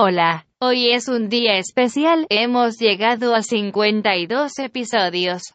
Hola, 0.00 0.46
hoy 0.60 0.92
es 0.92 1.08
un 1.08 1.28
día 1.28 1.58
especial, 1.58 2.24
hemos 2.30 2.78
llegado 2.78 3.34
a 3.34 3.42
52 3.42 4.56
episodios. 4.60 5.54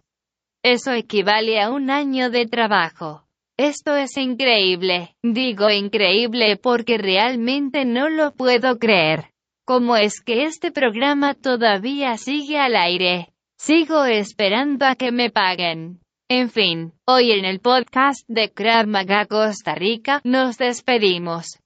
Eso 0.64 0.92
equivale 0.92 1.62
a 1.62 1.71
un 1.71 1.89
año 1.89 2.30
de 2.30 2.46
trabajo. 2.46 3.24
Esto 3.58 3.96
es 3.96 4.18
increíble, 4.18 5.16
digo 5.24 5.70
increíble 5.70 6.57
porque 6.57 6.98
realmente 6.98 7.86
no 7.86 8.10
lo 8.10 8.34
puedo 8.34 8.79
creer. 8.79 9.29
¿Cómo 9.66 9.96
es 9.96 10.20
que 10.20 10.44
este 10.44 10.73
programa 10.73 11.36
todavía 11.36 12.18
sigue 12.18 12.60
al 12.60 12.75
aire? 12.75 13.30
Sigo 13.57 14.04
esperando 14.04 14.86
a 14.86 14.96
que 14.96 15.14
me 15.14 15.30
paguen. 15.30 16.02
En 16.28 16.50
fin, 16.50 16.91
hoy 17.05 17.32
en 17.32 17.46
el 17.46 17.62
podcast 17.62 18.28
de 18.28 18.52
Krav 18.52 18.88
Maga 18.88 19.25
Costa 19.25 19.73
Rica 19.73 20.20
nos 20.25 20.57
despedimos. 20.57 21.62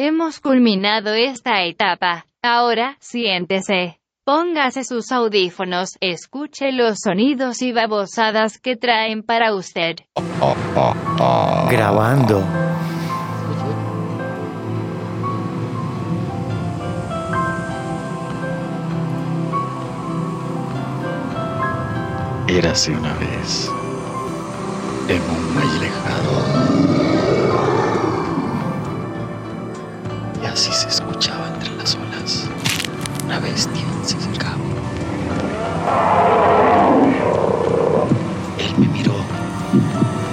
Hemos 0.00 0.38
culminado 0.38 1.12
esta 1.12 1.64
etapa. 1.64 2.26
Ahora, 2.40 2.96
siéntese. 3.00 3.98
Póngase 4.24 4.84
sus 4.84 5.10
audífonos, 5.10 5.96
escuche 6.00 6.70
los 6.70 7.00
sonidos 7.00 7.62
y 7.62 7.72
babosadas 7.72 8.58
que 8.58 8.76
traen 8.76 9.24
para 9.24 9.52
usted. 9.52 9.96
Grabando. 11.68 12.44
Érase 22.46 22.92
una 22.92 23.14
vez 23.14 23.68
en 25.08 25.20
un 25.22 25.56
valle 25.56 25.80
lejano. 25.80 26.47
Y 30.58 30.60
así 30.60 30.72
se 30.72 30.88
escuchaba 30.88 31.46
entre 31.54 31.70
las 31.76 31.94
olas. 31.94 32.48
Una 33.24 33.38
bestia 33.38 33.84
se 34.04 34.16
acercaba. 34.16 34.56
Él 38.58 38.74
me 38.76 38.88
miró 38.88 39.14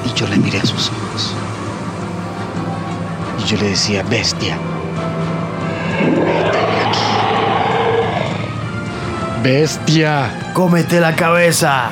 y 0.03 0.09
yo 0.17 0.27
le 0.27 0.38
miré 0.38 0.58
a 0.58 0.66
sus 0.66 0.89
ojos. 0.89 1.35
Y 3.39 3.44
yo 3.44 3.58
le 3.58 3.69
decía, 3.69 4.02
bestia, 4.09 4.58
vete 6.02 6.57
de 6.57 6.81
aquí. 6.88 7.05
Bestia. 9.44 10.52
Cómete 10.55 11.00
la 11.00 11.16
cabeza. 11.16 11.91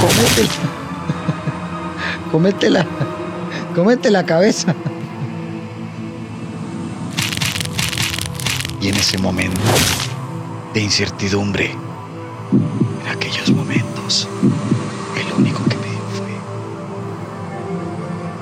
Cómetela. 0.00 0.77
Cómete 2.30 4.10
la 4.10 4.24
cabeza. 4.26 4.74
Y 8.80 8.88
en 8.88 8.94
ese 8.94 9.18
momento 9.18 9.60
de 10.74 10.80
incertidumbre, 10.80 11.72
en 12.52 13.08
aquellos 13.08 13.50
momentos, 13.50 14.28
el 15.16 15.32
único 15.40 15.64
que 15.64 15.76
me 15.76 15.86
dio 15.86 16.08
fue 16.16 16.28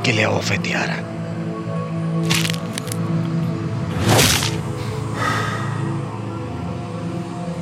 que 0.02 0.12
le 0.12 0.24
abofeteara. 0.24 1.02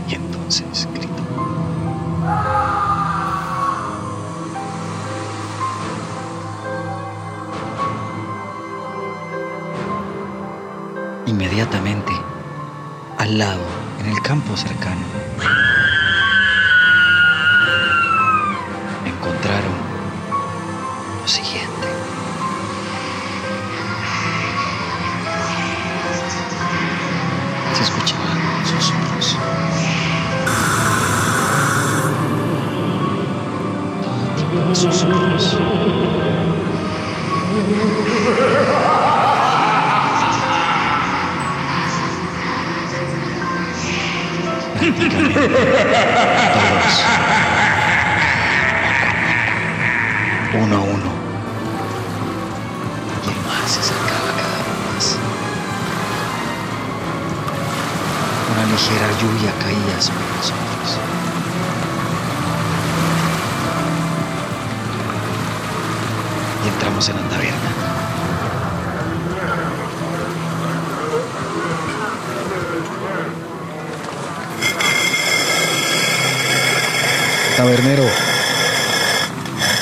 Y 0.08 0.14
entonces 0.14 0.88
Inmediatamente, 11.34 12.12
al 13.18 13.38
lado, 13.38 13.64
en 13.98 14.06
el 14.06 14.22
campo 14.22 14.56
cercano, 14.56 15.02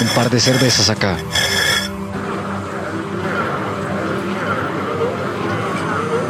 un 0.02 0.08
par 0.08 0.28
de 0.30 0.40
cervezas 0.40 0.90
acá. 0.90 1.16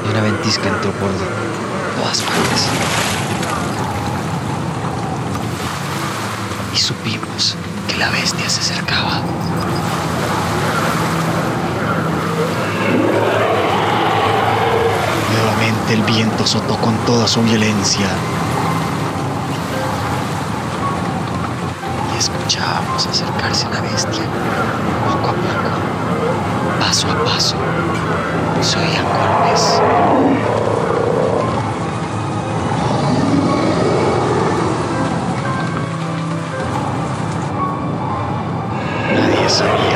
Y 0.05 0.11
una 0.11 0.21
ventisca 0.21 0.69
entró 0.69 0.91
por 0.93 1.11
todas 1.99 2.21
partes. 2.21 2.67
Y 6.75 6.77
supimos 6.77 7.57
que 7.89 7.97
la 7.97 8.11
bestia 8.11 8.49
se 8.51 8.61
acercaba. 8.61 9.23
Nuevamente 15.33 15.95
el 15.95 16.03
viento 16.03 16.45
azotó 16.45 16.77
con 16.77 16.95
toda 17.07 17.27
su 17.27 17.43
violencia. 17.43 18.09
Escuchábamos 22.23 23.05
acercarse 23.05 23.69
la 23.71 23.81
bestia, 23.81 24.23
poco 25.05 25.31
a 25.31 25.33
poco, 25.33 25.71
paso 26.79 27.09
a 27.11 27.25
paso. 27.25 27.57
Se 28.61 28.79
oían 28.79 29.05
golpes. 29.05 29.81
Nadie 39.17 39.49
sabía 39.49 39.92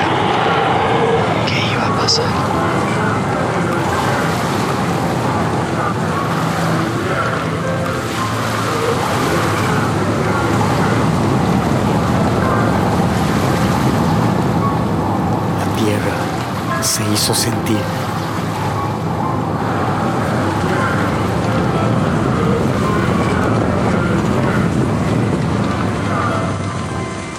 hizo 17.27 17.35
sentir. 17.35 17.79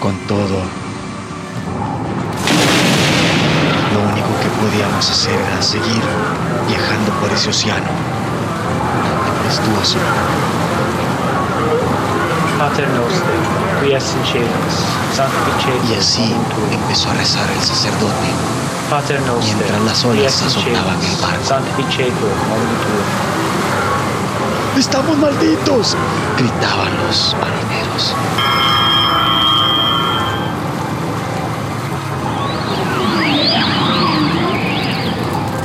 Con 0.02 0.14
todo, 0.28 0.60
lo 3.94 4.00
único 4.12 4.28
que 4.42 4.50
podíamos 4.60 5.10
hacer 5.10 5.40
era 5.40 5.62
seguir 5.62 6.04
viajando 6.68 7.12
por 7.22 7.32
ese 7.32 7.50
océano. 7.50 7.88
Tempestuoso. 9.26 10.00
Pater 12.60 12.90
noster, 12.90 13.40
qui 13.82 13.94
es 13.94 14.14
in 14.16 14.26
celis, 14.26 14.76
sanctificetur 15.16 15.90
Y 15.90 15.94
así 15.94 16.36
empezó 16.74 17.10
a 17.10 17.14
rezar 17.14 17.50
el 17.56 17.62
sacerdote 17.62 18.67
mientras 18.90 19.82
las 19.82 20.06
olas 20.06 20.42
azotaban 20.42 20.98
el 21.04 21.22
barco. 21.22 21.56
¡Estamos 24.78 25.18
malditos! 25.18 25.96
gritaban 26.38 26.90
los 27.06 27.36
marineros. 27.42 28.16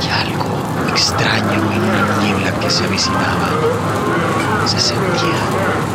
Y 0.01 0.09
algo 0.09 0.89
extraño 0.89 1.71
en 1.71 2.09
la 2.09 2.23
niebla 2.23 2.51
que 2.59 2.69
se 2.69 2.83
avecinaba 2.83 3.49
se 4.65 4.79
sentía 4.79 5.92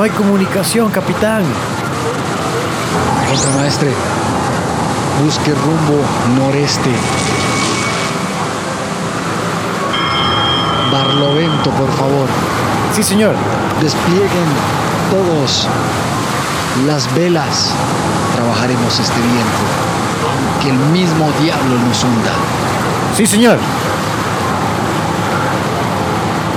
No 0.00 0.04
hay 0.04 0.10
comunicación, 0.12 0.90
capitán. 0.90 1.42
Contramaestre, 3.28 3.92
busque 5.22 5.52
rumbo 5.52 6.02
noreste. 6.38 6.88
Barlovento, 10.90 11.70
por 11.72 11.90
favor. 11.98 12.28
Sí, 12.94 13.02
señor. 13.02 13.34
Desplieguen 13.82 14.48
todos 15.10 15.68
las 16.86 17.14
velas. 17.14 17.70
Trabajaremos 18.36 18.98
este 18.98 19.20
viento. 19.20 20.62
Que 20.62 20.70
el 20.70 20.78
mismo 20.78 21.30
diablo 21.42 21.78
nos 21.86 22.02
hunda. 22.04 22.32
Sí, 23.14 23.26
señor. 23.26 23.58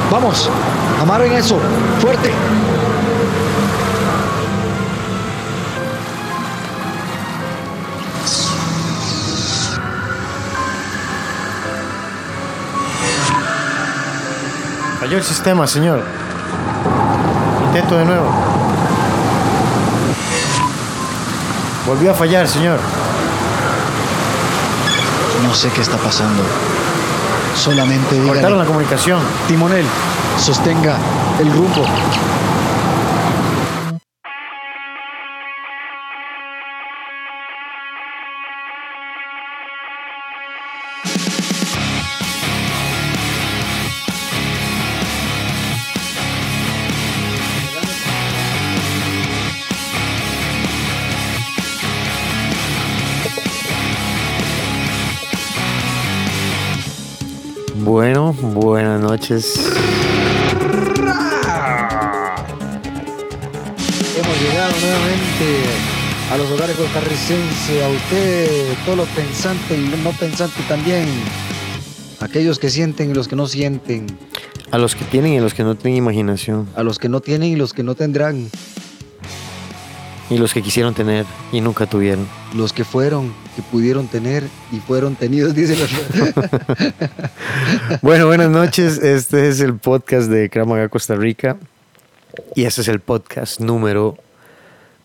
Vamos, 0.10 0.50
amarren 1.01 1.34
eso. 1.34 1.60
Fuerte. 2.00 2.31
Falló 15.03 15.17
el 15.17 15.23
sistema, 15.25 15.67
señor. 15.67 16.01
Intento 17.65 17.97
de 17.97 18.05
nuevo. 18.05 18.25
Volvió 21.85 22.11
a 22.11 22.13
fallar, 22.13 22.47
señor. 22.47 22.79
No 25.45 25.53
sé 25.53 25.67
qué 25.71 25.81
está 25.81 25.97
pasando. 25.97 26.41
Solamente 27.53 28.15
Cortaron 28.15 28.35
dígale. 28.38 28.57
la 28.59 28.65
comunicación. 28.65 29.19
Timonel, 29.45 29.85
sostenga 30.38 30.95
el 31.38 31.51
rumbo. 31.51 31.83
Noches. 59.23 59.55
Hemos 64.17 64.41
llegado 64.41 64.73
nuevamente 64.81 65.63
a 66.31 66.37
los 66.37 66.51
hogares 66.51 66.75
costarricenses, 66.75 67.83
a 67.83 67.87
usted, 67.87 68.73
todos 68.85 68.97
los 68.97 69.07
pensantes 69.09 69.79
y 69.79 70.03
no 70.03 70.11
pensantes 70.11 70.67
también, 70.67 71.07
aquellos 72.19 72.59
que 72.59 72.69
sienten 72.69 73.11
y 73.11 73.13
los 73.13 73.27
que 73.29 73.35
no 73.37 73.47
sienten, 73.47 74.07
A 74.71 74.77
los 74.77 74.93
que 74.95 75.05
tienen 75.05 75.33
y 75.33 75.37
a 75.37 75.41
los 75.41 75.53
que 75.53 75.63
no 75.63 75.75
tienen 75.75 75.97
imaginación. 75.99 76.67
a 76.75 76.83
los 76.83 76.99
que 76.99 77.07
no 77.07 77.21
tienen 77.21 77.49
y 77.49 77.55
los 77.55 77.73
que 77.73 77.83
no 77.83 77.95
tendrán, 77.95 78.49
Y 80.29 80.37
los 80.37 80.53
que 80.53 80.61
quisieron 80.61 80.93
tener 80.93 81.25
y 81.53 81.61
nunca 81.61 81.85
tuvieron. 81.85 82.27
los 82.53 82.73
que 82.73 82.83
fueron, 82.83 83.33
que 83.55 83.61
pudieron 83.61 84.07
tener 84.07 84.44
y 84.71 84.79
fueron 84.79 85.15
tenidos, 85.15 85.53
dice. 85.55 85.75
Bueno, 88.01 88.27
buenas 88.27 88.50
noches. 88.50 88.97
Este 89.00 89.47
es 89.50 89.59
el 89.59 89.77
podcast 89.77 90.29
de 90.29 90.50
Kramaga 90.50 90.89
Costa 90.89 91.15
Rica. 91.15 91.57
Y 92.55 92.65
este 92.65 92.81
es 92.81 92.88
el 92.88 93.00
podcast 93.00 93.59
número 93.59 94.17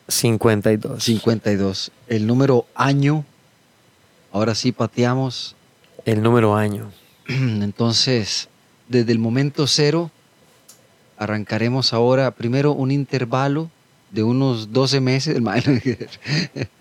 52. 0.09 1.05
52. 1.05 1.93
El 2.09 2.27
número 2.27 2.67
año, 2.75 3.25
ahora 4.33 4.55
sí 4.55 4.73
pateamos, 4.73 5.55
El 6.05 6.23
número 6.23 6.57
año. 6.57 6.91
entonces, 7.29 8.49
desde 8.89 9.13
el 9.13 9.19
momento 9.19 9.67
cero, 9.67 10.11
arrancaremos 11.19 11.93
ahora 11.93 12.31
primero 12.31 12.73
un 12.73 12.91
intervalo 12.91 13.71
de 14.11 14.23
unos 14.23 14.73
12 14.73 15.01
meses. 15.01 15.39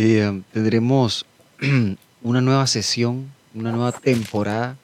Eh, 0.00 0.42
tendremos 0.52 1.26
una 2.22 2.40
nueva 2.40 2.68
sesión, 2.68 3.32
una 3.52 3.72
nueva 3.72 3.90
temporada 3.90 4.76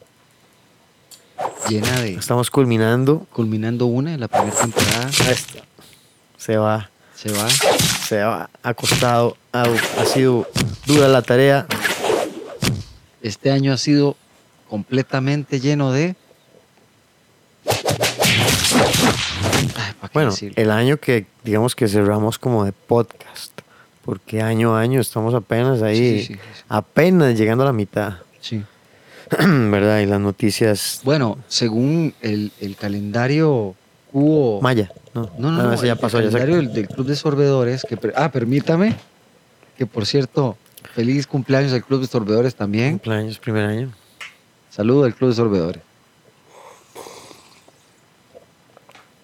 llena 1.68 2.00
de... 2.00 2.14
Estamos 2.14 2.50
culminando. 2.50 3.24
Culminando 3.32 3.86
una, 3.86 4.18
la 4.18 4.26
primera 4.26 4.56
temporada 4.56 5.08
Esta. 5.30 5.60
Se 6.36 6.56
va, 6.56 6.90
se 7.14 7.30
va. 7.30 7.48
se 7.48 8.22
va. 8.24 8.50
Ha 8.64 8.74
costado, 8.74 9.36
ha, 9.52 9.62
ha 9.62 10.04
sido 10.04 10.48
dura 10.84 11.06
la 11.06 11.22
tarea. 11.22 11.68
Este 13.22 13.52
año 13.52 13.72
ha 13.72 13.78
sido 13.78 14.16
completamente 14.68 15.60
lleno 15.60 15.92
de... 15.92 16.16
Ay, 19.76 19.94
¿pa' 20.00 20.08
qué 20.08 20.12
Bueno, 20.12 20.32
decirlo? 20.32 20.60
el 20.60 20.72
año 20.72 20.96
que 20.98 21.26
digamos 21.44 21.76
que 21.76 21.86
cerramos 21.86 22.36
como 22.36 22.64
de 22.64 22.72
podcast. 22.72 23.53
Porque 24.04 24.42
año 24.42 24.76
a 24.76 24.80
año 24.80 25.00
estamos 25.00 25.34
apenas 25.34 25.80
ahí, 25.82 26.20
Sí, 26.20 26.34
sí, 26.34 26.40
apenas 26.68 27.38
llegando 27.38 27.64
a 27.64 27.66
la 27.68 27.72
mitad. 27.72 28.14
Sí. 28.40 28.62
¿Verdad? 29.30 30.00
Y 30.00 30.06
las 30.06 30.20
noticias. 30.20 31.00
Bueno, 31.04 31.38
según 31.48 32.14
el, 32.20 32.52
el 32.60 32.76
calendario 32.76 33.74
cubo... 34.12 34.60
Maya. 34.60 34.90
No, 35.14 35.30
No, 35.38 35.50
no, 35.52 35.60
Ah, 35.60 35.62
no, 35.64 35.72
ese 35.72 35.86
ya 35.86 35.92
el 35.94 35.98
pasó. 35.98 36.20
Ya 36.20 36.26
se- 36.30 36.32
calendario 36.38 36.70
del, 36.70 36.88
Club 36.88 37.06
de 37.06 37.16
Sorbedores, 37.16 37.82
que... 37.88 37.98
Ah, 38.14 38.30
permítame, 38.30 38.94
que 39.78 39.86
por 39.86 40.04
cierto, 40.06 40.58
feliz 40.94 41.26
cumpleaños 41.26 41.72
al 41.72 41.82
Club 41.84 42.00
de 42.02 42.06
Sorbedores 42.06 42.54
también. 42.54 42.92
Cumpleaños, 42.98 43.38
primer 43.38 43.64
año. 43.64 43.92
Saludo 44.70 45.04
al 45.04 45.14
Club 45.14 45.30
de 45.30 45.36
Sorbedores. 45.36 45.82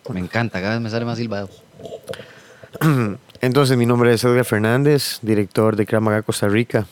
Me 0.08 0.20
encanta, 0.20 0.60
cada 0.60 0.74
vez 0.74 0.80
me 0.82 0.90
sale 0.90 1.04
más 1.04 1.18
silbado. 1.18 1.48
Entonces, 3.42 3.78
mi 3.78 3.86
nombre 3.86 4.12
es 4.12 4.22
Edgar 4.22 4.44
Fernández, 4.44 5.18
director 5.22 5.74
de 5.74 5.86
Kramaga 5.86 6.20
Costa 6.20 6.46
Rica. 6.46 6.86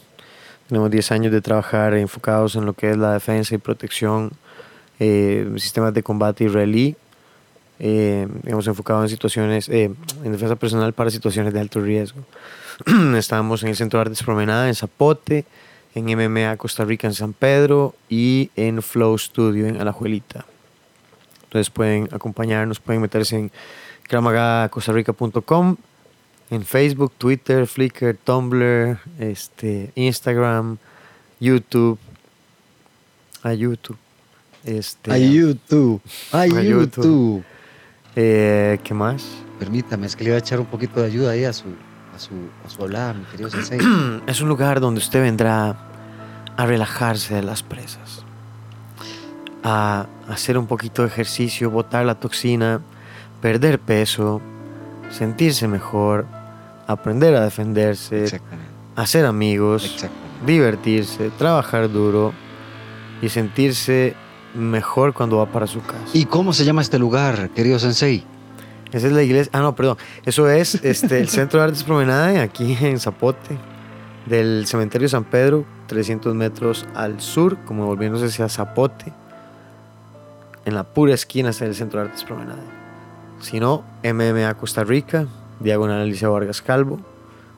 Tenemos 0.67 0.91
10 0.91 1.13
años 1.13 1.33
de 1.33 1.43
trabajar 1.43 1.93
enfocados 1.93 2.57
en 2.57 2.65
lo 2.65 2.73
que 2.73 2.91
es 2.91 2.97
la 2.97 3.13
defensa 3.13 3.55
y 3.55 3.59
protección, 3.59 4.33
eh, 4.99 5.47
sistemas 5.59 5.93
de 5.93 6.03
combate 6.03 6.45
israelí. 6.45 6.97
Eh, 7.81 8.27
hemos 8.47 8.67
enfocado 8.67 9.03
en 9.03 9.11
situaciones, 9.11 9.69
eh, 9.69 9.91
en 10.25 10.33
defensa 10.33 10.57
personal 10.57 10.95
para 10.95 11.11
situaciones 11.11 11.53
de 11.53 11.61
alto 11.61 11.83
riesgo. 11.83 12.25
Estamos 13.19 13.63
en 13.63 13.69
el 13.69 13.77
Centro 13.77 13.99
de 13.99 14.07
Artes 14.07 14.23
Promenada 14.23 14.69
en 14.69 14.75
Zapote, 14.75 15.45
en 15.95 16.07
MMA 16.07 16.57
Costa 16.57 16.83
Rica 16.87 17.07
en 17.07 17.15
San 17.15 17.35
Pedro 17.35 17.95
y 18.09 18.51
en 18.57 18.81
Flow 18.81 19.19
Studio 19.19 19.67
en 19.67 19.79
Alajuelita. 19.79 20.47
Entonces 21.45 21.69
pueden 21.69 22.09
acompañarnos, 22.11 22.81
pueden 22.81 23.03
meterse 23.03 23.37
en 23.37 23.53
kramagacostarrica.com, 24.05 25.77
en 26.51 26.65
Facebook, 26.65 27.13
Twitter, 27.19 27.67
Flickr, 27.67 28.17
Tumblr, 28.25 28.99
este, 29.19 29.93
Instagram, 29.95 30.79
YouTube, 31.41 31.99
a 33.43 33.53
YouTube. 33.53 33.97
Este, 34.65 35.13
A 35.13 35.19
YouTube, 35.19 36.01
a 36.33 36.41
A 36.41 36.47
YouTube. 36.47 36.97
YouTube. 36.97 37.45
eh, 38.17 38.79
¿Qué 38.83 38.93
más? 38.95 39.25
Permítame, 39.59 40.07
es 40.07 40.17
que 40.17 40.25
le 40.25 40.31
voy 40.31 40.37
a 40.37 40.39
echar 40.41 40.59
un 40.61 40.67
poquito 40.67 41.01
de 41.01 41.07
ayuda 41.07 41.31
ahí 41.33 41.45
a 41.45 41.53
su, 41.53 41.67
a 42.15 42.19
su, 42.19 42.35
a 42.67 42.71
su 42.71 42.83
hablada, 42.83 43.15
mi 43.15 43.25
querido 43.27 43.51
Sensei. 43.51 43.79
Es 44.27 44.41
un 44.41 44.49
lugar 44.49 44.81
donde 44.81 44.99
usted 44.99 45.23
vendrá 45.23 45.77
a 46.57 46.67
relajarse 46.67 47.35
de 47.35 47.43
las 47.43 47.63
presas, 47.63 48.25
a 49.63 50.07
hacer 50.29 50.59
un 50.59 50.67
poquito 50.67 51.03
de 51.03 51.09
ejercicio, 51.09 51.71
botar 51.71 52.05
la 52.05 52.17
toxina, 52.17 52.81
perder 53.41 53.79
peso, 53.79 54.41
sentirse 55.11 55.69
mejor, 55.69 56.27
aprender 56.89 57.35
a 57.37 57.43
defenderse, 57.43 58.41
hacer 58.97 59.27
amigos, 59.27 60.05
divertirse, 60.45 61.31
trabajar 61.39 61.93
duro 61.93 62.33
y 63.23 63.29
sentirse 63.29 64.15
mejor 64.55 65.13
cuando 65.13 65.37
va 65.37 65.47
para 65.47 65.67
su 65.67 65.83
casa. 65.83 66.03
¿Y 66.15 66.25
cómo 66.25 66.53
se 66.53 66.65
llama 66.65 66.81
este 66.81 66.99
lugar, 66.99 67.51
querido 67.51 67.79
Sensei? 67.79 68.25
Esa 68.91 69.07
es 69.07 69.13
la 69.13 69.23
iglesia. 69.23 69.51
Ah, 69.55 69.61
no, 69.61 69.77
perdón. 69.77 69.99
Eso 70.25 70.49
es 70.49 70.77
este, 70.83 71.21
el 71.21 71.29
Centro 71.29 71.61
de 71.61 71.67
Artes 71.67 71.85
Promenade, 71.85 72.41
aquí 72.41 72.77
en 72.81 72.99
Zapote, 72.99 73.59
del 74.25 74.67
Cementerio 74.67 75.11
San 75.11 75.25
Pedro, 75.25 75.67
300 75.89 76.35
metros 76.35 76.87
al 76.95 77.21
sur, 77.21 77.59
como 77.65 77.85
volviéndose 77.85 78.27
hacia 78.27 78.49
Zapote, 78.49 79.13
en 80.65 80.75
la 80.75 80.85
pura 80.85 81.13
esquina 81.13 81.51
está 81.51 81.67
el 81.67 81.75
Centro 81.75 82.01
de 82.01 82.07
Artes 82.07 82.25
Promenade. 82.25 82.79
Si 83.41 83.61
no, 83.61 83.85
MMA 84.03 84.55
Costa 84.55 84.85
Rica, 84.85 85.27
Diagonal 85.61 86.03
Alicia 86.03 86.29
Vargas 86.29 86.63
Calvo, 86.63 87.01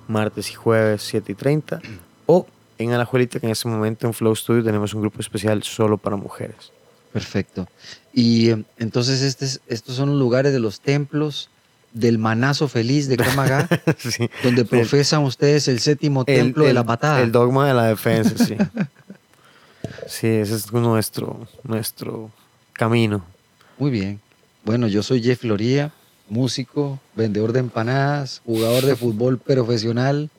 martes 0.09 0.51
y 0.51 0.55
jueves 0.55 1.03
7 1.03 1.33
y 1.33 1.35
30, 1.35 1.81
o 2.27 2.47
en 2.79 2.93
Alajuelita, 2.93 3.41
que 3.41 3.47
en 3.47 3.53
este 3.53 3.69
momento 3.69 4.07
en 4.07 4.15
Flow 4.15 4.35
Studio 4.35 4.65
tenemos 4.65 4.95
un 4.95 5.03
grupo 5.03 5.21
especial 5.21 5.63
solo 5.63 5.99
para 5.99 6.17
mujeres. 6.17 6.73
Perfecto. 7.13 7.69
Y 8.13 8.51
eh, 8.51 8.65
entonces 8.79 9.21
este 9.23 9.45
es- 9.45 9.61
estos 9.67 9.97
son 9.97 10.11
los 10.11 10.19
lugares 10.19 10.53
de 10.53 10.61
los 10.61 10.81
templos 10.81 11.51
del 11.93 12.19
manazo 12.19 12.69
feliz 12.69 13.09
de 13.09 13.17
Kamagá, 13.17 13.69
Sí. 13.99 14.31
donde 14.45 14.65
profesan 14.65 15.25
ustedes 15.25 15.67
el 15.69 15.81
séptimo 15.81 16.25
templo 16.25 16.65
de 16.65 16.73
la 16.73 16.85
patada. 16.85 17.21
El 17.21 17.33
dogma 17.33 17.67
de 17.67 17.75
la 17.75 17.85
defensa, 17.87 18.39
sí. 18.45 18.57
sí, 20.07 20.27
ese 20.29 20.55
es 20.55 20.73
nuestro, 20.73 21.47
nuestro 21.65 22.31
camino. 22.73 23.25
Muy 23.79 23.91
bien. 23.91 24.21
Bueno, 24.65 24.87
yo 24.87 25.03
soy 25.03 25.23
Jeff 25.23 25.43
Loría, 25.45 25.91
músico, 26.31 26.99
vendedor 27.15 27.53
de 27.53 27.61
empanadas, 27.61 28.41
jugador 28.47 28.85
de 28.87 28.97
fútbol 28.97 29.39
profesional, 29.39 30.31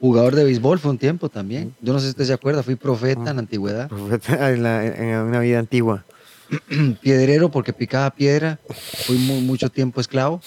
jugador 0.00 0.34
de 0.34 0.44
béisbol 0.44 0.78
fue 0.78 0.90
un 0.90 0.98
tiempo 0.98 1.28
también. 1.28 1.74
Yo 1.80 1.92
no 1.92 1.98
sé 2.00 2.06
si 2.06 2.10
usted 2.10 2.24
se 2.24 2.32
acuerda, 2.32 2.62
fui 2.62 2.74
profeta 2.74 3.30
en 3.30 3.36
la 3.36 3.40
antigüedad. 3.42 3.88
Profeta 3.88 4.50
en, 4.50 4.62
la- 4.62 4.84
en 4.84 5.16
una 5.18 5.38
vida 5.40 5.58
antigua. 5.58 6.04
Piedrero 7.00 7.50
porque 7.50 7.72
picaba 7.72 8.10
piedra, 8.10 8.58
fui 9.06 9.16
mu- 9.18 9.40
mucho 9.40 9.70
tiempo 9.70 10.00
esclavo. 10.00 10.40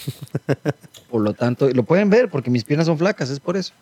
Por 1.09 1.21
lo 1.21 1.33
tanto, 1.33 1.69
lo 1.69 1.83
pueden 1.83 2.09
ver 2.09 2.29
porque 2.29 2.49
mis 2.51 2.63
piernas 2.63 2.85
son 2.87 2.97
flacas, 2.97 3.29
es 3.29 3.39
por 3.39 3.57
eso. 3.57 3.73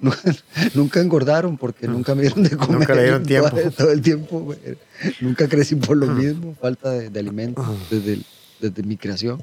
Nunca, 0.74 1.00
engordaron 1.00 1.56
porque 1.56 1.86
nunca 1.86 2.14
me 2.14 2.22
dieron 2.22 2.42
de 2.42 2.56
comer. 2.56 2.78
Nunca 2.80 2.94
le 2.94 3.02
dieron 3.04 3.22
tiempo. 3.26 3.50
Todo, 3.76 3.90
el 3.92 4.02
tiempo. 4.02 4.40
güey. 4.40 4.58
Nunca 5.20 5.48
crecí 5.48 5.76
por 5.76 5.96
lo 5.96 6.06
mismo, 6.08 6.54
falta 6.60 6.90
de, 6.90 7.10
de 7.10 7.20
alimento 7.20 7.64
desde, 7.90 8.14
el- 8.14 8.24
desde 8.60 8.82
mi 8.82 8.96
creación. 8.96 9.42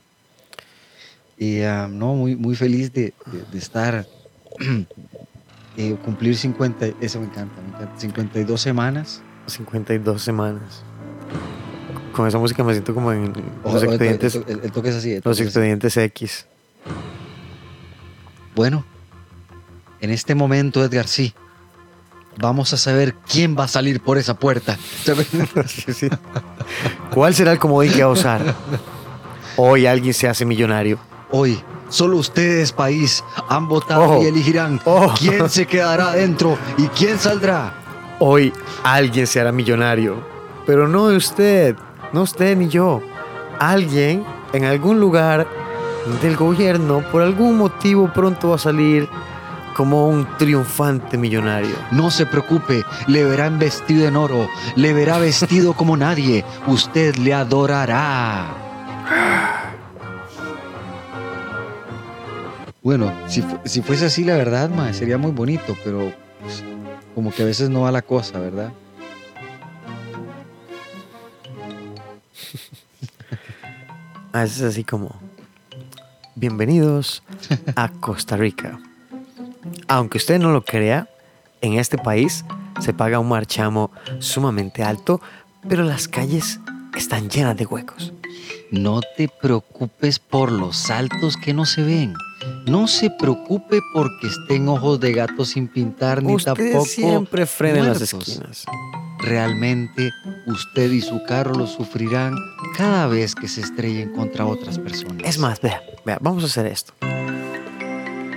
Y 1.41 1.63
ah, 1.63 1.88
no, 1.91 2.13
muy, 2.13 2.36
muy 2.36 2.55
feliz 2.55 2.93
de, 2.93 3.15
de- 3.25 3.43
de 3.51 3.57
estar, 3.57 4.05
eh, 5.75 5.98
cumplir 6.05 6.38
50, 6.38 6.86
eso 7.01 7.19
me 7.19 7.25
encanta, 7.25 7.60
me 7.63 7.69
encanta, 7.69 8.00
52 8.00 8.62
semanas. 8.62 9.24
52 9.48 10.21
semanas. 10.21 10.83
Con 12.13 12.27
esa 12.27 12.38
música 12.38 12.63
me 12.63 12.74
siento 12.74 12.93
como 12.93 13.12
en 13.12 13.33
los 13.65 13.81
el, 13.81 13.89
expedientes, 13.89 14.36
el- 14.36 14.60
el 14.65 14.71
toque 14.71 14.89
es 14.89 14.95
así. 14.98 15.15
los 15.15 15.36
así. 15.36 15.41
expedientes 15.41 15.98
X. 15.98 16.45
Bueno, 18.53 18.86
en 20.00 20.12
este 20.12 20.36
momento, 20.36 20.86
Edgar, 20.86 21.07
sí. 21.07 21.33
Vamos 22.38 22.71
a 22.74 22.77
saber 22.77 23.15
quién 23.15 23.57
va 23.57 23.63
a 23.63 23.67
salir 23.67 24.00
por 24.00 24.19
esa 24.19 24.36
puerta. 24.36 24.77
Sí, 25.67 25.91
sí. 25.93 26.07
¿Cuál 27.12 27.33
será 27.33 27.51
el 27.51 27.57
comodín 27.57 27.93
que 27.93 28.03
va 28.03 28.10
a 28.12 28.13
usar? 28.13 28.55
Hoy 29.57 29.88
alguien 29.88 30.13
se 30.13 30.27
hace 30.27 30.45
millonario. 30.45 31.00
Hoy, 31.31 31.61
solo 31.89 32.17
ustedes, 32.17 32.71
país, 32.71 33.23
han 33.47 33.67
votado 33.67 34.21
y 34.21 34.25
elegirán 34.25 34.79
Ojo. 34.83 35.13
quién 35.17 35.50
se 35.50 35.65
quedará 35.65 36.09
adentro 36.09 36.57
y 36.77 36.88
quién 36.88 37.17
saldrá. 37.17 37.73
Hoy 38.19 38.53
alguien 38.83 39.25
se 39.25 39.39
hará 39.39 39.51
millonario. 39.51 40.17
Pero 40.65 40.88
no 40.88 41.05
usted, 41.05 41.75
no 42.13 42.23
usted 42.23 42.55
ni 42.57 42.67
yo. 42.67 43.01
Alguien 43.59 44.25
en 44.53 44.65
algún 44.65 45.00
lugar 45.00 45.47
del 46.21 46.35
gobierno, 46.35 47.03
por 47.11 47.21
algún 47.21 47.57
motivo, 47.57 48.11
pronto 48.13 48.50
va 48.50 48.55
a 48.55 48.59
salir 48.59 49.07
como 49.73 50.07
un 50.07 50.27
triunfante 50.38 51.17
millonario. 51.17 51.75
No 51.91 52.11
se 52.11 52.25
preocupe, 52.25 52.83
le 53.07 53.23
verán 53.23 53.57
vestido 53.57 54.07
en 54.07 54.15
oro, 54.17 54.47
le 54.75 54.93
verá 54.93 55.17
vestido 55.17 55.73
como 55.73 55.95
nadie. 55.95 56.43
Usted 56.67 57.15
le 57.15 57.33
adorará. 57.33 58.47
Bueno, 62.83 63.11
si, 63.27 63.41
fu- 63.41 63.59
si 63.65 63.81
fuese 63.81 64.05
así, 64.05 64.23
la 64.23 64.35
verdad, 64.35 64.69
ma, 64.69 64.91
sería 64.93 65.17
muy 65.17 65.31
bonito, 65.31 65.77
pero 65.83 66.11
pues, 66.41 66.63
como 67.13 67.31
que 67.31 67.43
a 67.43 67.45
veces 67.45 67.69
no 67.69 67.81
va 67.81 67.91
la 67.91 68.01
cosa, 68.01 68.39
¿verdad? 68.39 68.71
A 74.33 74.43
veces 74.43 74.61
así 74.63 74.85
como, 74.85 75.13
bienvenidos 76.35 77.21
a 77.75 77.89
Costa 78.00 78.38
Rica. 78.38 78.79
Aunque 79.89 80.17
usted 80.19 80.39
no 80.39 80.51
lo 80.53 80.63
crea, 80.63 81.09
en 81.59 81.73
este 81.73 81.97
país 81.97 82.45
se 82.79 82.93
paga 82.93 83.19
un 83.19 83.27
marchamo 83.27 83.91
sumamente 84.19 84.83
alto, 84.83 85.19
pero 85.67 85.83
las 85.83 86.07
calles 86.07 86.61
están 86.95 87.29
llenas 87.29 87.57
de 87.57 87.65
huecos. 87.65 88.13
No 88.71 89.01
te 89.17 89.27
preocupes 89.27 90.17
por 90.19 90.50
los 90.50 90.77
saltos 90.77 91.35
que 91.35 91.53
no 91.53 91.65
se 91.65 91.83
ven. 91.83 92.13
No 92.67 92.88
se 92.88 93.10
preocupe 93.10 93.79
porque 93.93 94.27
estén 94.27 94.67
ojos 94.67 95.00
de 95.00 95.13
gato 95.13 95.45
sin 95.45 95.67
pintar 95.67 96.24
ni 96.24 96.36
Usted 96.36 96.53
tampoco 96.53 96.86
siempre 96.86 97.45
frena 97.45 97.79
en 97.79 97.88
las 97.88 98.01
esquinas. 98.01 98.65
Realmente 99.19 100.12
usted 100.48 100.91
y 100.91 101.01
su 101.01 101.24
carro 101.24 101.53
lo 101.53 101.67
sufrirán 101.67 102.36
cada 102.75 103.07
vez 103.07 103.36
que 103.36 103.48
se 103.48 103.62
estrellen 103.62 104.13
contra 104.13 104.45
otras 104.45 104.79
personas. 104.79 105.24
Es 105.24 105.38
más, 105.38 105.62
vea, 105.62 105.81
vea, 106.05 106.17
vamos 106.21 106.43
a 106.43 106.48
hacer 106.48 106.65
esto. 106.65 106.93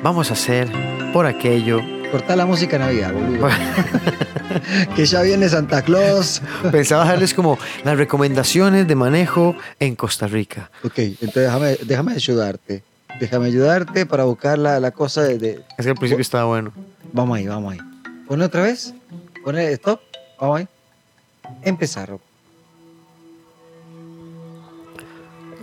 Vamos 0.02 0.30
a 0.30 0.34
hacer 0.34 0.70
por 1.12 1.24
aquello. 1.24 1.80
corta 2.12 2.36
la 2.36 2.44
música 2.44 2.78
Navidad, 2.78 3.12
boludo. 3.12 3.48
que 4.96 5.06
ya 5.06 5.22
viene 5.22 5.48
Santa 5.48 5.82
Claus. 5.82 6.42
Pensaba 6.70 7.06
darles 7.06 7.32
como 7.32 7.58
las 7.84 7.96
recomendaciones 7.96 8.86
de 8.86 8.94
manejo 8.94 9.56
en 9.80 9.96
Costa 9.96 10.26
Rica. 10.26 10.70
Ok, 10.82 10.98
entonces 10.98 11.34
déjame, 11.34 11.76
déjame 11.86 12.12
ayudarte. 12.12 12.82
Déjame 13.20 13.46
ayudarte 13.46 14.06
para 14.06 14.24
buscar 14.24 14.58
la, 14.58 14.80
la 14.80 14.90
cosa 14.90 15.22
de, 15.22 15.38
de- 15.38 15.64
Es 15.78 15.84
que 15.84 15.90
al 15.90 15.96
principio 15.96 16.22
estaba 16.22 16.44
bueno. 16.44 16.72
Vamos 17.12 17.36
ahí, 17.38 17.46
vamos 17.46 17.72
ahí. 17.72 17.78
Pone 18.26 18.44
otra 18.44 18.62
vez. 18.62 18.92
Pone 19.44 19.70
stop. 19.72 20.00
Vamos 20.40 20.58
ahí. 20.60 20.68
Empezar. 21.62 22.08
Rob. 22.10 22.20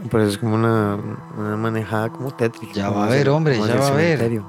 Pero 0.09 0.23
es 0.25 0.37
como 0.37 0.55
una, 0.55 0.97
una 1.37 1.57
manejada 1.57 2.09
como 2.09 2.31
tétrica. 2.35 2.73
Ya 2.73 2.89
va 2.89 3.05
a 3.05 3.09
ver, 3.09 3.29
hombre, 3.29 3.57
ya 3.59 3.75
va 3.75 3.87
a 3.87 3.91
ver. 3.91 4.41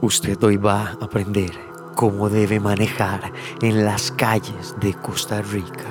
Usted 0.00 0.40
hoy 0.42 0.56
va 0.56 0.88
a 1.00 1.04
aprender 1.04 1.50
cómo 1.96 2.28
debe 2.28 2.60
manejar 2.60 3.32
en 3.60 3.84
las 3.84 4.10
calles 4.12 4.74
de 4.80 4.94
Costa 4.94 5.42
Rica. 5.42 5.84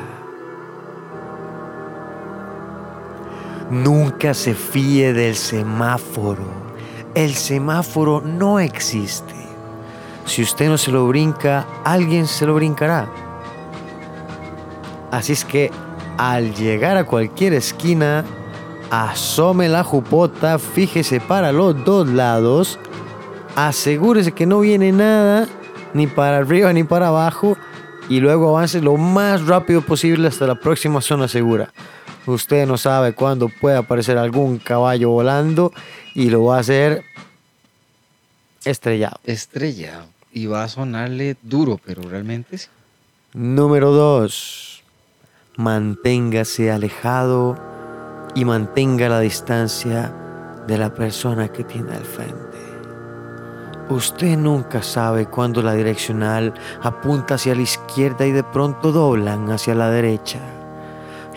Nunca 3.71 4.33
se 4.33 4.53
fíe 4.53 5.13
del 5.13 5.33
semáforo. 5.33 6.43
El 7.15 7.33
semáforo 7.33 8.19
no 8.19 8.59
existe. 8.59 9.33
Si 10.25 10.41
usted 10.41 10.67
no 10.67 10.77
se 10.77 10.91
lo 10.91 11.07
brinca, 11.07 11.65
alguien 11.85 12.27
se 12.27 12.45
lo 12.45 12.55
brincará. 12.55 13.09
Así 15.09 15.31
es 15.31 15.45
que 15.45 15.71
al 16.17 16.53
llegar 16.53 16.97
a 16.97 17.05
cualquier 17.05 17.53
esquina, 17.53 18.25
asome 18.89 19.69
la 19.69 19.85
jupota, 19.85 20.59
fíjese 20.59 21.21
para 21.21 21.53
los 21.53 21.85
dos 21.85 22.09
lados, 22.09 22.77
asegúrese 23.55 24.33
que 24.33 24.45
no 24.45 24.59
viene 24.59 24.91
nada, 24.91 25.47
ni 25.93 26.07
para 26.07 26.39
arriba 26.39 26.73
ni 26.73 26.83
para 26.83 27.07
abajo, 27.07 27.55
y 28.09 28.19
luego 28.19 28.49
avance 28.49 28.81
lo 28.81 28.97
más 28.97 29.47
rápido 29.47 29.79
posible 29.79 30.27
hasta 30.27 30.45
la 30.45 30.55
próxima 30.55 30.99
zona 30.99 31.29
segura. 31.29 31.71
Usted 32.25 32.67
no 32.67 32.77
sabe 32.77 33.13
cuándo 33.13 33.49
puede 33.49 33.77
aparecer 33.77 34.17
algún 34.17 34.57
caballo 34.59 35.09
volando 35.09 35.73
y 36.13 36.29
lo 36.29 36.45
va 36.45 36.57
a 36.57 36.59
hacer 36.59 37.03
estrellado. 38.63 39.19
Estrella. 39.23 40.05
Y 40.31 40.45
va 40.45 40.63
a 40.63 40.69
sonarle 40.69 41.35
duro, 41.41 41.79
pero 41.83 42.03
realmente 42.03 42.57
sí. 42.57 42.67
Número 43.33 43.91
2. 43.91 44.83
Manténgase 45.57 46.71
alejado 46.71 47.57
y 48.35 48.45
mantenga 48.45 49.09
la 49.09 49.19
distancia 49.19 50.13
de 50.67 50.77
la 50.77 50.93
persona 50.93 51.49
que 51.49 51.63
tiene 51.63 51.93
al 51.93 52.05
frente. 52.05 52.57
Usted 53.89 54.37
nunca 54.37 54.81
sabe 54.81 55.25
cuándo 55.25 55.61
la 55.61 55.73
direccional 55.73 56.53
apunta 56.81 57.35
hacia 57.35 57.55
la 57.55 57.61
izquierda 57.61 58.25
y 58.25 58.31
de 58.31 58.43
pronto 58.43 58.91
doblan 58.91 59.51
hacia 59.51 59.75
la 59.75 59.89
derecha. 59.89 60.39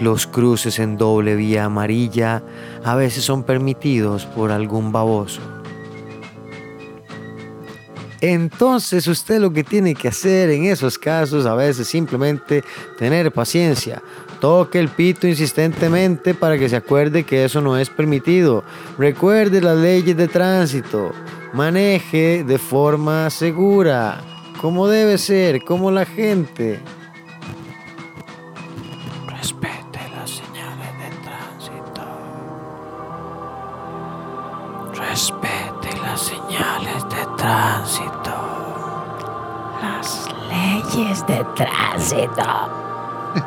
Los 0.01 0.27
cruces 0.27 0.79
en 0.79 0.97
doble 0.97 1.37
vía 1.37 1.65
amarilla 1.65 2.43
a 2.85 2.95
veces 2.97 3.25
son 3.25 3.45
permitidos 3.45 4.27
por 4.27 4.51
algún 4.51 4.91
baboso. 4.91 5.41
Entonces 8.21 9.07
usted 9.07 9.39
lo 9.39 9.53
que 9.53 9.63
tiene 9.63 9.95
que 9.95 10.09
hacer 10.09 10.49
en 10.49 10.65
esos 10.65 10.97
casos 10.97 11.45
a 11.45 11.55
veces 11.55 11.87
simplemente 11.87 12.65
tener 12.97 13.31
paciencia. 13.31 14.03
Toque 14.41 14.81
el 14.81 14.89
pito 14.89 15.27
insistentemente 15.27 16.33
para 16.33 16.57
que 16.57 16.71
se 16.71 16.77
acuerde 16.77 17.25
que 17.25 17.45
eso 17.45 17.61
no 17.61 17.77
es 17.77 17.91
permitido. 17.91 18.65
Recuerde 18.99 19.61
las 19.61 19.77
leyes 19.77 20.17
de 20.17 20.27
tránsito. 20.27 21.13
Maneje 21.53 22.45
de 22.45 22.59
forma 22.59 23.29
segura, 23.29 24.23
como 24.59 24.89
debe 24.89 25.19
ser, 25.19 25.63
como 25.63 25.91
la 25.91 26.07
gente. 26.07 26.81
Tránsito. 37.45 38.33
Las 39.83 40.29
leyes 40.49 41.27
de 41.27 41.45
tránsito. 41.55 42.43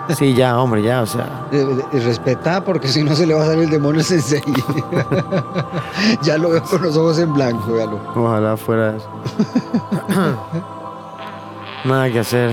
Sí, 0.09 0.35
ya, 0.35 0.59
hombre, 0.59 0.83
ya, 0.83 1.01
o 1.01 1.05
sea. 1.07 1.47
Eh, 1.51 1.65
eh, 1.93 1.99
Respetá, 2.01 2.63
porque 2.63 2.89
si 2.89 3.03
no 3.03 3.15
se 3.15 3.25
le 3.25 3.33
va 3.33 3.41
a 3.41 3.45
salir 3.47 3.63
el 3.63 3.69
demonio 3.71 4.03
sensei. 4.03 4.43
ya 6.21 6.37
lo 6.37 6.49
veo 6.49 6.61
con 6.61 6.83
los 6.83 6.95
ojos 6.95 7.17
en 7.17 7.33
blanco, 7.33 7.73
véalo. 7.73 7.99
Ojalá 8.15 8.55
fuera 8.55 8.97
eso. 8.97 9.09
Nada 11.83 12.11
que 12.11 12.19
hacer. 12.19 12.51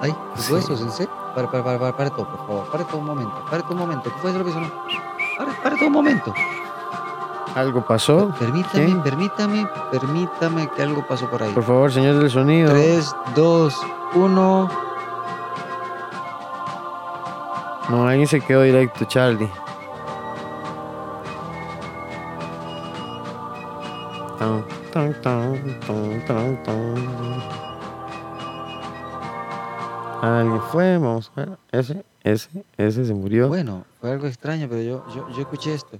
Ay, 0.00 0.14
¿qué 0.36 0.42
fue 0.42 0.60
eso, 0.60 0.76
sensei? 0.76 1.08
Para, 1.34 1.50
para, 1.50 1.64
para, 1.64 1.78
para, 1.78 1.96
para 1.96 2.10
todo, 2.10 2.28
por 2.28 2.46
favor. 2.46 2.70
Pare 2.70 2.84
todo 2.84 2.98
un 2.98 3.06
momento, 3.06 3.34
pare 3.50 3.62
todo 3.64 3.72
un 3.72 3.78
momento. 3.80 4.12
¿Qué 4.14 4.20
fue 4.20 4.30
eso 4.30 4.38
lo 4.38 4.44
que 4.44 4.52
sonó? 4.52 4.68
Pare, 5.38 5.52
pare 5.60 5.76
todo 5.76 5.86
un 5.86 5.92
momento. 5.92 6.32
¿Algo 7.54 7.84
pasó? 7.84 8.32
Permítame, 8.38 8.86
¿Qué? 8.86 8.94
permítame, 9.02 9.68
permítame 9.90 10.68
que 10.70 10.82
algo 10.82 11.04
pasó 11.06 11.28
por 11.28 11.42
ahí. 11.42 11.52
Por 11.52 11.64
favor, 11.64 11.92
señor 11.92 12.18
del 12.18 12.30
sonido. 12.30 12.70
3, 12.70 13.16
2, 13.34 13.76
1. 14.14 14.70
No, 17.90 18.06
alguien 18.06 18.28
se 18.28 18.40
quedó 18.40 18.62
directo, 18.62 19.04
Charlie. 19.04 19.50
Tan, 24.92 25.14
tan, 25.22 26.62
tan. 26.64 26.94
Alguien 30.22 30.60
fue, 30.70 30.98
vamos 30.98 31.30
a 31.34 31.40
ver. 31.40 31.58
Ese, 31.72 32.04
ese, 32.22 32.64
ese 32.76 33.04
se 33.04 33.14
murió. 33.14 33.48
Bueno, 33.48 33.84
fue 34.00 34.10
algo 34.12 34.26
extraño, 34.26 34.66
pero 34.68 34.82
yo, 34.82 35.04
yo, 35.14 35.28
yo 35.30 35.40
escuché 35.40 35.74
esto. 35.74 35.98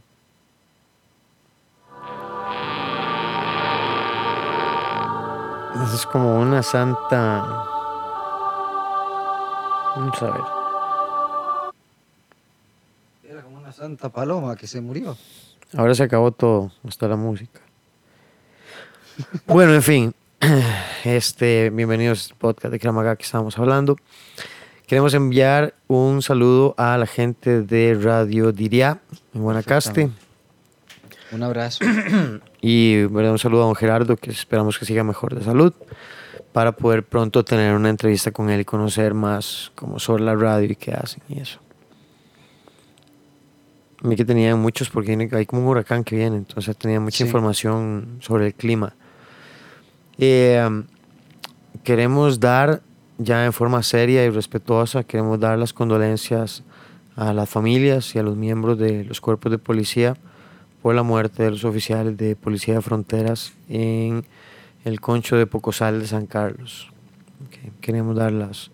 Es 5.94 6.06
como 6.06 6.40
una 6.40 6.62
santa. 6.62 7.66
Vamos 9.96 10.22
a 10.22 10.24
ver. 10.26 10.42
Era 13.30 13.42
como 13.42 13.58
una 13.58 13.72
santa 13.72 14.08
paloma 14.08 14.56
que 14.56 14.66
se 14.66 14.80
murió. 14.80 15.16
Ahora 15.76 15.94
se 15.94 16.02
acabó 16.02 16.32
todo, 16.32 16.72
hasta 16.86 17.06
la 17.06 17.16
música. 17.16 17.60
Bueno, 19.46 19.74
en 19.74 19.82
fin, 19.82 20.14
este, 21.04 21.70
bienvenidos 21.70 22.30
al 22.30 22.36
podcast 22.38 22.72
de 22.72 22.80
Kramaga 22.80 23.16
que 23.16 23.24
estábamos 23.24 23.58
hablando. 23.58 23.96
Queremos 24.86 25.14
enviar 25.14 25.74
un 25.86 26.22
saludo 26.22 26.74
a 26.76 26.98
la 26.98 27.06
gente 27.06 27.62
de 27.62 27.96
Radio 28.00 28.50
Diria 28.50 29.00
en 29.34 29.42
Guanacaste 29.42 30.10
Un 31.32 31.42
abrazo. 31.42 31.84
y 32.60 33.02
¿verdad? 33.04 33.32
un 33.32 33.38
saludo 33.38 33.62
a 33.62 33.66
don 33.66 33.74
Gerardo 33.76 34.16
que 34.16 34.30
esperamos 34.30 34.78
que 34.78 34.84
siga 34.84 35.04
mejor 35.04 35.34
de 35.34 35.44
salud 35.44 35.72
para 36.52 36.72
poder 36.72 37.04
pronto 37.04 37.44
tener 37.44 37.74
una 37.74 37.88
entrevista 37.90 38.32
con 38.32 38.50
él 38.50 38.60
y 38.60 38.64
conocer 38.64 39.14
más 39.14 39.70
como 39.76 39.98
sobre 40.00 40.24
la 40.24 40.34
radio 40.34 40.70
y 40.72 40.76
qué 40.76 40.92
hacen 40.92 41.22
y 41.28 41.38
eso. 41.40 41.60
A 44.02 44.08
mí 44.08 44.16
que 44.16 44.24
tenía 44.24 44.56
muchos 44.56 44.88
porque 44.90 45.28
hay 45.32 45.46
como 45.46 45.62
un 45.62 45.68
huracán 45.68 46.02
que 46.04 46.16
viene, 46.16 46.36
entonces 46.38 46.76
tenía 46.76 46.98
mucha 46.98 47.18
Sí. 47.18 47.24
información 47.24 48.16
sobre 48.20 48.46
el 48.46 48.54
clima. 48.54 48.94
Eh, 50.18 50.82
queremos 51.84 52.40
dar, 52.40 52.82
ya 53.18 53.44
en 53.44 53.52
forma 53.52 53.82
seria 53.82 54.24
y 54.24 54.30
respetuosa, 54.30 55.04
queremos 55.04 55.38
dar 55.38 55.58
las 55.58 55.72
condolencias 55.72 56.62
a 57.14 57.32
las 57.34 57.48
familias 57.48 58.14
y 58.14 58.18
a 58.18 58.22
los 58.22 58.36
miembros 58.36 58.78
de 58.78 59.04
los 59.04 59.20
cuerpos 59.20 59.52
de 59.52 59.58
policía 59.58 60.16
por 60.82 60.94
la 60.94 61.02
muerte 61.02 61.42
de 61.42 61.50
los 61.50 61.64
oficiales 61.64 62.16
de 62.16 62.36
Policía 62.36 62.74
de 62.74 62.82
Fronteras 62.82 63.52
en 63.68 64.24
el 64.84 65.00
concho 65.00 65.36
de 65.36 65.46
Pocosal 65.46 66.00
de 66.00 66.06
San 66.06 66.26
Carlos. 66.26 66.90
Ok, 67.46 67.72
Queremos 67.80 68.16
dar 68.16 68.32
las 68.32 68.70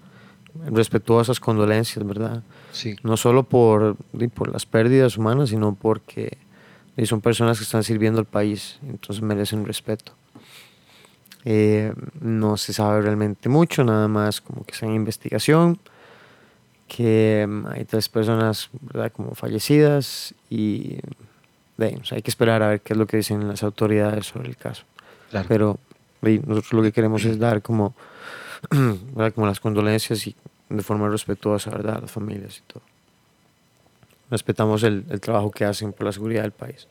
respetuosas 0.70 1.40
condolencias, 1.40 2.06
¿verdad? 2.06 2.42
Sí. 2.72 2.96
no 3.02 3.16
solo 3.16 3.42
por, 3.42 3.96
por 4.34 4.52
las 4.52 4.66
pérdidas 4.66 5.16
humanas, 5.16 5.48
sino 5.50 5.74
porque 5.74 6.36
son 7.04 7.20
personas 7.20 7.58
que 7.58 7.64
están 7.64 7.82
sirviendo 7.82 8.20
al 8.20 8.26
país, 8.26 8.78
entonces 8.86 9.22
merecen 9.22 9.64
respeto. 9.64 10.12
Eh, 11.44 11.92
no 12.20 12.56
se 12.56 12.72
sabe 12.72 13.02
realmente 13.02 13.48
mucho, 13.48 13.84
nada 13.84 14.08
más 14.08 14.40
como 14.40 14.64
que 14.64 14.72
está 14.72 14.86
en 14.86 14.94
investigación, 14.94 15.78
que 16.88 17.46
mm, 17.48 17.66
hay 17.68 17.84
tres 17.84 18.08
personas 18.08 18.70
¿verdad? 18.80 19.12
como 19.12 19.34
fallecidas 19.34 20.34
y 20.50 20.98
de, 21.76 21.98
o 22.00 22.04
sea, 22.04 22.16
hay 22.16 22.22
que 22.22 22.30
esperar 22.30 22.62
a 22.62 22.68
ver 22.68 22.80
qué 22.80 22.94
es 22.94 22.98
lo 22.98 23.06
que 23.06 23.18
dicen 23.18 23.46
las 23.46 23.62
autoridades 23.62 24.26
sobre 24.26 24.48
el 24.48 24.56
caso. 24.56 24.84
Claro. 25.30 25.46
Pero 25.48 25.78
di, 26.22 26.38
nosotros 26.38 26.72
lo 26.72 26.82
que 26.82 26.92
queremos 26.92 27.24
es 27.24 27.38
dar 27.38 27.62
como, 27.62 27.94
como 29.34 29.46
las 29.46 29.60
condolencias 29.60 30.26
y 30.26 30.34
de 30.68 30.82
forma 30.82 31.08
respetuosa 31.08 31.70
¿verdad? 31.70 31.98
a 31.98 32.00
las 32.02 32.10
familias 32.10 32.58
y 32.58 32.72
todo. 32.72 32.82
Respetamos 34.30 34.82
el, 34.82 35.04
el 35.10 35.20
trabajo 35.20 35.50
que 35.50 35.64
hacen 35.64 35.92
por 35.92 36.06
la 36.06 36.12
seguridad 36.12 36.42
del 36.42 36.52
país. 36.52 36.88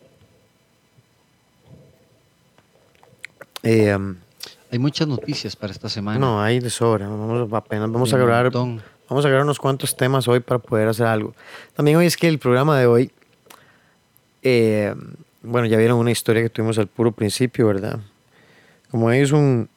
Eh, 3.65 3.93
um, 3.95 4.15
Hay 4.71 4.79
muchas 4.79 5.07
noticias 5.07 5.55
para 5.55 5.73
esta 5.73 5.89
semana. 5.89 6.19
no, 6.19 6.41
hay 6.41 6.59
de 6.59 6.69
sobra. 6.69 7.07
Vamos, 7.07 7.51
apenas 7.51 7.91
vamos 7.91 8.13
a 8.13 8.17
grabar. 8.17 8.51
Vamos 8.51 9.23
a 9.23 9.27
agarrar 9.27 9.43
unos 9.43 9.59
cuantos 9.59 9.95
temas 9.95 10.27
hoy 10.27 10.39
para 10.39 10.59
poder 10.59 10.87
hacer 10.87 11.05
algo. 11.05 11.33
También 11.75 11.97
hoy 11.97 12.05
es 12.05 12.15
que 12.17 12.27
el 12.27 12.39
programa 12.39 12.79
de 12.79 12.87
hoy, 12.87 13.11
eh, 14.45 14.93
bueno, 15.41 15.67
ya 15.67 15.77
vieron 15.77 15.97
una 15.97 16.11
historia 16.11 16.43
que 16.43 16.49
tuvimos 16.49 16.77
al 16.77 16.85
puro 16.85 17.11
principio, 17.11 17.65
¿verdad? 17.65 17.99
Como 18.91 19.09
es 19.09 19.31
un, 19.31 19.69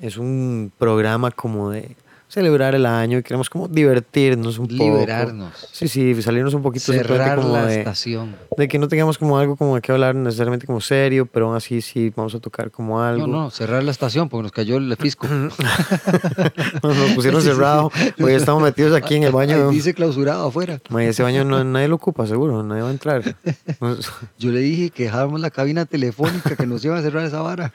es 0.00 0.16
un 0.16 0.72
programa 0.76 1.30
como 1.30 1.70
de 1.70 1.96
celebrar 2.32 2.74
el 2.74 2.86
año 2.86 3.18
y 3.18 3.22
queremos 3.22 3.50
como 3.50 3.68
divertirnos 3.68 4.58
un 4.58 4.66
poco. 4.66 4.84
Liberarnos. 4.84 5.52
Sí, 5.70 5.86
sí, 5.86 6.22
salirnos 6.22 6.54
un 6.54 6.62
poquito 6.62 6.90
Cerrar 6.90 7.38
como 7.38 7.52
la 7.52 7.66
de, 7.66 7.80
estación. 7.80 8.34
de 8.56 8.68
que 8.68 8.78
no 8.78 8.88
tengamos 8.88 9.18
como 9.18 9.36
algo 9.38 9.54
como 9.54 9.78
que 9.82 9.92
hablar 9.92 10.14
necesariamente 10.14 10.66
como 10.66 10.80
serio, 10.80 11.26
pero 11.26 11.48
aún 11.48 11.56
así 11.56 11.82
sí 11.82 12.10
vamos 12.16 12.34
a 12.34 12.40
tocar 12.40 12.70
como 12.70 13.02
algo. 13.02 13.26
No, 13.26 13.42
no, 13.42 13.50
cerrar 13.50 13.84
la 13.84 13.90
estación 13.90 14.30
porque 14.30 14.44
nos 14.44 14.52
cayó 14.52 14.78
el 14.78 14.96
fisco. 14.96 15.26
Nos, 16.82 16.96
nos 16.96 17.10
pusieron 17.12 17.42
cerrado, 17.42 17.90
hoy 18.20 18.32
estamos 18.32 18.62
metidos 18.62 18.94
aquí 18.94 19.16
en 19.16 19.24
el 19.24 19.32
baño. 19.32 19.68
Ahí 19.68 19.74
dice 19.74 19.92
clausurado 19.92 20.48
afuera. 20.48 20.80
Ese 21.00 21.22
baño 21.22 21.44
no, 21.44 21.62
nadie 21.64 21.88
lo 21.88 21.96
ocupa, 21.96 22.26
seguro, 22.26 22.62
nadie 22.62 22.82
va 22.82 22.88
a 22.88 22.92
entrar. 22.92 23.36
Yo 24.38 24.50
le 24.50 24.60
dije 24.60 24.90
que 24.90 25.04
dejáramos 25.04 25.40
la 25.40 25.50
cabina 25.50 25.84
telefónica 25.84 26.56
que 26.56 26.66
nos 26.66 26.84
iba 26.84 26.96
a 26.96 27.02
cerrar 27.02 27.24
esa 27.24 27.42
vara. 27.42 27.72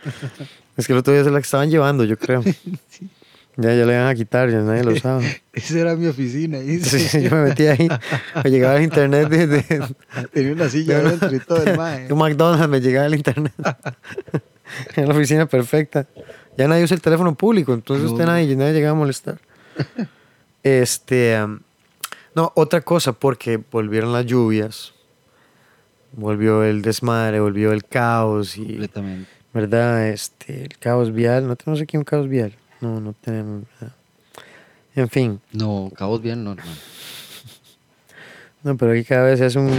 Es 0.76 0.88
que 0.88 0.93
el 0.93 1.00
otro 1.00 1.13
día 1.13 1.24
se 1.24 1.32
la 1.32 1.39
estaban 1.39 1.70
llevando, 1.70 2.04
yo 2.04 2.17
creo. 2.17 2.43
Ya, 3.58 3.74
ya 3.74 3.86
le 3.86 3.93
iban 3.93 4.08
a 4.08 4.13
quitar, 4.15 4.50
ya 4.52 4.60
nadie 4.62 4.84
lo 4.84 4.96
sabe. 5.00 5.41
Esa 5.54 5.80
era 5.80 5.96
mi 5.96 6.08
oficina. 6.08 6.60
Sí, 6.84 7.22
yo 7.24 7.32
me 7.32 7.43
metí 7.46 7.65
ahí, 7.67 7.88
me 8.43 8.50
llegaba 8.52 8.78
el 8.78 8.84
internet 8.84 9.28
de, 9.30 9.48
de, 9.48 9.63
Tenía 10.34 10.54
una 10.54 10.70
silla 10.70 11.00
de- 11.00 11.08
adentro 11.08 11.36
y 11.36 11.39
todo 11.39 11.63
el 11.63 12.12
un 12.12 12.20
McDonald's, 12.20 12.70
me 12.70 12.80
llegaba 12.82 13.08
el 13.08 13.15
internet. 13.15 13.54
en 14.96 15.08
la 15.08 15.13
oficina 15.15 15.46
perfecta. 15.48 16.06
Ya 16.58 16.67
nadie 16.67 16.84
usa 16.84 16.96
el 16.96 17.02
teléfono 17.02 17.34
público, 17.36 17.74
entonces 17.74 18.06
No. 18.06 18.12
usted 18.13 18.26
nadie, 18.26 18.56
nadie 18.56 18.74
llegaba 18.74 18.91
a 18.96 19.00
molestar. 19.00 19.39
Este, 20.63 21.41
um, 21.43 21.60
no, 22.36 22.52
otra 22.56 22.82
cosa, 22.82 23.13
porque 23.13 23.58
volvieron 23.72 24.12
las 24.13 24.26
lluvias, 24.26 24.93
volvió 26.13 26.63
el 26.63 26.82
desmadre, 26.82 27.39
volvió 27.39 27.72
el 27.72 27.86
caos 27.86 28.58
y 28.58 28.65
Completamente. 28.65 29.30
¿verdad? 29.54 30.10
Este, 30.10 30.63
el 30.65 30.78
caos 30.78 31.13
vial, 31.13 31.48
no 31.48 31.56
tenemos 31.56 31.82
aquí 31.82 31.98
un 31.98 32.04
caos 32.04 32.28
vial, 32.28 32.54
no, 32.82 33.00
no 33.00 33.13
tenemos. 33.13 33.63
En 34.96 35.10
fin, 35.10 35.40
No, 35.52 35.92
cabos 35.96 36.22
bien, 36.22 36.44
no, 36.44 36.52
hermano. 36.54 36.72
no, 38.63 38.78
pero 38.78 38.92
aquí 38.94 39.04
cada 39.04 39.24
vez 39.26 39.40
es 39.42 39.56
un... 39.56 39.70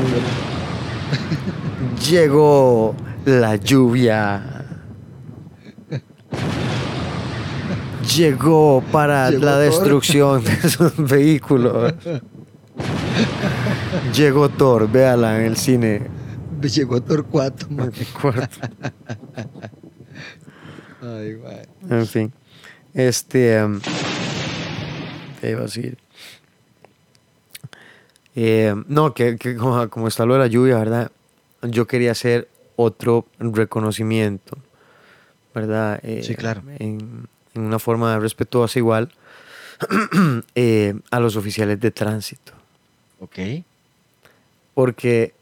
Llegó 2.08 2.94
la 3.24 3.56
lluvia. 3.56 4.64
Llegó 8.16 8.82
para 8.92 9.30
Llegó 9.30 9.44
la 9.44 9.52
Thor. 9.52 9.60
destrucción 9.62 10.44
de 10.44 10.56
sus 10.68 10.96
vehículos. 10.96 11.94
Llegó 14.14 14.48
Thor, 14.48 14.90
véala 14.90 15.38
en 15.38 15.46
el 15.46 15.56
cine. 15.56 16.06
Llegó 16.62 17.00
mae. 17.02 17.66
en 17.70 17.92
el 17.94 18.06
cuarto. 18.06 18.56
Ay, 21.02 21.36
mae. 21.36 21.68
En 21.90 22.06
fin. 22.06 22.32
Este. 22.98 23.56
em, 23.56 23.80
¿Qué 25.40 25.50
iba 25.50 25.60
a 25.60 25.62
decir? 25.62 25.98
Eh, 28.34 28.74
no, 28.88 29.14
que, 29.14 29.36
que 29.36 29.54
como, 29.56 29.88
como 29.88 30.08
está 30.08 30.26
lo 30.26 30.34
de 30.34 30.40
la 30.40 30.46
lluvia, 30.48 30.78
¿verdad? 30.78 31.12
Yo 31.62 31.86
quería 31.86 32.10
hacer 32.10 32.48
otro 32.74 33.26
reconocimiento, 33.38 34.58
¿verdad? 35.54 36.00
Eh, 36.02 36.22
Sí, 36.24 36.34
claro. 36.34 36.62
En, 36.80 37.28
en 37.54 37.62
una 37.62 37.78
forma 37.78 38.18
respetuosa 38.18 38.80
igual 38.80 39.12
eh, 40.56 40.94
a 41.12 41.20
los 41.20 41.36
oficiales 41.36 41.78
de 41.80 41.92
tránsito. 41.92 42.52
Ok. 43.20 43.38
Porque 44.74 45.34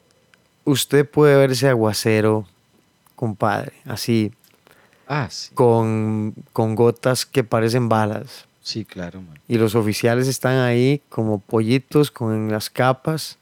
usted 0.65 1.09
puede 1.09 1.37
verse 1.37 1.69
aguacero, 1.71 2.47
compadre, 3.15 3.73
así, 3.87 4.33
Ah, 5.09 5.29
sí. 5.31 5.55
con, 5.55 6.35
con 6.53 6.75
gotas 6.75 7.25
que 7.27 7.45
parecen 7.45 7.89
balas. 7.89 8.47
Sí, 8.63 8.85
claro, 8.85 9.23
man. 9.23 9.39
Y 9.47 9.59
los 9.59 9.75
oficiales 9.77 10.27
están 10.27 10.59
ahí 10.59 11.01
como 11.09 11.39
pollitos 11.39 12.11
con 12.11 12.51
las 12.51 12.69
capas, 12.71 13.39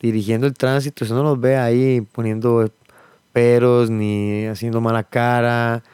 dirigiendo 0.00 0.46
el 0.46 0.54
tránsito. 0.54 1.04
Usted 1.04 1.14
no 1.16 1.22
los 1.22 1.40
ve 1.40 1.56
ahí 1.56 2.00
poniendo 2.00 2.68
peros 3.32 3.90
ni 3.90 4.46
haciendo 4.46 4.80
mala 4.80 5.04
cara, 5.04 5.84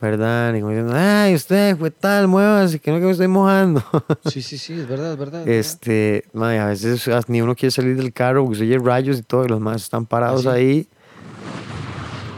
¿verdad? 0.00 0.52
Ni 0.54 0.60
como 0.60 0.70
diciendo, 0.72 0.94
ay, 0.96 1.34
usted 1.34 1.76
fue 1.76 1.90
tal, 1.90 2.26
muévase, 2.28 2.78
que 2.78 2.90
no 2.90 2.98
que 2.98 3.04
me 3.04 3.10
estoy 3.10 3.28
mojando. 3.28 3.82
Sí, 4.30 4.40
sí, 4.40 4.56
sí, 4.56 4.72
es 4.72 4.88
verdad, 4.88 5.12
es 5.12 5.18
verdad. 5.18 5.40
es 5.40 5.46
verdad. 5.46 5.58
este, 5.60 6.24
mae, 6.32 6.58
a 6.58 6.66
veces 6.68 7.06
ni 7.28 7.42
uno 7.42 7.54
quiere 7.54 7.70
salir 7.70 7.96
del 7.96 8.12
carro 8.12 8.42
porque 8.44 8.58
se 8.58 8.64
oye 8.64 8.78
rayos 8.78 9.18
y 9.18 9.22
todo, 9.22 9.44
y 9.44 9.48
los 9.48 9.60
más 9.60 9.82
están 9.82 10.06
parados 10.06 10.46
¿Ah, 10.46 10.54
sí? 10.54 10.56
ahí. 10.56 10.88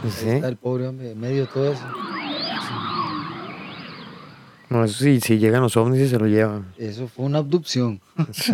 Ahí 0.03 0.11
Sí. 0.11 0.29
está 0.29 0.47
el 0.49 0.57
pobre 0.57 0.87
hombre, 0.87 1.11
en 1.11 1.19
medio 1.19 1.41
de 1.43 1.47
todo 1.47 1.71
eso. 1.71 1.83
No, 4.69 4.83
eso 4.83 5.03
sí, 5.03 5.19
si 5.21 5.37
llegan 5.37 5.61
los 5.61 5.77
ovnis 5.77 6.01
y 6.01 6.09
se 6.09 6.19
lo 6.19 6.27
llevan. 6.27 6.73
Eso 6.77 7.07
fue 7.07 7.25
una 7.25 7.39
abducción. 7.39 8.01
Sí. 8.33 8.53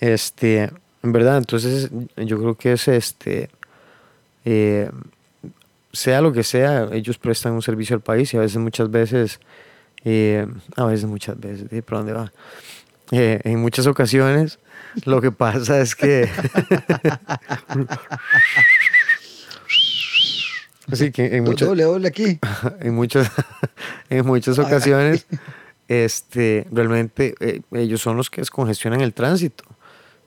este, 0.00 0.70
en 1.02 1.12
verdad, 1.12 1.38
entonces 1.38 1.90
yo 2.16 2.38
creo 2.38 2.54
que 2.54 2.72
es 2.72 2.88
este, 2.88 3.50
eh, 4.44 4.90
sea 5.92 6.20
lo 6.20 6.32
que 6.32 6.42
sea, 6.42 6.88
ellos 6.92 7.18
prestan 7.18 7.52
un 7.52 7.62
servicio 7.62 7.94
al 7.94 8.02
país 8.02 8.32
y 8.32 8.36
a 8.36 8.40
veces, 8.40 8.56
muchas 8.58 8.90
veces, 8.90 9.40
eh, 10.04 10.46
a 10.76 10.84
veces, 10.84 11.04
muchas 11.06 11.38
veces, 11.38 11.68
¿de 11.68 11.82
por 11.82 11.98
dónde 11.98 12.12
va? 12.12 12.32
Eh, 13.10 13.40
en 13.44 13.60
muchas 13.60 13.86
ocasiones, 13.86 14.58
lo 15.04 15.20
que 15.20 15.32
pasa 15.32 15.80
es 15.80 15.94
que. 15.94 16.28
sí, 20.92 21.10
que 21.12 21.36
en 21.36 21.44
muchas, 21.44 21.68
Doble, 21.68 21.84
doble 21.84 22.08
aquí. 22.08 22.38
en 22.80 22.94
muchas, 22.94 23.30
en 24.10 24.26
muchas 24.26 24.58
ocasiones, 24.58 25.26
este, 25.88 26.66
realmente 26.70 27.34
eh, 27.40 27.60
ellos 27.72 28.00
son 28.00 28.16
los 28.16 28.30
que 28.30 28.40
descongestionan 28.40 29.00
el 29.00 29.12
tránsito. 29.14 29.64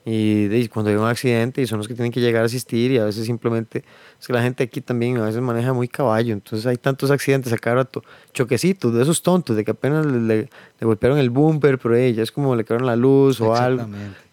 Y, 0.08 0.44
y 0.54 0.68
cuando 0.68 0.90
hay 0.92 0.96
un 0.96 1.04
accidente, 1.08 1.60
y 1.62 1.66
son 1.66 1.78
los 1.78 1.88
que 1.88 1.94
tienen 1.94 2.12
que 2.12 2.20
llegar 2.20 2.42
a 2.44 2.46
asistir, 2.46 2.92
y 2.92 2.98
a 2.98 3.04
veces 3.04 3.26
simplemente, 3.26 3.82
es 4.20 4.26
que 4.28 4.32
la 4.32 4.40
gente 4.40 4.62
aquí 4.62 4.80
también 4.80 5.16
a 5.16 5.24
veces 5.24 5.40
maneja 5.40 5.72
muy 5.72 5.88
caballo, 5.88 6.32
entonces 6.32 6.64
hay 6.64 6.76
tantos 6.76 7.10
accidentes 7.10 7.52
a 7.52 7.58
cada 7.58 7.76
rato, 7.76 8.04
choquecitos 8.32 8.94
de 8.94 9.02
esos 9.02 9.20
tontos, 9.20 9.56
de 9.56 9.64
que 9.64 9.72
apenas 9.72 10.06
le, 10.06 10.20
le- 10.20 10.42
le 10.78 10.86
golpearon 10.86 11.18
el 11.18 11.30
bumper, 11.30 11.78
pero 11.80 11.96
eh, 11.96 12.14
ya 12.14 12.22
es 12.22 12.30
como 12.30 12.54
le 12.54 12.64
quedaron 12.64 12.86
la 12.86 12.94
luz 12.94 13.40
o 13.40 13.46
algo, 13.56 13.82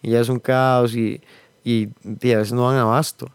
y 0.03 0.11
ya 0.11 0.19
es 0.19 0.29
un 0.29 0.37
caos, 0.39 0.93
y, 0.95 1.19
y, 1.63 1.89
y 2.21 2.31
a 2.33 2.37
veces 2.37 2.53
no 2.53 2.69
dan 2.69 2.77
abasto. 2.79 3.31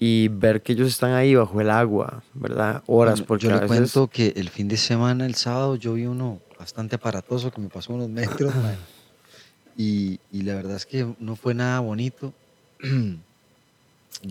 Y 0.00 0.28
ver 0.28 0.62
que 0.62 0.72
ellos 0.74 0.88
están 0.88 1.12
ahí 1.12 1.34
bajo 1.34 1.60
el 1.60 1.70
agua, 1.70 2.22
¿verdad? 2.34 2.82
Horas, 2.86 3.20
porque 3.22 3.46
yo 3.46 3.50
a 3.50 3.54
le 3.54 3.60
veces... 3.62 3.92
cuento 3.92 4.06
que 4.08 4.32
el 4.36 4.48
fin 4.48 4.68
de 4.68 4.76
semana, 4.76 5.26
el 5.26 5.34
sábado, 5.34 5.74
yo 5.76 5.94
vi 5.94 6.06
uno 6.06 6.38
bastante 6.58 6.96
aparatoso 6.96 7.50
que 7.50 7.60
me 7.60 7.68
pasó 7.68 7.92
unos 7.94 8.08
metros, 8.08 8.52
y, 9.76 10.18
y 10.32 10.42
la 10.42 10.54
verdad 10.54 10.76
es 10.76 10.86
que 10.86 11.06
no 11.18 11.34
fue 11.36 11.54
nada 11.54 11.80
bonito. 11.80 12.32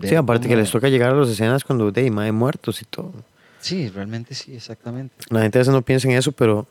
Sí, 0.02 0.14
aparte 0.14 0.48
que 0.48 0.54
cómo- 0.54 0.60
les 0.60 0.70
toca 0.70 0.88
llegar 0.88 1.10
a 1.10 1.14
las 1.14 1.30
escenas 1.30 1.64
cuando 1.64 1.90
de 1.90 2.02
hay 2.02 2.32
muertos 2.32 2.82
y 2.82 2.84
todo. 2.84 3.12
Sí, 3.60 3.88
realmente 3.88 4.34
sí, 4.34 4.54
exactamente. 4.54 5.14
La 5.30 5.40
gente 5.40 5.58
a 5.58 5.60
veces 5.60 5.72
no 5.72 5.82
piensa 5.82 6.08
en 6.08 6.14
eso, 6.16 6.32
pero 6.32 6.66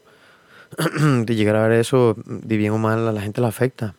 de 1.25 1.35
llegar 1.35 1.55
a 1.55 1.67
ver 1.67 1.79
eso, 1.79 2.15
de 2.25 2.57
bien 2.57 2.73
o 2.73 2.77
mal, 2.77 3.07
a 3.07 3.11
la 3.11 3.21
gente 3.21 3.41
la 3.41 3.47
afecta. 3.47 3.95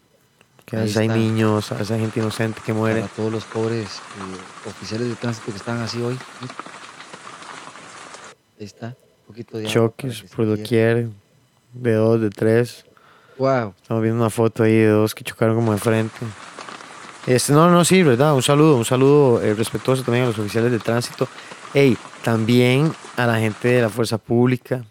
Que 0.69 0.77
a 0.77 0.81
veces 0.81 0.99
hay 0.99 1.09
niños, 1.09 1.73
a 1.73 1.77
veces 1.77 1.93
hay 1.93 2.01
gente 2.01 2.21
inocente 2.21 2.61
que 2.65 2.75
muere. 2.75 3.01
Para 3.01 3.13
todos 3.15 3.33
los 3.33 3.45
pobres 3.45 3.87
eh, 3.87 4.69
oficiales 4.69 5.09
de 5.09 5.15
tránsito 5.15 5.51
que 5.51 5.57
están 5.57 5.79
así 5.79 6.03
hoy. 6.03 6.19
Ahí 8.61 8.67
está, 8.67 8.89
un 8.89 9.27
poquito 9.29 9.57
de 9.57 9.65
Choques 9.65 10.25
por 10.37 10.47
doquier, 10.47 11.09
de 11.73 11.95
dos, 11.95 12.21
de 12.21 12.29
tres. 12.29 12.85
Wow, 13.39 13.73
Estamos 13.81 14.03
viendo 14.03 14.21
una 14.21 14.29
foto 14.29 14.65
ahí 14.65 14.77
de 14.77 14.89
dos 14.89 15.15
que 15.15 15.25
chocaron 15.25 15.55
como 15.55 15.73
de 15.73 15.79
frente. 15.79 16.19
Este, 17.27 17.55
no, 17.55 17.71
no, 17.71 17.83
sí, 17.87 18.03
¿verdad? 18.03 18.35
Un 18.35 18.43
saludo, 18.43 18.77
un 18.77 18.85
saludo 18.85 19.41
eh, 19.41 19.55
respetuoso 19.55 20.03
también 20.03 20.25
a 20.25 20.29
los 20.29 20.39
oficiales 20.39 20.71
de 20.71 20.81
tránsito. 20.81 21.29
Ey, 21.73 21.97
también 22.23 22.93
a 23.17 23.27
la 23.27 23.39
gente 23.39 23.69
de 23.69 23.81
la 23.81 23.89
fuerza 23.89 24.19
pública 24.19 24.85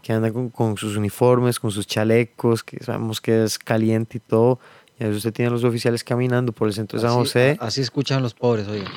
que 0.00 0.12
anda 0.12 0.30
con, 0.30 0.50
con 0.50 0.76
sus 0.76 0.96
uniformes, 0.96 1.58
con 1.58 1.72
sus 1.72 1.86
chalecos, 1.86 2.62
que 2.62 2.82
sabemos 2.84 3.20
que 3.20 3.42
es 3.42 3.58
caliente 3.58 4.18
y 4.18 4.20
todo. 4.20 4.60
Y 4.98 5.04
a 5.04 5.06
veces 5.06 5.18
usted 5.18 5.32
tiene 5.32 5.48
a 5.48 5.52
los 5.52 5.64
oficiales 5.64 6.02
caminando 6.02 6.52
por 6.52 6.66
el 6.68 6.74
centro 6.74 6.98
de 6.98 7.02
San 7.02 7.10
así, 7.12 7.18
José. 7.20 7.56
así 7.60 7.80
escuchan 7.80 8.22
los 8.22 8.34
pobres, 8.34 8.66
oiga. 8.68 8.90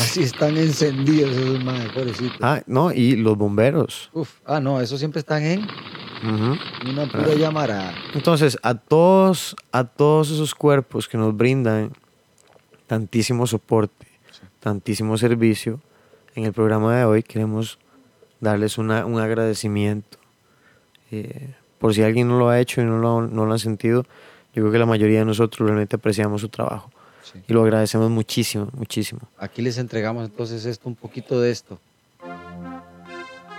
Así 0.00 0.22
están 0.22 0.56
encendidos 0.56 1.36
esos 1.36 1.62
madres, 1.62 1.92
pobrecitos. 1.92 2.38
Ah, 2.40 2.62
no, 2.66 2.90
y 2.92 3.16
los 3.16 3.36
bomberos. 3.36 4.10
Uf, 4.12 4.30
ah, 4.46 4.58
no, 4.60 4.80
esos 4.80 4.98
siempre 4.98 5.20
están 5.20 5.42
en 5.42 5.60
Ujú. 5.62 6.56
una 6.90 7.06
pura 7.06 7.34
llamarada. 7.34 7.94
Entonces, 8.14 8.56
a 8.62 8.74
todos, 8.74 9.54
a 9.72 9.84
todos 9.84 10.30
esos 10.30 10.54
cuerpos 10.54 11.06
que 11.06 11.18
nos 11.18 11.36
brindan 11.36 11.92
tantísimo 12.86 13.46
soporte, 13.46 14.06
tantísimo 14.60 15.18
servicio, 15.18 15.80
en 16.34 16.44
el 16.44 16.52
programa 16.52 16.96
de 16.96 17.04
hoy 17.04 17.22
queremos 17.22 17.78
darles 18.40 18.78
una- 18.78 19.04
un 19.04 19.20
agradecimiento. 19.20 20.18
Eh, 21.10 21.54
por 21.84 21.92
si 21.92 22.02
alguien 22.02 22.28
no 22.28 22.38
lo 22.38 22.48
ha 22.48 22.58
hecho 22.60 22.80
y 22.80 22.84
no 22.84 22.96
lo, 22.96 23.20
no 23.26 23.44
lo 23.44 23.52
han 23.52 23.58
sentido, 23.58 24.04
yo 24.54 24.62
creo 24.62 24.72
que 24.72 24.78
la 24.78 24.86
mayoría 24.86 25.18
de 25.18 25.26
nosotros 25.26 25.68
realmente 25.68 25.96
apreciamos 25.96 26.40
su 26.40 26.48
trabajo 26.48 26.90
Sí. 27.22 27.40
y 27.46 27.52
lo 27.52 27.62
agradecemos 27.62 28.08
muchísimo, 28.08 28.68
muchísimo. 28.72 29.20
Aquí 29.36 29.60
les 29.60 29.76
entregamos 29.76 30.24
entonces 30.24 30.64
esto, 30.64 30.88
un 30.88 30.94
poquito 30.94 31.42
de 31.42 31.50
esto, 31.50 31.78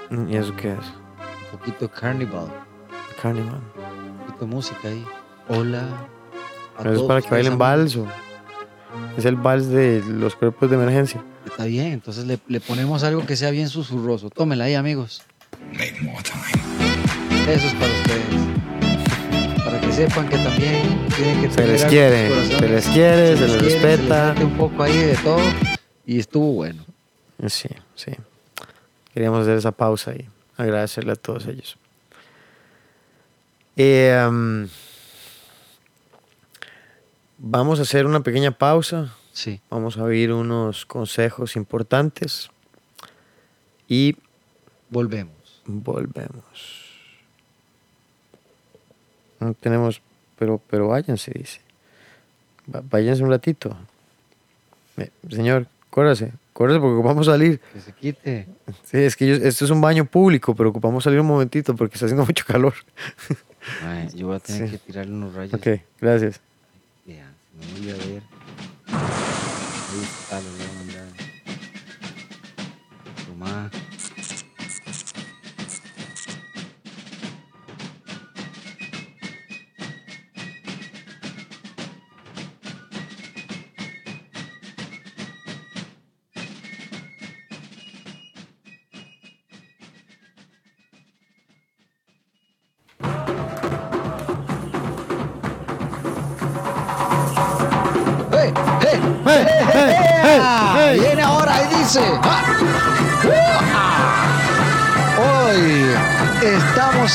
Mm, 0.09 0.29
¿Y 0.31 0.37
eso 0.37 0.55
qué 0.55 0.69
es? 0.71 0.79
un 1.53 1.59
poquito 1.59 1.85
de 1.85 1.91
carnival, 1.91 2.47
Carnival. 3.21 3.59
un 4.09 4.17
poquito 4.25 4.45
de 4.45 4.51
música 4.51 4.87
ahí. 4.87 5.05
Hola. 5.47 5.83
a 6.77 6.81
Pero 6.81 6.95
es 6.95 7.01
para 7.03 7.21
que 7.21 7.29
bailen 7.29 7.59
vals 7.59 7.95
o 7.95 8.07
es 9.17 9.25
el 9.25 9.35
vals 9.35 9.67
de 9.67 10.01
los 10.07 10.35
cuerpos 10.35 10.67
de 10.67 10.77
emergencia. 10.77 11.23
Está 11.45 11.65
bien, 11.65 11.93
entonces 11.93 12.25
le, 12.25 12.39
le 12.47 12.59
ponemos 12.59 13.03
algo 13.03 13.23
que 13.23 13.35
sea 13.35 13.51
bien 13.51 13.69
susurroso. 13.69 14.31
Tómela 14.31 14.63
ahí, 14.63 14.73
amigos. 14.73 15.21
Eso 17.47 17.67
es 17.67 17.73
para 17.75 17.93
ustedes. 17.93 19.63
Para 19.63 19.79
que 19.81 19.91
sepan 19.91 20.27
que 20.29 20.37
también 20.37 21.07
tienen 21.15 21.41
que 21.41 21.51
Se 21.51 21.67
les 21.67 21.85
quiere, 21.85 22.45
se 22.45 22.67
les 22.67 22.87
quiere, 22.87 23.37
se 23.37 23.47
les 23.47 23.61
respeta. 23.61 24.33
mete 24.33 24.45
un 24.45 24.57
poco 24.57 24.83
ahí 24.83 24.97
de 24.97 25.15
todo 25.17 25.39
y 26.05 26.19
estuvo 26.19 26.53
bueno. 26.53 26.83
Sí, 27.47 27.69
sí. 27.95 28.11
Queríamos 29.13 29.41
hacer 29.41 29.57
esa 29.57 29.71
pausa 29.71 30.13
y 30.15 30.27
agradecerle 30.57 31.11
a 31.13 31.15
todos 31.15 31.45
ellos. 31.47 31.77
Eh, 33.77 34.25
um, 34.27 34.67
vamos 37.37 37.79
a 37.79 37.83
hacer 37.83 38.05
una 38.05 38.21
pequeña 38.21 38.51
pausa. 38.51 39.13
Sí. 39.33 39.59
Vamos 39.69 39.97
a 39.97 40.03
oír 40.03 40.31
unos 40.31 40.85
consejos 40.85 41.55
importantes 41.55 42.49
y 43.87 44.15
Volvemos. 44.89 45.61
volvemos. 45.65 46.84
No 49.39 49.53
tenemos, 49.53 50.01
pero, 50.39 50.61
pero 50.69 50.87
váyanse, 50.87 51.31
dice. 51.33 51.59
Váyanse 52.67 53.23
un 53.23 53.29
ratito. 53.29 53.75
Señor, 55.29 55.67
córrase, 55.89 56.31
córrase 56.53 56.79
porque 56.79 56.95
ocupamos 56.95 57.25
salir. 57.25 57.59
Que 57.73 57.81
se 57.81 57.91
quite. 57.93 58.47
Sí, 58.85 58.97
es 58.97 59.15
que 59.15 59.27
yo- 59.27 59.35
esto 59.35 59.65
es 59.65 59.71
un 59.71 59.81
baño 59.81 60.05
público, 60.05 60.55
pero 60.55 60.69
ocupamos 60.69 61.03
salir 61.03 61.19
un 61.19 61.27
momentito 61.27 61.75
porque 61.75 61.95
está 61.95 62.05
haciendo 62.05 62.25
mucho 62.25 62.45
calor. 62.45 62.73
Ay, 63.83 64.07
yo 64.15 64.27
voy 64.27 64.37
a 64.37 64.39
tener 64.39 64.65
Sí. 64.69 64.71
que 64.71 64.77
tirarle 64.77 65.11
unos 65.13 65.33
rayos. 65.35 65.53
ok, 65.53 65.67
gracias. 65.99 66.39
No 67.07 67.13
voy 67.79 67.89
a 67.89 67.93
ver. 67.95 68.23
Ahí 68.87 70.01
está, 70.03 70.39
lo 70.41 70.49
voy 70.51 70.61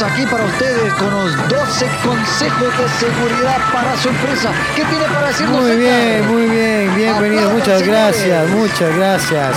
estamos 0.00 0.12
aquí 0.12 0.26
para 0.30 0.44
ustedes 0.44 0.94
con 0.94 1.10
los 1.10 1.36
12 1.48 1.86
consejos 2.04 2.78
de 2.78 2.88
seguridad 3.06 3.58
para 3.72 3.96
su 3.96 4.08
empresa. 4.08 4.50
¿Qué 4.74 4.84
tiene 4.84 5.04
para 5.04 5.28
decirnos? 5.28 5.60
Muy 5.60 5.76
bien, 5.76 6.26
muy 6.28 6.46
bien, 6.46 6.94
bienvenido, 6.96 7.50
muchas 7.50 7.82
gracias, 7.82 8.48
muchas 8.50 8.96
gracias. 8.96 9.56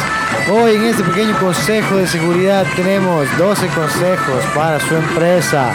Hoy 0.51 0.75
en 0.75 0.83
este 0.85 1.03
pequeño 1.03 1.37
consejo 1.39 1.95
de 1.95 2.07
seguridad 2.07 2.65
tenemos 2.75 3.25
12 3.37 3.67
consejos 3.67 4.43
para 4.53 4.79
su 4.79 4.95
empresa. 4.95 5.71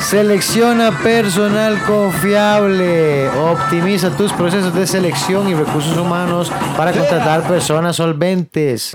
Selecciona 0.00 0.90
personal 0.98 1.82
confiable. 1.82 3.28
Optimiza 3.28 4.10
tus 4.16 4.32
procesos 4.32 4.74
de 4.74 4.86
selección 4.86 5.48
y 5.48 5.54
recursos 5.54 5.96
humanos 5.96 6.50
para 6.76 6.92
contratar 6.92 7.42
personas 7.42 7.96
solventes. 7.96 8.94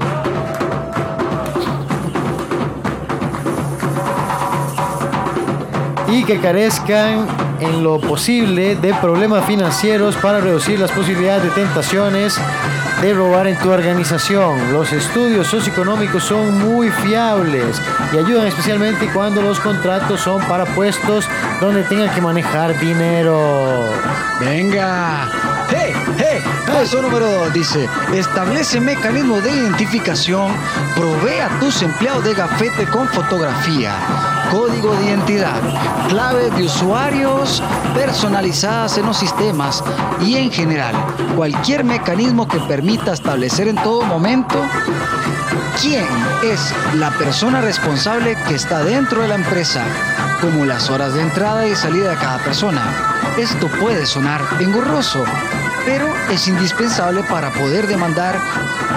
Que 6.28 6.40
carezcan 6.42 7.26
en 7.62 7.84
lo 7.84 8.00
posible 8.00 8.76
de 8.76 8.94
problemas 8.96 9.46
financieros 9.46 10.18
para 10.18 10.42
reducir 10.42 10.78
las 10.78 10.92
posibilidades 10.92 11.44
de 11.44 11.50
tentaciones 11.52 12.38
de 13.02 13.14
robar 13.14 13.48
en 13.48 13.58
tu 13.58 13.72
organización. 13.72 14.74
Los 14.74 14.92
estudios 14.92 15.48
socioeconómicos 15.48 16.24
son 16.24 16.60
muy 16.60 16.90
fiables 16.90 17.82
y 18.14 18.18
ayudan 18.18 18.48
especialmente 18.48 19.10
cuando 19.14 19.42
los 19.42 19.60
contratos 19.62 20.20
son 20.20 20.42
para 20.48 20.66
puestos 20.66 21.26
donde 21.62 21.84
tengan 21.84 22.14
que 22.14 22.20
manejar 22.20 22.78
dinero. 22.78 23.90
Venga. 24.42 25.30
¡Hey! 25.70 25.94
¡Hey! 26.18 26.42
Paso 26.66 27.02
número 27.02 27.26
dos 27.32 27.54
dice: 27.54 27.88
establece 28.14 28.82
mecanismos 28.82 29.44
de 29.44 29.52
identificación, 29.52 30.52
provee 30.96 31.40
a 31.40 31.60
tus 31.60 31.82
empleados 31.82 32.24
de 32.24 32.34
gafete 32.34 32.86
con 32.86 33.08
fotografía, 33.08 33.96
código 34.52 34.94
de 34.96 35.06
identidad, 35.08 35.60
claves 36.10 36.56
de 36.56 36.64
usuarios 36.64 37.62
personalizadas 37.94 38.98
en 38.98 39.06
los 39.06 39.18
sistemas 39.18 39.84
y 40.22 40.36
en 40.38 40.52
general 40.52 40.96
cualquier 41.36 41.84
mecanismo 41.84 42.48
que 42.48 42.60
permita 42.62 43.14
establecer 43.14 43.68
en 43.68 43.76
todo 43.76 44.04
momento 44.04 44.62
quién 45.82 46.06
es 46.44 46.74
la 46.96 47.12
persona 47.12 47.62
responsable 47.62 48.36
que 48.48 48.56
está 48.56 48.84
dentro 48.84 49.22
de 49.22 49.28
la 49.28 49.36
empresa, 49.36 49.84
como 50.42 50.66
las 50.66 50.90
horas 50.90 51.14
de 51.14 51.22
entrada 51.22 51.68
y 51.68 51.76
salida 51.76 52.12
de 52.12 52.18
cada 52.18 52.40
persona. 52.40 52.82
Esto 53.38 53.68
puede 53.80 54.06
sonar 54.06 54.42
engorroso, 54.60 55.24
pero 55.86 56.08
es 56.32 56.48
indispensable 56.48 57.24
para 57.24 57.52
poder 57.52 57.88
demandar 57.88 58.40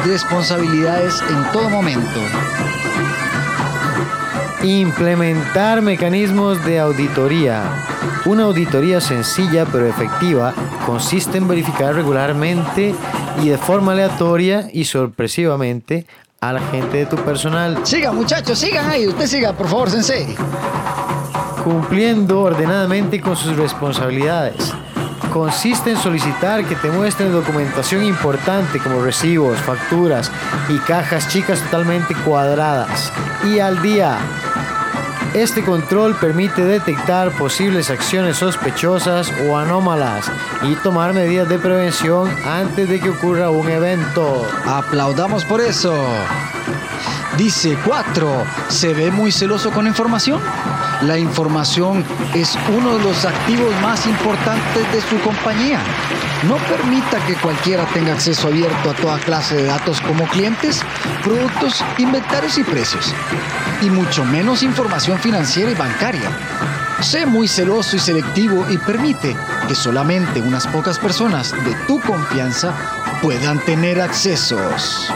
responsabilidades 0.04 1.22
en 1.28 1.52
todo 1.52 1.68
momento. 1.68 2.20
Implementar 4.62 5.80
mecanismos 5.80 6.62
de 6.66 6.80
auditoría. 6.80 7.62
Una 8.26 8.44
auditoría 8.44 9.00
sencilla 9.00 9.64
pero 9.64 9.86
efectiva 9.86 10.52
consiste 10.84 11.38
en 11.38 11.48
verificar 11.48 11.94
regularmente 11.94 12.94
y 13.42 13.48
de 13.48 13.56
forma 13.56 13.92
aleatoria 13.92 14.68
y 14.72 14.84
sorpresivamente 14.84 16.06
a 16.42 16.52
la 16.52 16.60
gente 16.60 16.98
de 16.98 17.06
tu 17.06 17.16
personal, 17.16 17.78
Sigan 17.84 18.16
muchachos, 18.16 18.58
sigan 18.58 18.88
ahí, 18.90 19.06
usted 19.06 19.26
siga, 19.26 19.52
por 19.54 19.68
favor, 19.68 19.90
sensei. 19.90 20.26
cumpliendo 21.64 22.40
ordenadamente 22.42 23.20
con 23.20 23.36
sus 23.36 23.56
responsabilidades. 23.56 24.72
Consiste 25.32 25.90
en 25.92 25.96
solicitar 25.96 26.64
que 26.64 26.74
te 26.74 26.90
muestren 26.90 27.32
documentación 27.32 28.02
importante 28.04 28.78
como 28.80 29.00
recibos, 29.02 29.58
facturas 29.60 30.30
y 30.68 30.78
cajas 30.78 31.28
chicas 31.28 31.60
totalmente 31.62 32.14
cuadradas 32.24 33.12
y 33.44 33.60
al 33.60 33.80
día. 33.80 34.18
Este 35.34 35.62
control 35.62 36.16
permite 36.16 36.64
detectar 36.64 37.30
posibles 37.30 37.88
acciones 37.88 38.38
sospechosas 38.38 39.32
o 39.46 39.56
anómalas 39.56 40.30
y 40.62 40.74
tomar 40.76 41.14
medidas 41.14 41.48
de 41.48 41.58
prevención 41.58 42.28
antes 42.44 42.88
de 42.88 42.98
que 42.98 43.10
ocurra 43.10 43.48
un 43.48 43.68
evento. 43.68 44.44
Aplaudamos 44.66 45.44
por 45.44 45.60
eso. 45.60 45.94
Dice 47.38 47.78
4. 47.86 48.44
¿Se 48.68 48.92
ve 48.92 49.12
muy 49.12 49.30
celoso 49.30 49.70
con 49.70 49.86
información? 49.86 50.40
La 51.02 51.16
información 51.16 52.04
es 52.34 52.58
uno 52.76 52.98
de 52.98 53.04
los 53.04 53.24
activos 53.24 53.72
más 53.82 54.06
importantes 54.08 54.92
de 54.92 55.00
su 55.00 55.18
compañía. 55.22 55.80
No 56.48 56.56
permita 56.56 57.24
que 57.26 57.34
cualquiera 57.34 57.84
tenga 57.92 58.14
acceso 58.14 58.48
abierto 58.48 58.90
a 58.90 58.94
toda 58.94 59.18
clase 59.18 59.56
de 59.56 59.64
datos 59.64 60.00
como 60.00 60.26
clientes, 60.28 60.80
productos, 61.22 61.84
inventarios 61.98 62.56
y 62.56 62.64
precios. 62.64 63.14
Y 63.82 63.90
mucho 63.90 64.24
menos 64.24 64.62
información 64.62 65.18
financiera 65.18 65.70
y 65.70 65.74
bancaria. 65.74 66.30
Sé 67.00 67.26
muy 67.26 67.46
celoso 67.46 67.96
y 67.96 67.98
selectivo 67.98 68.66
y 68.70 68.78
permite 68.78 69.36
que 69.68 69.74
solamente 69.74 70.40
unas 70.40 70.66
pocas 70.66 70.98
personas 70.98 71.52
de 71.64 71.74
tu 71.86 72.00
confianza 72.00 72.74
puedan 73.20 73.58
tener 73.60 74.00
accesos. 74.00 75.10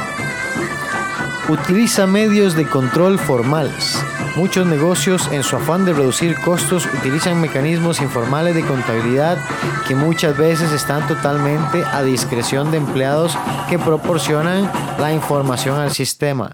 Utiliza 1.49 2.07
medios 2.07 2.55
de 2.55 2.67
control 2.67 3.19
formales. 3.19 3.99
Muchos 4.37 4.67
negocios, 4.67 5.29
en 5.31 5.45
su 5.45 5.55
afán 5.55 5.85
de 5.85 5.93
reducir 5.93 6.35
costos, 6.41 6.87
utilizan 6.87 7.41
mecanismos 7.41 8.01
informales 8.01 8.57
de 8.57 8.67
contabilidad 8.67 9.39
que 9.87 9.95
muchas 9.95 10.37
veces 10.37 10.73
están 10.73 11.07
totalmente 11.07 11.85
a 11.85 12.03
discreción 12.03 12.73
de 12.73 12.79
empleados 12.79 13.39
que 13.69 13.79
proporcionan 13.79 14.69
la 14.99 15.13
información 15.13 15.79
al 15.79 15.93
sistema. 15.93 16.51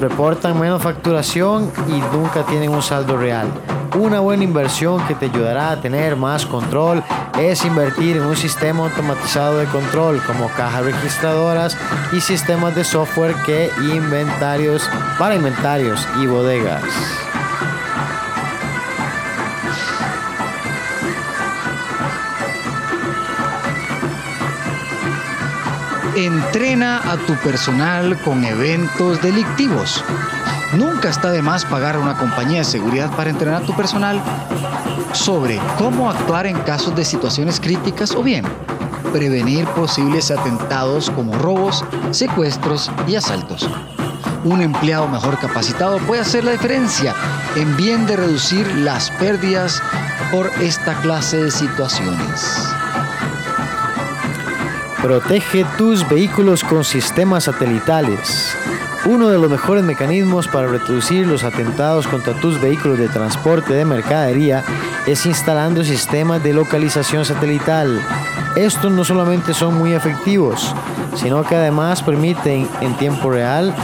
Reportan 0.00 0.58
menos 0.58 0.82
facturación 0.82 1.70
y 1.86 2.00
nunca 2.16 2.42
tienen 2.46 2.70
un 2.70 2.82
saldo 2.82 3.16
real. 3.16 3.46
Una 3.96 4.18
buena 4.18 4.42
inversión 4.42 5.00
que 5.06 5.14
te 5.14 5.26
ayudará 5.26 5.70
a 5.70 5.80
tener 5.80 6.16
más 6.16 6.46
control 6.46 7.04
es 7.40 7.64
invertir 7.64 8.16
en 8.16 8.24
un 8.24 8.36
sistema 8.36 8.84
automatizado 8.84 9.58
de 9.58 9.66
control 9.66 10.22
como 10.26 10.48
cajas 10.50 10.84
registradoras 10.84 11.76
y 12.12 12.20
sistemas 12.20 12.74
de 12.74 12.84
software 12.84 13.34
que 13.46 13.70
inventarios 13.80 14.88
para 15.18 15.34
inventarios 15.34 16.06
y 16.20 16.26
bodegas. 16.26 16.84
Entrena 26.14 27.00
a 27.10 27.16
tu 27.16 27.34
personal 27.36 28.18
con 28.18 28.44
eventos 28.44 29.22
delictivos. 29.22 30.04
Nunca 30.72 31.08
está 31.08 31.30
de 31.30 31.42
más 31.42 31.64
pagar 31.64 31.96
a 31.96 31.98
una 31.98 32.16
compañía 32.16 32.58
de 32.58 32.64
seguridad 32.64 33.10
para 33.16 33.30
entrenar 33.30 33.62
a 33.62 33.66
tu 33.66 33.74
personal 33.74 34.20
sobre 35.12 35.58
cómo 35.78 36.08
actuar 36.08 36.46
en 36.46 36.58
casos 36.60 36.94
de 36.94 37.04
situaciones 37.04 37.60
críticas 37.60 38.12
o 38.12 38.22
bien 38.22 38.44
prevenir 39.12 39.66
posibles 39.66 40.30
atentados 40.30 41.10
como 41.10 41.36
robos, 41.36 41.84
secuestros 42.12 42.90
y 43.06 43.16
asaltos. 43.16 43.68
Un 44.44 44.62
empleado 44.62 45.08
mejor 45.08 45.38
capacitado 45.38 45.98
puede 45.98 46.22
hacer 46.22 46.44
la 46.44 46.52
diferencia 46.52 47.14
en 47.56 47.76
bien 47.76 48.06
de 48.06 48.16
reducir 48.16 48.66
las 48.76 49.10
pérdidas 49.12 49.82
por 50.30 50.46
esta 50.60 50.94
clase 51.00 51.44
de 51.44 51.50
situaciones. 51.50 52.68
Protege 55.02 55.64
tus 55.76 56.08
vehículos 56.08 56.62
con 56.62 56.84
sistemas 56.84 57.44
satelitales. 57.44 58.56
Uno 59.06 59.28
de 59.28 59.38
los 59.38 59.50
mejores 59.50 59.82
mecanismos 59.82 60.46
para 60.46 60.66
reducir 60.66 61.26
los 61.26 61.42
atentados 61.42 62.06
contra 62.06 62.34
tus 62.34 62.60
vehículos 62.60 62.98
de 62.98 63.08
transporte 63.08 63.72
de 63.72 63.84
mercadería 63.86 64.62
es 65.06 65.24
instalando 65.24 65.82
sistemas 65.82 66.42
de 66.42 66.52
localización 66.52 67.24
satelital. 67.24 68.00
Estos 68.56 68.92
no 68.92 69.04
solamente 69.04 69.54
son 69.54 69.78
muy 69.78 69.94
efectivos, 69.94 70.74
sino 71.16 71.42
que 71.44 71.56
además 71.56 72.02
permiten 72.02 72.68
en 72.80 72.96
tiempo 72.98 73.30
real 73.30 73.74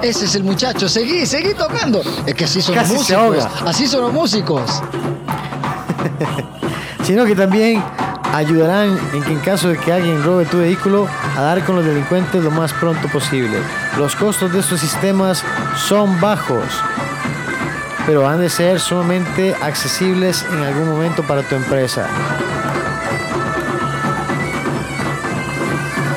Ese 0.00 0.24
es 0.24 0.34
el 0.34 0.44
muchacho, 0.44 0.88
seguí, 0.88 1.26
seguí 1.26 1.52
tocando. 1.52 2.02
Es 2.26 2.34
que 2.34 2.44
así 2.44 2.62
son 2.62 2.74
los 2.74 2.84
Casi 2.84 2.94
músicos. 2.94 3.48
Así 3.66 3.86
son 3.86 4.00
los 4.00 4.12
músicos. 4.12 4.82
sino 7.04 7.24
que 7.26 7.36
también 7.36 7.82
ayudarán 8.32 8.98
en 9.12 9.22
que 9.22 9.32
en 9.32 9.40
caso 9.40 9.68
de 9.68 9.78
que 9.78 9.92
alguien 9.92 10.22
robe 10.22 10.46
tu 10.46 10.58
vehículo 10.58 11.06
a 11.36 11.40
dar 11.42 11.64
con 11.64 11.76
los 11.76 11.84
delincuentes 11.84 12.42
lo 12.42 12.50
más 12.50 12.72
pronto 12.72 13.08
posible. 13.08 13.58
Los 13.98 14.16
costos 14.16 14.52
de 14.52 14.60
estos 14.60 14.80
sistemas 14.80 15.44
son 15.76 16.20
bajos, 16.20 16.64
pero 18.06 18.28
han 18.28 18.40
de 18.40 18.48
ser 18.48 18.80
sumamente 18.80 19.54
accesibles 19.60 20.44
en 20.50 20.62
algún 20.62 20.88
momento 20.88 21.22
para 21.22 21.42
tu 21.42 21.54
empresa. 21.54 22.06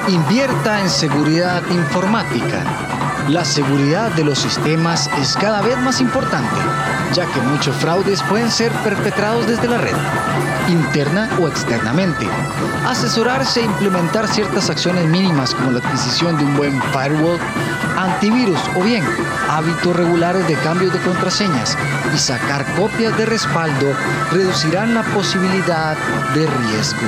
Invierta 0.07 0.81
en 0.81 0.89
seguridad 0.89 1.63
informática. 1.71 2.63
La 3.27 3.43
seguridad 3.43 4.11
de 4.11 4.23
los 4.23 4.37
sistemas 4.37 5.09
es 5.19 5.35
cada 5.35 5.61
vez 5.63 5.77
más 5.79 5.99
importante, 5.99 6.61
ya 7.13 7.25
que 7.25 7.41
muchos 7.41 7.75
fraudes 7.77 8.21
pueden 8.23 8.51
ser 8.51 8.71
perpetrados 8.83 9.47
desde 9.47 9.67
la 9.67 9.79
red, 9.79 9.95
interna 10.67 11.29
o 11.39 11.47
externamente. 11.47 12.27
Asesorarse 12.87 13.61
e 13.61 13.65
implementar 13.65 14.27
ciertas 14.27 14.69
acciones 14.69 15.05
mínimas 15.07 15.53
como 15.53 15.71
la 15.71 15.79
adquisición 15.79 16.37
de 16.37 16.45
un 16.45 16.55
buen 16.57 16.81
firewall, 16.91 17.39
antivirus 17.97 18.59
o 18.75 18.83
bien 18.83 19.03
hábitos 19.49 19.95
regulares 19.95 20.47
de 20.47 20.55
cambios 20.55 20.91
de 20.93 20.99
contraseñas 20.99 21.77
y 22.13 22.17
sacar 22.17 22.65
copias 22.75 23.17
de 23.17 23.25
respaldo 23.25 23.93
reducirán 24.31 24.93
la 24.93 25.03
posibilidad 25.03 25.95
de 26.33 26.45
riesgo. 26.45 27.07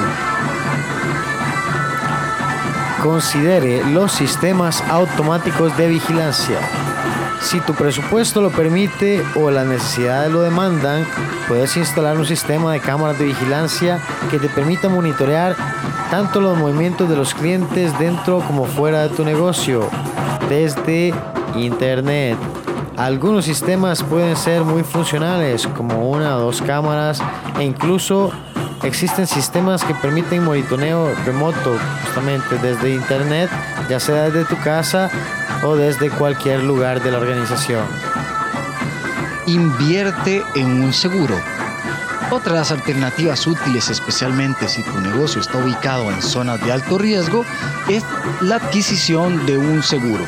Considere 3.04 3.84
los 3.91 4.12
sistemas 4.12 4.84
automáticos 4.89 5.76
de 5.78 5.88
vigilancia. 5.88 6.60
Si 7.41 7.60
tu 7.62 7.73
presupuesto 7.73 8.41
lo 8.41 8.50
permite 8.50 9.23
o 9.36 9.50
las 9.52 9.65
necesidades 9.65 10.32
lo 10.32 10.41
demandan, 10.41 11.06
puedes 11.47 11.78
instalar 11.78 12.17
un 12.17 12.26
sistema 12.26 12.73
de 12.73 12.80
cámaras 12.80 13.17
de 13.19 13.26
vigilancia 13.26 14.00
que 14.30 14.39
te 14.39 14.50
permita 14.50 14.89
monitorear 14.89 15.56
tanto 16.12 16.41
los 16.41 16.58
movimientos 16.58 17.10
de 17.10 17.15
los 17.15 17.34
clientes 17.34 17.97
dentro 18.00 18.39
como 18.39 18.65
fuera 18.65 19.04
de 19.04 19.10
tu 19.10 19.23
negocio 19.23 19.89
desde 20.50 21.13
Internet. 21.56 22.38
Algunos 22.97 23.45
sistemas 23.45 24.04
pueden 24.04 24.36
ser 24.36 24.63
muy 24.63 24.84
funcionales, 24.84 25.67
como 25.67 26.10
una 26.10 26.36
o 26.38 26.39
dos 26.39 26.62
cámaras, 26.62 27.21
e 27.60 27.63
incluso 27.63 28.32
existen 28.84 29.28
sistemas 29.28 29.84
que 29.84 29.93
permiten 29.93 30.43
monitoreo 30.43 31.13
remoto, 31.26 31.78
justamente 32.04 32.58
desde 32.62 32.95
Internet, 32.95 33.50
ya 33.88 34.00
sea 34.00 34.30
desde 34.30 34.45
tu 34.45 34.58
casa 34.63 35.12
desde 35.75 36.10
cualquier 36.10 36.63
lugar 36.63 37.01
de 37.03 37.12
la 37.12 37.17
organización. 37.17 37.86
Invierte 39.45 40.43
en 40.56 40.84
un 40.84 40.93
seguro. 40.93 41.36
Otra 42.32 42.53
de 42.53 42.60
las 42.60 42.71
alternativas 42.71 43.47
útiles, 43.47 43.89
especialmente 43.89 44.67
si 44.67 44.84
tu 44.84 44.99
negocio 44.99 45.39
está 45.39 45.58
ubicado 45.58 46.12
en 46.12 46.21
zonas 46.21 46.63
de 46.63 46.71
alto 46.71 46.97
riesgo, 46.97 47.45
es 47.88 48.03
la 48.41 48.58
adquisición 48.58 49.45
de 49.45 49.58
un 49.58 49.82
seguro. 49.82 50.25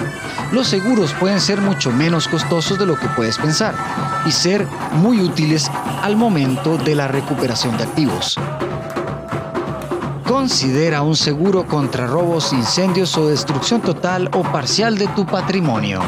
Los 0.51 0.67
seguros 0.67 1.13
pueden 1.19 1.41
ser 1.41 1.59
mucho 1.59 1.91
menos 1.91 2.27
costosos 2.27 2.79
de 2.79 2.85
lo 2.85 2.97
que 2.97 3.07
puedes 3.09 3.37
pensar 3.37 3.75
y 4.25 4.31
ser 4.31 4.65
muy 4.93 5.21
útiles 5.21 5.69
al 6.01 6.15
momento 6.15 6.77
de 6.77 6.95
la 6.95 7.07
recuperación 7.07 7.77
de 7.77 7.83
activos. 7.83 8.37
Considera 10.39 11.01
un 11.01 11.17
seguro 11.17 11.65
contra 11.67 12.07
robos, 12.07 12.53
incendios 12.53 13.17
o 13.17 13.27
destrucción 13.27 13.81
total 13.81 14.29
o 14.33 14.41
parcial 14.41 14.97
de 14.97 15.05
tu 15.09 15.25
patrimonio. 15.25 15.99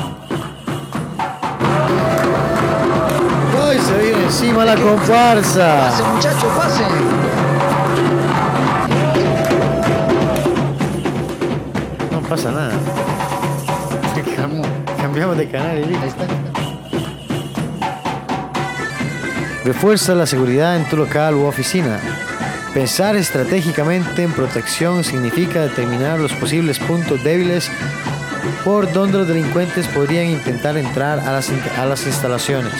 ¡Ay, 3.62 3.78
se 3.78 3.98
viene 4.02 4.24
encima 4.24 4.64
la 4.64 4.78
comparsa! 4.78 5.90
¡Pase, 5.92 6.04
muchachos, 6.04 6.50
pase! 6.56 6.84
No 12.10 12.20
pasa 12.22 12.52
nada. 12.52 12.72
Cam- 14.38 14.62
Cambiamos 15.02 15.36
de 15.38 15.50
canal 15.52 15.78
y. 15.78 15.84
Ahí 15.94 16.08
está. 16.08 16.26
Refuerza 19.66 20.16
la 20.16 20.26
seguridad 20.26 20.78
en 20.78 20.86
tu 20.90 20.96
local 20.96 21.36
u 21.36 21.44
oficina. 21.48 22.00
Pensar 22.74 23.18
estratégicamente 23.18 24.24
en 24.24 24.32
protección 24.32 25.04
significa 25.04 25.62
determinar 25.62 26.20
los 26.20 26.32
posibles 26.34 26.80
puntos 26.80 27.22
débiles 27.22 27.70
por 28.64 28.92
donde 28.94 29.18
los 29.18 29.28
delincuentes 29.28 29.88
podrían 29.90 30.28
intentar 30.28 30.78
entrar 30.78 31.20
a 31.20 31.34
las, 31.34 31.52
a 31.78 31.86
las 31.86 32.08
instalaciones. 32.08 32.74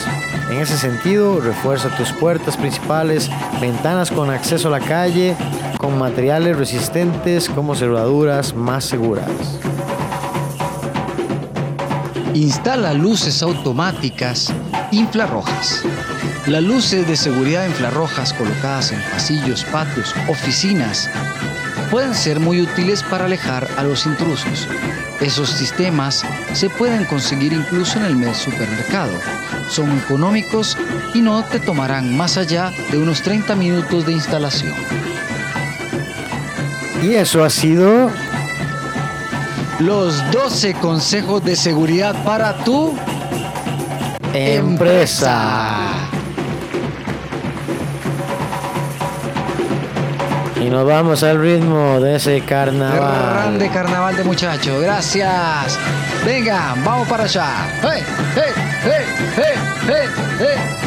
En 0.50 0.60
ese 0.60 0.78
sentido, 0.78 1.42
refuerza 1.42 1.94
tus 1.98 2.14
puertas 2.14 2.56
principales, 2.56 3.30
ventanas 3.60 4.12
con 4.12 4.30
acceso 4.30 4.70
a 4.70 4.72
la 4.72 4.80
calle, 4.80 5.36
con 5.78 6.00
materiales 6.00 6.58
resistentes 6.58 7.50
como 7.50 7.76
cerraduras 7.76 8.56
más 8.56 8.86
seguras. 8.86 9.30
Instala 12.34 12.94
luces 12.94 13.44
automáticas 13.44 14.54
infrarrojas. 14.92 15.84
Las 16.48 16.64
luces 16.64 17.06
de 17.06 17.18
seguridad 17.18 17.66
infrarrojas 17.66 18.34
colocadas 18.34 18.94
en 18.94 19.02
pasillos, 19.12 19.66
patios, 19.66 20.16
oficinas 20.30 21.10
pueden 21.90 22.16
ser 22.16 22.40
muy 22.40 22.62
útiles 22.62 23.04
para 23.04 23.26
alejar 23.26 23.68
a 23.78 23.84
los 23.84 24.06
intrusos. 24.06 24.68
Esos 25.20 25.50
sistemas 25.50 26.24
se 26.54 26.70
pueden 26.70 27.04
conseguir 27.06 27.52
incluso 27.52 28.00
en 28.00 28.06
el 28.06 28.36
supermercado. 28.36 29.12
Son 29.70 29.92
económicos 29.98 30.78
y 31.14 31.22
no 31.22 31.44
te 31.44 31.60
tomarán 31.60 32.16
más 32.16 32.38
allá 32.38 32.72
de 32.92 32.98
unos 32.98 33.22
30 33.22 33.56
minutos 33.56 34.06
de 34.06 34.14
instalación. 34.14 34.74
Y 37.04 37.16
eso 37.16 37.44
ha 37.44 37.50
sido 37.50 38.11
Los 39.82 40.32
12 40.32 40.76
consejos 40.76 41.44
de 41.44 41.56
seguridad 41.56 42.16
para 42.24 42.54
tu 42.64 42.96
empresa. 44.32 45.76
Y 50.64 50.70
nos 50.70 50.86
vamos 50.86 51.24
al 51.24 51.42
ritmo 51.42 52.00
de 52.00 52.18
ese 52.18 52.42
carnaval. 52.42 53.34
Grande 53.34 53.70
carnaval 53.70 54.16
de 54.16 54.24
muchachos, 54.24 54.80
gracias. 54.84 55.80
Venga, 56.24 56.76
vamos 56.86 57.08
para 57.08 57.24
allá. 57.24 57.50
¡Hey, 57.82 58.04
hey, 58.36 58.54
hey, 58.84 59.06
hey, 59.36 59.44
hey, 59.88 60.08
hey! 60.38 60.81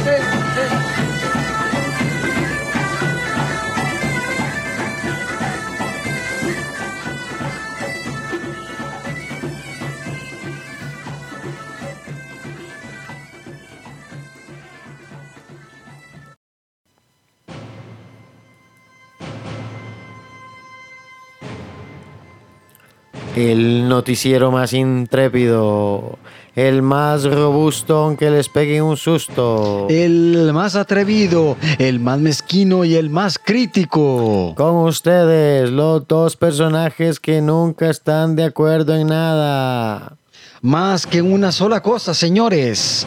El 23.44 23.88
noticiero 23.88 24.50
más 24.50 24.72
intrépido. 24.72 26.18
El 26.57 26.82
más 26.82 27.24
robusto 27.24 27.97
aunque 27.99 28.30
les 28.30 28.49
pegue 28.49 28.80
un 28.80 28.97
susto. 28.97 29.86
El 29.90 30.53
más 30.55 30.76
atrevido, 30.76 31.57
el 31.78 32.01
más 32.01 32.20
mezquino 32.20 32.84
y 32.84 32.95
el 32.95 33.11
más 33.11 33.38
crítico. 33.38 34.55
Con 34.57 34.76
ustedes, 34.76 35.68
los 35.70 36.07
dos 36.09 36.36
personajes 36.36 37.20
que 37.20 37.42
nunca 37.42 37.90
están 37.90 38.34
de 38.34 38.45
acuerdo 38.45 38.95
en 38.95 39.09
nada. 39.09 40.16
Más 40.62 41.07
que 41.07 41.20
una 41.20 41.53
sola 41.53 41.82
cosa, 41.82 42.14
señores. 42.14 43.07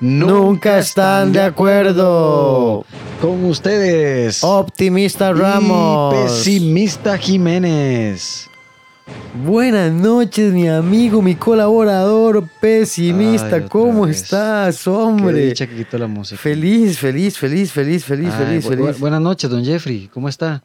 Nunca 0.00 0.78
están 0.78 1.32
de 1.32 1.40
acuerdo. 1.40 2.84
Con 3.20 3.44
ustedes. 3.46 4.44
Optimista 4.44 5.32
Ramos. 5.32 6.14
Y 6.14 6.22
pesimista 6.22 7.18
Jiménez. 7.18 8.48
Buenas 9.44 9.92
noches, 9.92 10.52
mi 10.52 10.66
amigo, 10.68 11.22
mi 11.22 11.34
colaborador 11.36 12.48
pesimista. 12.60 13.56
Ay, 13.56 13.66
¿Cómo 13.68 14.06
vez. 14.06 14.22
estás, 14.22 14.82
Qué 14.84 14.90
hombre? 14.90 15.46
dicha 15.46 15.66
que 15.66 15.76
quitó 15.76 15.98
la 15.98 16.06
música. 16.06 16.40
Feliz, 16.40 16.98
feliz, 16.98 17.38
feliz, 17.38 17.70
feliz, 17.72 18.04
feliz, 18.04 18.32
Ay, 18.32 18.44
feliz, 18.46 18.64
bu- 18.64 18.68
feliz. 18.70 18.86
bu- 18.96 18.98
buenas 19.00 19.20
noches, 19.20 19.48
don 19.50 19.64
Jeffrey. 19.64 20.08
¿Cómo 20.12 20.28
está? 20.28 20.62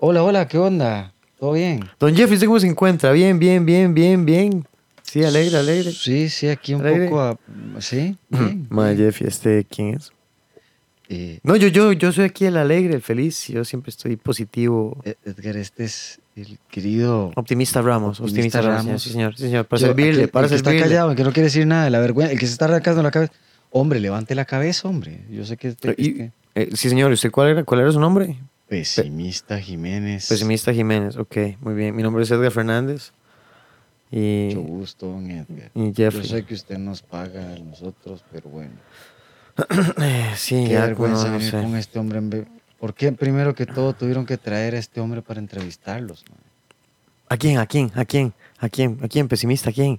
Hola, 0.00 0.22
hola, 0.22 0.46
¿qué 0.48 0.58
onda? 0.58 1.12
¿Todo 1.38 1.52
bien? 1.52 1.80
Don 1.98 2.14
Jeffrey, 2.14 2.34
¿usted 2.34 2.46
cómo 2.46 2.60
se 2.60 2.66
encuentra? 2.66 3.12
Bien, 3.12 3.38
bien, 3.38 3.64
bien, 3.64 3.94
bien, 3.94 4.24
bien. 4.26 4.66
Sí, 5.02 5.22
alegre, 5.24 5.56
alegre. 5.58 5.92
Sí, 5.92 6.28
sí, 6.28 6.48
aquí 6.48 6.74
un 6.74 6.80
Alegre. 6.82 7.08
poco. 7.08 7.20
a- 7.22 7.38
Sí, 7.78 8.16
bien. 8.28 8.66
Ma, 8.70 8.92
Jeffrey, 8.94 9.28
¿este 9.28 9.64
quién 9.64 9.94
es? 9.94 10.10
Eh, 11.08 11.38
No, 11.42 11.54
yo, 11.56 11.68
yo, 11.68 11.92
yo 11.92 12.12
soy 12.12 12.24
aquí 12.24 12.44
el 12.46 12.56
alegre, 12.56 12.94
el 12.94 13.02
feliz. 13.02 13.46
Yo 13.48 13.64
siempre 13.64 13.90
estoy 13.90 14.16
positivo. 14.16 14.96
Ed- 15.04 15.16
Edgar, 15.24 15.56
este 15.56 15.84
es 15.84 16.18
el 16.36 16.58
querido. 16.70 17.30
Optimista 17.36 17.80
Ramos, 17.82 18.20
optimista, 18.20 18.58
Optimista 18.58 18.62
Ramos. 18.62 18.86
Ramos. 18.86 19.02
Sí, 19.02 19.10
señor, 19.10 19.36
sí, 19.36 19.42
señor. 19.44 19.66
Para 19.66 19.80
Yo- 19.80 19.86
servirle, 19.88 20.22
aquel- 20.24 20.30
para 20.30 20.46
el 20.46 20.50
que 20.50 20.56
está 20.56 20.76
callado, 20.76 21.10
el 21.10 21.16
que 21.16 21.24
no 21.24 21.32
quiere 21.32 21.44
decir 21.46 21.66
nada 21.66 21.84
de 21.84 21.90
la 21.90 22.00
vergüenza, 22.00 22.32
el 22.32 22.38
que 22.38 22.46
se 22.46 22.52
está 22.52 22.64
arrancando 22.66 23.02
la 23.02 23.10
cabeza. 23.10 23.32
Hombre, 23.70 24.00
levante 24.00 24.34
la 24.34 24.44
cabeza, 24.44 24.88
hombre. 24.88 25.20
Yo 25.30 25.44
sé 25.44 25.56
que 25.56 25.68
este, 25.68 25.94
Y- 25.98 26.08
este- 26.10 26.32
eh, 26.54 26.68
sí, 26.74 26.88
señor. 26.88 27.10
¿Y 27.10 27.14
usted 27.14 27.30
cuál 27.30 27.48
era, 27.48 27.64
cuál 27.64 27.80
era 27.80 27.92
su 27.92 28.00
nombre? 28.00 28.36
pesimista 28.68 29.60
Jiménez. 29.60 30.26
Pesimista 30.28 30.72
Jiménez. 30.72 31.16
Ok, 31.16 31.36
muy 31.60 31.74
bien. 31.74 31.94
Mi 31.94 32.02
nombre 32.02 32.24
es 32.24 32.30
Edgar 32.30 32.50
Fernández. 32.50 33.12
Y, 34.10 34.48
Mucho 34.54 34.60
gusto, 34.62 35.06
don 35.08 35.30
Edgar. 35.30 35.70
y 35.74 35.86
Yo 35.86 35.92
Jeffrey. 35.94 36.26
sé 36.28 36.44
que 36.44 36.54
usted 36.54 36.78
nos 36.78 37.02
paga 37.02 37.52
a 37.54 37.58
nosotros, 37.58 38.24
pero 38.32 38.48
bueno. 38.48 38.70
Sí, 40.36 40.64
Qué 40.66 40.72
ya, 40.72 40.80
vergüenza 40.86 41.24
no, 41.24 41.30
no 41.32 41.38
venir 41.38 41.50
sé. 41.50 41.62
con 41.62 41.76
este 41.76 41.98
hombre. 41.98 42.18
en 42.18 42.30
vez- 42.30 42.46
¿Por 42.84 42.92
qué 42.92 43.10
primero 43.12 43.54
que 43.54 43.64
todo 43.64 43.94
tuvieron 43.94 44.26
que 44.26 44.36
traer 44.36 44.74
a 44.74 44.78
este 44.78 45.00
hombre 45.00 45.22
para 45.22 45.40
entrevistarlos? 45.40 46.22
man? 46.28 46.38
¿A 47.30 47.36
quién? 47.38 47.56
¿A 47.56 47.64
quién? 47.64 47.90
¿A 47.94 48.04
quién? 48.04 48.34
¿A 48.58 48.68
quién? 48.68 48.98
¿A 49.02 49.08
quién? 49.08 49.26
¿Pesimista? 49.26 49.70
¿A 49.70 49.72
quién? 49.72 49.98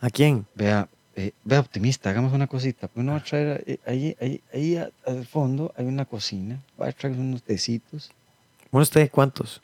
¿A 0.00 0.10
quién? 0.10 0.44
Vea, 0.56 0.88
eh, 1.14 1.30
vea 1.44 1.60
optimista, 1.60 2.10
hagamos 2.10 2.32
una 2.32 2.48
cosita. 2.48 2.88
Pues 2.88 3.04
uno 3.04 3.12
va 3.12 3.18
a 3.18 3.22
traer, 3.22 3.62
eh, 3.68 3.78
ahí, 3.86 4.16
ahí, 4.20 4.40
ahí 4.52 4.76
a- 4.78 4.90
al 5.06 5.24
fondo 5.24 5.72
hay 5.76 5.84
una 5.86 6.04
cocina. 6.04 6.60
Va 6.80 6.88
a 6.88 6.92
traer 6.92 7.16
unos 7.16 7.44
tecitos. 7.44 8.10
Bueno, 8.72 8.82
usted, 8.82 9.08
¿cuántos? 9.08 9.62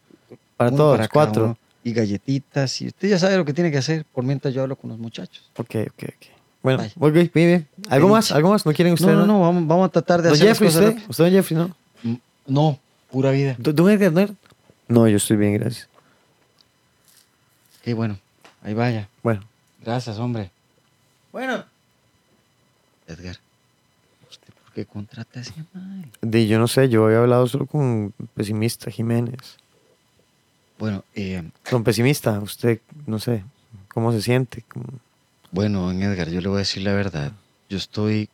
Para 0.57 0.70
uno 0.70 0.76
todos, 0.78 1.09
cuatro. 1.09 1.45
uno, 1.45 1.59
y 1.82 1.93
galletitas. 1.93 2.80
Y 2.82 2.86
usted 2.86 3.09
ya 3.09 3.18
sabe 3.18 3.36
lo 3.36 3.45
que 3.45 3.53
tiene 3.53 3.72
que 3.72 3.78
hacer 3.78 4.05
por 4.05 4.22
mientras 4.22 4.55
yo 4.55 4.62
hablo 4.62 4.76
con 4.76 4.91
los 4.91 4.99
muchachos. 5.01 5.51
Ok, 5.57 5.74
ok, 5.89 6.03
ok. 6.05 6.26
Bueno, 6.62 6.78
Vaya. 6.78 6.93
ok, 7.01 7.12
bien, 7.12 7.30
bien. 7.34 7.68
¿Algo 7.91 8.07
más? 8.07 8.30
¿Algo 8.30 8.51
más? 8.51 8.64
¿No 8.64 8.72
quieren 8.72 8.93
No, 8.93 8.95
ustedes? 8.95 9.16
no, 9.16 9.26
no, 9.26 9.41
vamos, 9.41 9.66
vamos 9.66 9.86
a 9.89 9.91
tratar 9.91 10.22
de 10.22 10.28
Don 10.28 10.34
hacer 10.36 10.47
las 10.47 10.57
Jeffrey, 10.57 10.68
cosas 10.68 10.82
¿usted? 10.84 10.93
rápido. 10.95 11.11
¿Usted, 11.11 11.24
don 11.24 11.32
Jeffrey, 11.32 11.59
no? 11.59 11.76
No, 12.49 12.79
pura 13.11 13.31
vida. 13.31 13.55
¿Don 13.59 13.77
don 13.77 13.91
Edgar, 13.91 14.13
no? 14.13 14.35
No, 14.89 15.07
yo 15.09 15.17
estoy 15.19 15.37
bien, 15.37 15.55
gracias. 15.55 15.89
Qué 17.83 17.95
bueno, 17.95 18.19
ahí 18.63 18.75
vaya. 18.75 19.09
Bueno. 19.23 19.43
Gracias, 19.85 20.19
hombre. 20.19 20.51
Bueno. 21.33 21.65
Edgar, 23.07 23.37
¿usted 24.29 24.49
por 24.65 24.73
qué 24.75 24.85
contrata 24.85 25.39
a 25.39 25.43
ese 25.43 25.53
mae? 25.73 26.05
De, 26.21 26.47
yo 26.47 26.59
no 26.59 26.69
sé, 26.69 26.89
yo 26.89 27.05
había 27.07 27.19
hablado 27.21 27.47
solo 27.47 27.67
con 27.67 28.13
Pesimista 28.35 28.91
Jiménez. 28.91 29.57
Bueno, 30.79 31.05
eh, 31.15 31.43
Don 31.71 31.85
Pesimista, 31.85 32.39
usted, 32.41 32.81
no 33.07 33.19
sé, 33.19 33.43
¿cómo 33.93 34.13
se 34.13 34.21
siente? 34.23 34.65
¿Cómo- 34.69 34.87
bueno, 35.51 35.81
don 35.87 36.03
Edgar, 36.03 36.29
yo 36.29 36.41
le 36.43 36.49
voy 36.49 36.57
a 36.57 36.59
decir 36.61 36.83
la 36.83 36.93
verdad. 36.93 37.33
Yo 37.71 37.79
estoy, 37.79 38.29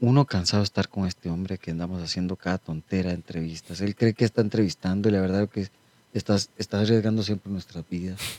uno, 0.00 0.24
cansado 0.26 0.62
de 0.62 0.64
estar 0.64 0.88
con 0.88 1.06
este 1.06 1.30
hombre 1.30 1.58
que 1.58 1.70
andamos 1.70 2.02
haciendo 2.02 2.36
cada 2.36 2.58
tontera 2.58 3.08
de 3.08 3.14
entrevistas. 3.14 3.80
Él 3.80 3.96
cree 3.96 4.12
que 4.14 4.24
está 4.24 4.42
entrevistando 4.42 5.08
y 5.08 5.12
la 5.12 5.20
verdad 5.20 5.48
que 5.48 5.68
estás, 6.12 6.50
está 6.58 6.80
arriesgando 6.80 7.22
siempre 7.22 7.52
nuestras 7.52 7.88
vidas. 7.88 8.20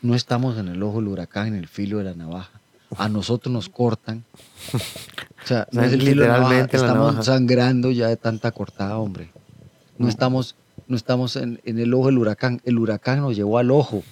No 0.00 0.14
estamos 0.14 0.56
en 0.58 0.68
el 0.68 0.80
ojo 0.84 0.98
del 0.98 1.08
huracán, 1.08 1.48
en 1.48 1.54
el 1.56 1.66
filo 1.66 1.98
de 1.98 2.04
la 2.04 2.14
navaja. 2.14 2.60
A 2.96 3.08
nosotros 3.08 3.52
nos 3.52 3.68
cortan. 3.68 4.24
O 4.72 5.46
sea, 5.46 5.66
no 5.72 5.82
es 5.82 5.92
el 5.92 6.00
filo 6.00 6.22
de 6.22 6.28
la 6.28 6.34
navaja, 6.34 6.54
la 6.54 6.64
estamos 6.66 6.96
navaja. 7.14 7.22
sangrando 7.24 7.90
ya 7.90 8.06
de 8.06 8.16
tanta 8.16 8.52
cortada, 8.52 8.96
hombre. 8.98 9.28
No 9.98 10.08
estamos, 10.08 10.54
no 10.86 10.96
estamos 10.96 11.34
en, 11.34 11.60
en 11.64 11.80
el 11.80 11.92
ojo 11.94 12.06
del 12.06 12.18
huracán. 12.18 12.60
El 12.64 12.78
huracán 12.78 13.22
nos 13.22 13.34
llevó 13.34 13.58
al 13.58 13.72
ojo 13.72 14.04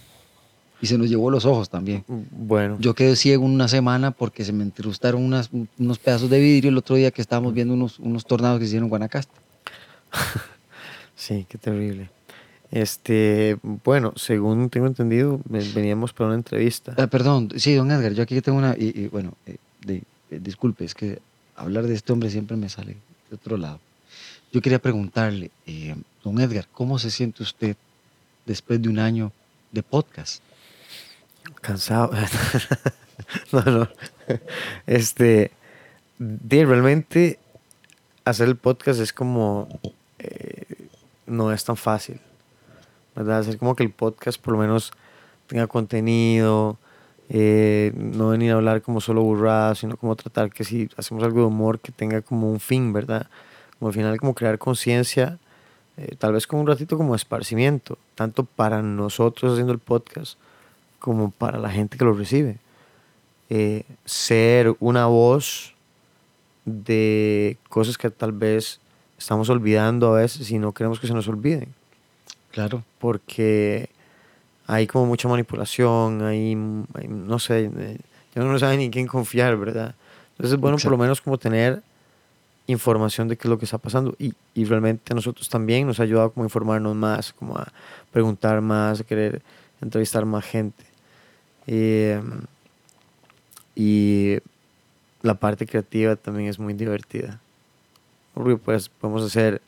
y 0.87 0.89
se 0.89 0.99
nos 0.99 1.09
llevó 1.09 1.31
los 1.31 1.45
ojos 1.45 1.69
también. 1.69 2.05
Bueno, 2.09 2.77
Yo 2.81 2.95
quedé 2.95 3.17
ciego 3.17 3.45
una 3.45 3.69
semana 3.69 4.13
porque 4.13 4.45
se 4.45 4.53
me 4.53 4.65
incrustaron 4.65 5.23
unas, 5.23 5.51
unos 5.79 5.99
pedazos 5.99 6.31
de 6.31 6.39
vidrio 6.41 6.71
el 6.71 6.79
otro 6.79 6.97
día 6.97 7.11
que 7.11 7.21
estábamos 7.21 7.53
viendo 7.55 7.75
unos, 7.75 7.99
unos 7.99 8.25
tornados 8.25 8.59
que 8.59 8.65
se 8.65 8.69
hicieron 8.71 8.85
en 8.87 8.91
Guanacaste. 8.91 9.35
sí, 11.17 11.47
qué 11.49 11.59
terrible. 11.59 12.11
Este, 12.71 13.57
bueno, 13.85 14.13
según 14.17 14.71
tengo 14.71 14.87
entendido, 14.87 15.41
ve- 15.49 15.71
veníamos 15.75 16.13
para 16.13 16.29
una 16.29 16.37
entrevista. 16.37 16.95
Ah, 16.99 17.07
perdón, 17.07 17.51
sí, 17.57 17.75
don 17.75 17.91
Edgar, 17.91 18.13
yo 18.13 18.23
aquí 18.23 18.41
tengo 18.41 18.59
una. 18.59 18.75
Y, 18.77 18.93
y, 19.03 19.09
bueno, 19.09 19.35
eh, 19.47 19.57
de- 19.85 20.03
eh, 20.31 20.41
disculpe, 20.41 20.85
es 20.85 20.95
que 20.95 21.21
hablar 21.55 21.87
de 21.87 21.95
este 21.95 22.13
hombre 22.13 22.31
siempre 22.31 22.57
me 22.57 22.69
sale 22.69 22.97
de 23.31 23.35
otro 23.35 23.57
lado. 23.57 23.81
Yo 24.53 24.61
quería 24.61 24.81
preguntarle, 24.81 25.51
eh, 25.67 25.95
don 26.25 26.41
Edgar, 26.41 26.67
¿cómo 26.73 26.99
se 26.99 27.11
siente 27.11 27.43
usted 27.43 27.77
después 28.47 28.81
de 28.83 28.89
un 28.89 28.99
año 28.99 29.33
de 29.73 29.83
podcast? 29.83 30.43
Cansado. 31.67 32.13
no, 33.53 33.61
no. 33.63 33.89
Este, 34.87 35.51
de, 36.19 36.65
realmente 36.65 37.41
hacer 38.25 38.47
el 38.47 38.55
podcast 38.55 39.01
es 39.01 39.13
como, 39.13 39.67
eh, 40.21 40.63
no 41.27 41.53
es 41.53 41.65
tan 41.65 41.77
fácil, 41.77 42.21
¿verdad? 43.17 43.41
Hacer 43.41 43.59
como 43.59 43.75
que 43.75 43.83
el 43.83 43.91
podcast 43.91 44.41
por 44.41 44.53
lo 44.53 44.61
menos 44.61 44.93
tenga 45.49 45.67
contenido, 45.67 46.79
eh, 47.31 47.91
no 47.97 48.29
venir 48.29 48.53
a 48.53 48.55
hablar 48.55 48.81
como 48.81 49.01
solo 49.01 49.23
burradas, 49.23 49.79
sino 49.79 49.97
como 49.97 50.15
tratar 50.15 50.53
que 50.53 50.63
si 50.63 50.89
hacemos 50.97 51.25
algo 51.25 51.41
de 51.41 51.47
humor 51.47 51.81
que 51.81 51.91
tenga 51.91 52.23
como 52.23 52.49
un 52.49 52.61
fin, 52.61 52.93
¿verdad? 52.93 53.27
Como 53.81 53.89
al 53.89 53.95
final 53.95 54.17
como 54.21 54.37
crear 54.37 54.59
conciencia, 54.59 55.41
eh, 55.97 56.15
tal 56.17 56.33
vez 56.33 56.47
como 56.47 56.63
un 56.63 56.69
ratito 56.69 56.97
como 56.97 57.17
esparcimiento, 57.17 57.99
tanto 58.15 58.45
para 58.45 58.83
nosotros 58.83 59.55
haciendo 59.55 59.73
el 59.73 59.81
podcast, 59.81 60.39
como 60.99 61.31
para 61.31 61.59
la 61.59 61.71
gente 61.71 61.97
que 61.99 62.05
lo 62.05 62.13
recibe. 62.15 62.59
Eh, 63.51 63.85
ser 64.05 64.75
una 64.81 65.07
voz 65.07 65.75
de 66.65 67.57
cosas 67.69 67.97
que 67.97 68.11
tal 68.11 68.33
vez 68.33 68.81
estamos 69.19 69.49
olvidando 69.51 70.15
a 70.15 70.19
veces 70.21 70.51
y 70.51 70.59
no 70.59 70.73
queremos 70.73 70.99
que 71.01 71.07
se 71.07 71.15
nos 71.15 71.29
olviden. 71.29 71.69
Claro. 72.51 72.83
Porque 72.99 73.89
hay 74.67 74.87
como 74.87 75.07
mucha 75.07 75.29
manipulación, 75.29 76.23
hay, 76.23 76.57
hay- 76.95 77.09
no 77.09 77.39
sé, 77.39 77.71
eh, 77.77 77.99
ya 78.35 78.43
uno 78.43 78.53
no 78.53 78.59
sabe 78.59 78.77
ni 78.79 78.87
en 78.87 78.91
quién 78.91 79.07
confiar, 79.07 79.57
¿verdad? 79.57 79.95
Entonces 80.33 80.55
es 80.55 80.61
bueno 80.61 80.77
por 80.77 80.85
lo 80.87 80.97
Exacto. 80.97 80.99
menos 81.03 81.21
como 81.21 81.39
tener 81.39 81.83
información 82.67 83.29
de 83.29 83.37
qué 83.37 83.47
es 83.47 83.51
lo 83.51 83.59
que 83.59 83.65
está 83.65 83.79
pasando 83.79 84.17
y, 84.19 84.35
y 84.55 84.65
realmente 84.65 85.13
a 85.13 85.15
nosotros 85.15 85.49
también 85.49 85.87
nos 85.87 86.01
ha 86.01 86.03
ayudado 86.03 86.31
como 86.33 86.43
a 86.45 86.47
informarnos 86.47 86.97
más, 86.97 87.33
como 87.33 87.57
a 87.57 87.69
preguntar 88.11 88.61
más, 88.61 89.01
a 89.01 89.05
querer 89.05 89.41
entrevistar 89.81 90.25
más 90.25 90.45
gente. 90.45 90.85
Eh, 91.67 92.21
y 93.75 94.39
la 95.23 95.35
parte 95.35 95.67
creativa 95.67 96.17
también 96.17 96.49
es 96.49 96.59
muy 96.59 96.75
divertida. 96.75 97.41
Porque 98.35 98.57
pues 98.57 98.89
podemos 98.89 99.25
hacer 99.25 99.61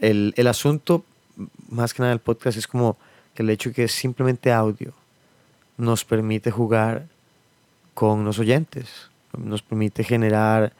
el, 0.00 0.34
el 0.36 0.46
asunto 0.46 1.04
más 1.68 1.92
que 1.94 2.02
nada 2.02 2.10
del 2.10 2.20
podcast 2.20 2.56
es 2.58 2.66
como 2.66 2.96
que 3.34 3.42
el 3.42 3.50
hecho 3.50 3.70
de 3.70 3.74
que 3.74 3.84
es 3.84 3.92
simplemente 3.92 4.52
audio 4.52 4.92
nos 5.76 6.04
permite 6.04 6.50
jugar 6.50 7.06
con 7.92 8.24
los 8.24 8.38
oyentes, 8.38 9.10
nos 9.36 9.62
permite 9.62 10.04
generar 10.04 10.72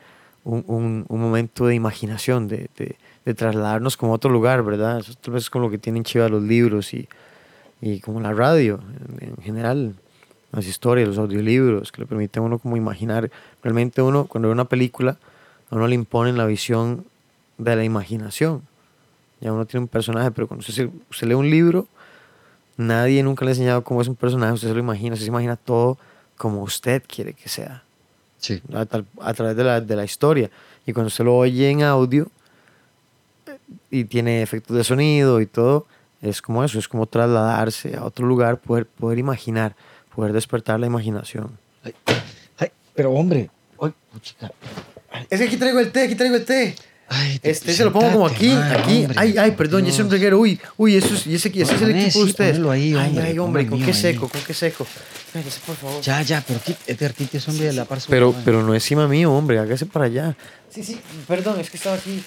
un, 0.44 0.64
un- 0.66 1.04
un 1.08 1.20
momento 1.20 1.66
de 1.66 1.74
imaginación, 1.74 2.48
de, 2.48 2.68
de- 2.76 2.96
de 3.26 3.34
trasladarnos 3.34 3.96
como 3.96 4.12
a 4.12 4.14
otro 4.16 4.30
lugar, 4.30 4.62
¿verdad? 4.62 5.00
Eso 5.00 5.12
tal 5.20 5.34
vez 5.34 5.42
es 5.44 5.50
como 5.50 5.64
lo 5.66 5.70
que 5.70 5.78
tienen 5.78 6.04
chivas 6.04 6.30
los 6.30 6.42
libros 6.42 6.94
y, 6.94 7.08
y 7.90 8.00
como 8.00 8.20
la 8.20 8.32
radio 8.32 8.80
en, 9.20 9.28
en 9.30 9.36
general, 9.42 9.94
las 10.52 10.66
historias, 10.66 11.08
los 11.08 11.18
audiolibros, 11.18 11.92
que 11.92 12.00
le 12.02 12.06
permiten 12.06 12.42
a 12.42 12.46
uno 12.46 12.58
como 12.58 12.76
imaginar. 12.76 13.30
Realmente 13.62 14.02
uno, 14.02 14.26
cuando 14.26 14.48
ve 14.48 14.52
una 14.52 14.64
película, 14.64 15.16
a 15.70 15.76
uno 15.76 15.86
le 15.86 15.94
imponen 15.94 16.36
la 16.36 16.46
visión 16.46 17.04
de 17.58 17.76
la 17.76 17.84
imaginación. 17.84 18.62
Ya 19.40 19.52
uno 19.52 19.66
tiene 19.66 19.82
un 19.84 19.88
personaje, 19.88 20.30
pero 20.30 20.48
cuando 20.48 20.60
usted, 20.62 20.74
se- 20.74 20.90
usted 21.10 21.26
lee 21.28 21.34
un 21.34 21.50
libro, 21.50 21.86
nadie 22.76 23.22
nunca 23.22 23.44
le 23.44 23.50
ha 23.50 23.54
enseñado 23.54 23.84
cómo 23.84 24.00
es 24.00 24.08
un 24.08 24.16
personaje, 24.16 24.52
usted 24.54 24.68
se 24.68 24.74
lo 24.74 24.80
imagina, 24.80 25.14
usted 25.14 25.24
se 25.24 25.30
imagina 25.30 25.56
todo 25.56 25.98
como 26.36 26.62
usted 26.62 27.02
quiere 27.06 27.32
que 27.34 27.48
sea, 27.48 27.82
Sí. 28.38 28.60
a 28.72 29.32
través 29.34 29.56
de 29.56 29.64
la, 29.64 29.80
de 29.80 29.96
la 29.96 30.04
historia. 30.04 30.50
Y 30.86 30.92
cuando 30.92 31.08
usted 31.08 31.24
lo 31.24 31.36
oye 31.36 31.70
en 31.70 31.82
audio 31.82 32.28
eh, 33.46 33.58
y 33.90 34.04
tiene 34.04 34.42
efectos 34.42 34.76
de 34.76 34.84
sonido 34.84 35.40
y 35.40 35.46
todo, 35.46 35.86
es 36.22 36.40
como 36.42 36.64
eso, 36.64 36.78
es 36.78 36.88
como 36.88 37.06
trasladarse 37.06 37.96
a 37.96 38.04
otro 38.04 38.26
lugar, 38.26 38.58
poder, 38.58 38.86
poder 38.86 39.18
imaginar, 39.18 39.74
poder 40.14 40.32
despertar 40.32 40.80
la 40.80 40.86
imaginación. 40.86 41.58
Ay, 41.84 41.94
ay, 42.58 42.68
pero 42.94 43.12
hombre, 43.12 43.50
ay. 43.80 43.92
Es 45.30 45.40
que 45.40 45.46
aquí 45.46 45.56
traigo 45.56 45.78
el 45.80 45.92
té, 45.92 46.02
aquí 46.04 46.14
traigo 46.14 46.36
el 46.36 46.44
té. 46.44 46.74
Ay, 47.08 47.38
te- 47.38 47.50
Este 47.50 47.72
se 47.72 47.84
lo 47.84 47.92
pongo 47.92 48.10
como 48.10 48.26
aquí, 48.26 48.48
mae, 48.48 48.74
aquí. 48.78 48.98
hombre, 49.04 49.14
Ay, 49.16 49.38
ay, 49.38 49.52
perdón, 49.52 49.84
ya 49.84 49.90
es 49.90 49.98
un 50.00 50.10
reguero. 50.10 50.40
Uy, 50.40 50.58
uy, 50.76 50.96
eso 50.96 51.14
es, 51.14 51.24
y 51.28 51.36
ese, 51.36 51.52
y 51.54 51.62
ese 51.62 51.76
es 51.76 51.82
el 51.82 51.90
equipo 51.96 52.18
de 52.18 52.24
ustedes. 52.24 52.58
ahí, 52.66 52.94
ay, 52.94 53.06
hombre, 53.06 53.22
ay, 53.24 53.38
hombre, 53.38 53.62
ponlo 53.62 53.76
con 53.76 53.84
qué 53.86 53.92
ahí. 53.92 54.00
seco, 54.00 54.28
con 54.28 54.40
qué 54.42 54.52
seco. 54.54 54.86
Por 55.66 55.76
favor. 55.76 56.00
Ya, 56.02 56.20
ya, 56.22 56.42
pero 56.44 56.58
quite 57.14 57.36
ese 57.38 57.50
hombre 57.50 57.66
de 57.66 57.74
la 57.74 57.84
par 57.84 57.98
Pero, 58.08 58.34
pero 58.44 58.62
no 58.64 58.74
es 58.74 58.82
encima 58.82 59.06
mío, 59.06 59.32
hombre, 59.32 59.58
hágase 59.60 59.86
para 59.86 60.06
allá. 60.06 60.36
Sí, 60.70 60.82
sí, 60.82 60.98
perdón, 61.28 61.60
es 61.60 61.70
que 61.70 61.76
estaba 61.76 61.94
aquí. 61.94 62.24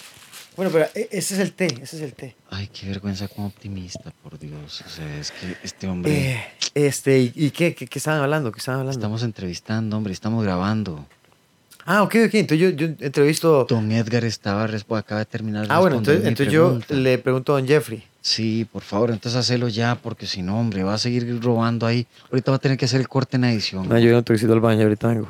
Bueno, 0.60 0.74
pero 0.74 0.88
e- 0.94 1.08
ese 1.10 1.36
es 1.36 1.40
el 1.40 1.54
té, 1.54 1.68
ese 1.82 1.96
es 1.96 2.02
el 2.02 2.12
té. 2.12 2.36
Ay, 2.50 2.68
qué 2.68 2.86
vergüenza 2.88 3.30
como 3.30 3.48
optimista, 3.48 4.12
por 4.22 4.38
Dios. 4.38 4.84
O 4.86 4.90
sea, 4.90 5.18
es 5.18 5.32
que 5.32 5.56
este 5.64 5.88
hombre... 5.88 6.34
Eh, 6.34 6.44
este, 6.76 7.18
¿y, 7.18 7.32
y 7.34 7.52
qué, 7.52 7.74
qué, 7.74 7.88
qué 7.88 7.98
estaban 7.98 8.20
hablando? 8.22 8.52
¿Qué 8.52 8.60
estaban 8.60 8.82
hablando? 8.82 9.00
Estamos 9.00 9.24
entrevistando, 9.24 9.96
hombre, 9.96 10.12
estamos 10.12 10.44
grabando. 10.44 11.06
Ah, 11.86 12.04
ok, 12.04 12.14
ok, 12.28 12.34
entonces 12.34 12.60
yo, 12.60 12.70
yo 12.72 12.88
entrevisto... 13.00 13.68
Don 13.70 13.90
Edgar 13.90 14.26
estaba, 14.26 14.66
acaba 14.98 15.20
de 15.20 15.26
terminar 15.28 15.66
de 15.66 15.74
Ah, 15.74 15.80
bueno, 15.80 15.96
entonces, 16.00 16.26
entonces 16.28 16.52
yo 16.52 16.78
le 16.90 17.18
pregunto 17.20 17.54
a 17.56 17.60
don 17.62 17.66
Jeffrey. 17.66 18.04
Sí, 18.20 18.68
por 18.70 18.82
favor, 18.82 19.12
entonces 19.12 19.40
hacelo 19.40 19.70
ya, 19.70 19.96
porque 19.96 20.28
si 20.28 20.42
no, 20.42 20.60
hombre, 20.60 20.84
va 20.84 20.96
a 20.96 20.98
seguir 20.98 21.40
robando 21.42 21.86
ahí. 21.86 22.06
Ahorita 22.32 22.52
va 22.52 22.58
a 22.58 22.60
tener 22.60 22.78
que 22.78 22.84
hacer 22.84 23.00
el 23.00 23.08
corte 23.08 23.38
en 23.38 23.46
edición. 23.46 23.88
No, 23.88 23.98
yo 23.98 24.12
no 24.12 24.22
te 24.26 24.34
visito 24.34 24.52
al 24.52 24.60
baño, 24.60 24.84
ahorita 24.84 25.08
vengo. 25.08 25.30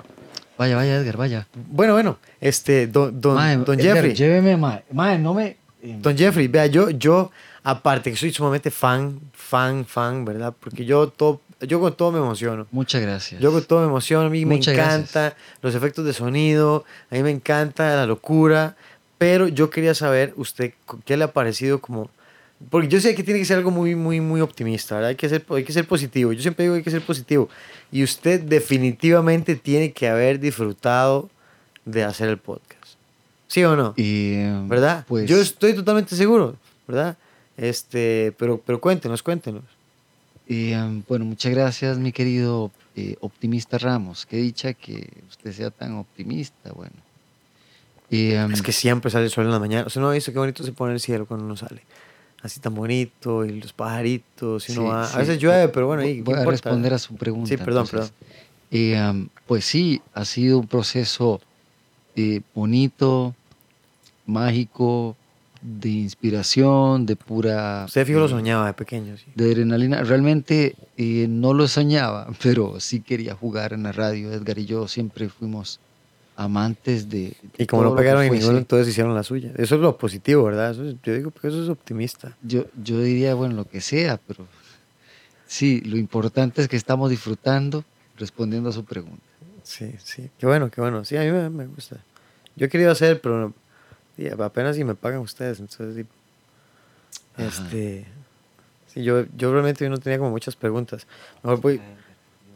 Vaya, 0.60 0.76
vaya, 0.76 0.98
Edgar, 0.98 1.16
vaya. 1.16 1.48
Bueno, 1.72 1.94
bueno, 1.94 2.20
este, 2.42 2.86
don, 2.88 3.20
don, 3.22 3.36
Mae, 3.36 3.56
don 3.56 3.80
Edgar, 3.80 3.96
Jeffrey. 3.96 4.14
lléveme, 4.14 4.58
mae. 4.58 4.84
Mae, 4.92 5.18
no 5.18 5.34
me... 5.34 5.56
eh, 5.82 5.98
Don 6.02 6.18
Jeffrey, 6.18 6.50
vea, 6.50 6.66
yo, 6.68 6.90
yo, 6.90 7.32
aparte 7.64 8.12
que 8.12 8.18
soy 8.18 8.34
sumamente 8.34 8.70
fan, 8.70 9.22
fan, 9.32 9.86
fan, 9.86 10.26
¿verdad? 10.26 10.54
Porque 10.60 10.84
yo 10.84 11.08
todo, 11.08 11.40
yo 11.62 11.80
con 11.80 11.94
todo 11.94 12.12
me 12.12 12.18
emociono. 12.20 12.68
Muchas 12.72 13.02
gracias. 13.02 13.40
Yo 13.42 13.54
con 13.54 13.64
todo 13.64 13.80
me 13.80 13.86
emociono, 13.88 14.28
a 14.28 14.30
mí 14.30 14.46
Muchas 14.46 14.76
me 14.76 14.84
encanta 14.84 15.34
los 15.62 15.74
efectos 15.76 16.04
de 16.04 16.12
sonido, 16.12 16.84
a 17.10 17.16
mí 17.16 17.24
me 17.24 17.32
encanta 17.32 17.96
la 17.96 18.06
locura, 18.06 18.76
pero 19.18 19.48
yo 19.48 19.70
quería 19.70 19.94
saber 19.96 20.34
usted 20.36 20.74
qué 21.06 21.16
le 21.16 21.24
ha 21.24 21.32
parecido 21.32 21.80
como 21.80 22.10
Porque 22.70 22.90
yo 22.90 23.00
sé 23.00 23.16
que 23.16 23.24
tiene 23.24 23.40
que 23.40 23.46
ser 23.46 23.58
algo 23.58 23.72
muy, 23.72 23.96
muy, 23.96 24.20
muy 24.20 24.42
optimista, 24.42 24.96
¿verdad? 24.96 25.10
Hay 25.10 25.16
que, 25.16 25.30
ser, 25.30 25.46
hay 25.50 25.64
que 25.64 25.72
ser 25.72 25.88
positivo. 25.88 26.34
Yo 26.34 26.42
siempre 26.42 26.64
digo 26.64 26.74
que 26.74 26.80
hay 26.80 26.84
que 26.84 26.92
ser 26.92 27.02
positivo. 27.02 27.48
Y 27.92 28.04
usted 28.04 28.42
definitivamente 28.42 29.56
tiene 29.56 29.94
que 29.94 30.10
haber 30.10 30.40
disfrutado 30.40 31.30
de 31.86 32.04
hacer 32.04 32.28
el 32.28 32.38
podcast. 32.38 32.96
¿Sí 33.48 33.64
o 33.64 33.76
no? 33.76 33.94
Y, 33.96 34.36
¿Verdad? 34.68 35.06
Pues, 35.08 35.28
Yo 35.28 35.40
estoy 35.40 35.74
totalmente 35.74 36.16
seguro, 36.16 36.58
¿verdad? 36.88 37.18
Este, 37.58 38.34
pero, 38.38 38.62
pero 38.64 38.80
cuéntenos, 38.80 39.24
cuéntenos. 39.24 39.64
y, 40.48 40.74
um, 40.74 41.02
bueno, 41.08 41.26
muchas 41.26 41.54
gracias, 41.54 41.98
mi 41.98 42.12
querido 42.12 42.72
eh, 42.96 43.16
optimista 43.22 43.78
Ramos. 43.78 44.26
Qué 44.26 44.38
dicha 44.38 44.74
que 44.74 45.10
usted 45.30 45.54
sea 45.54 45.72
tan 45.72 45.96
optimista, 45.96 46.72
bueno. 46.74 46.96
Y, 48.10 48.34
um, 48.34 48.52
Es 48.52 48.62
que 48.62 48.72
siempre 48.72 49.10
sale 49.10 49.26
el 49.26 49.32
sol 49.32 49.46
en 49.46 49.52
la 49.52 49.60
mañana. 49.60 49.88
O 49.88 49.90
sea, 49.90 50.02
no 50.02 50.12
dice 50.12 50.34
qué 50.34 50.40
bonito 50.40 50.64
se 50.64 50.74
pone 50.74 50.94
el 50.94 51.00
cielo 51.00 51.26
cuando 51.26 51.46
uno 51.46 51.56
sale. 51.56 51.82
Así 52.42 52.60
tan 52.60 52.74
bonito, 52.74 53.44
y 53.46 53.60
los 53.60 53.74
pajaritos, 53.74 54.70
y 54.70 54.72
uno 54.72 54.82
Sí, 54.82 54.88
va- 54.88 55.08
sí. 55.08 55.16
A 55.16 55.20
veces 55.20 55.40
llueve, 55.40 55.68
pero 55.70 55.88
bueno, 55.88 56.04
ahí, 56.04 56.18
¿qué 56.18 56.22
voy 56.24 56.36
a 56.36 56.46
responder 56.46 56.94
a 56.94 57.00
su 57.00 57.16
pregunta. 57.16 57.50
Sí, 57.50 57.58
perdón, 57.58 57.86
entonces. 57.86 58.14
Y, 58.72 58.94
um, 58.94 59.28
pues 59.48 59.66
sí, 59.66 60.02
ha 60.14 60.24
sido 60.26 60.60
un 60.60 60.68
proceso 60.68 61.42
eh, 62.16 62.42
bonito, 62.54 63.36
mágico, 64.26 65.16
de 65.62 65.90
inspiración, 65.90 67.06
de 67.06 67.16
pura... 67.16 67.84
Usted 67.86 68.06
fijo 68.06 68.20
lo 68.20 68.26
eh, 68.28 68.30
soñaba 68.30 68.68
de 68.68 68.74
pequeño, 68.74 69.18
sí. 69.18 69.26
de 69.36 69.46
adrenalina. 69.46 70.02
Realmente 70.04 70.76
eh, 70.98 71.26
no 71.28 71.54
lo 71.54 71.68
soñaba, 71.68 72.28
pero 72.44 72.80
sí 72.80 73.02
quería 73.02 73.36
jugar 73.36 73.74
en 73.74 73.84
la 73.84 73.92
radio. 73.92 74.32
Edgar 74.32 74.58
y 74.58 74.66
yo 74.66 74.88
siempre 74.88 75.30
fuimos 75.30 75.80
amantes 76.40 77.10
de... 77.10 77.18
de 77.20 77.64
Y 77.64 77.66
como 77.68 77.84
no 77.84 77.96
pegaron 77.96 78.24
en 78.24 78.32
ninguno, 78.32 78.58
entonces 78.58 78.88
hicieron 78.88 79.14
la 79.14 79.24
suya. 79.24 79.52
Eso 79.58 79.76
es 79.76 79.82
lo 79.82 79.98
positivo, 79.98 80.44
¿verdad? 80.46 80.72
Eso 80.72 80.86
es- 80.86 80.96
yo 81.04 81.14
digo 81.14 81.32
que 81.32 81.48
eso 81.50 81.62
es 81.64 81.70
optimista. 81.70 82.38
Yo, 82.42 82.66
yo 82.82 83.02
diría, 83.02 83.34
bueno, 83.36 83.56
lo 83.56 83.66
que 83.66 83.82
sea, 83.82 84.18
pero 84.26 84.48
sí, 85.48 85.82
lo 85.82 85.98
importante 85.98 86.62
es 86.62 86.68
que 86.70 86.78
estamos 86.78 87.10
disfrutando 87.10 87.84
respondiendo 88.18 88.70
a 88.70 88.72
su 88.72 88.86
pregunta. 88.86 89.22
Sí, 89.64 89.94
sí. 90.02 90.30
Qué 90.40 90.46
bueno, 90.46 90.72
qué 90.72 90.80
bueno. 90.80 91.04
Sí, 91.04 91.18
a 91.18 91.22
mí 91.22 91.32
me, 91.32 91.50
me 91.50 91.66
gusta. 91.68 91.98
Yo 92.56 92.66
he 92.68 92.70
querido 92.70 92.92
hacer, 92.92 93.20
pero 93.22 93.54
apenas 94.40 94.76
si 94.78 94.84
me 94.86 94.96
pagan 94.96 95.20
ustedes. 95.20 95.60
Entonces, 95.60 95.96
sí. 95.96 96.06
Este. 97.38 98.06
Sí, 98.88 99.04
yo, 99.04 99.26
yo 99.38 99.52
realmente 99.52 99.88
no 99.90 99.98
tenía 99.98 100.18
como 100.18 100.32
muchas 100.32 100.56
preguntas. 100.56 101.06
Mejor 101.44 101.62
voy, 101.62 101.82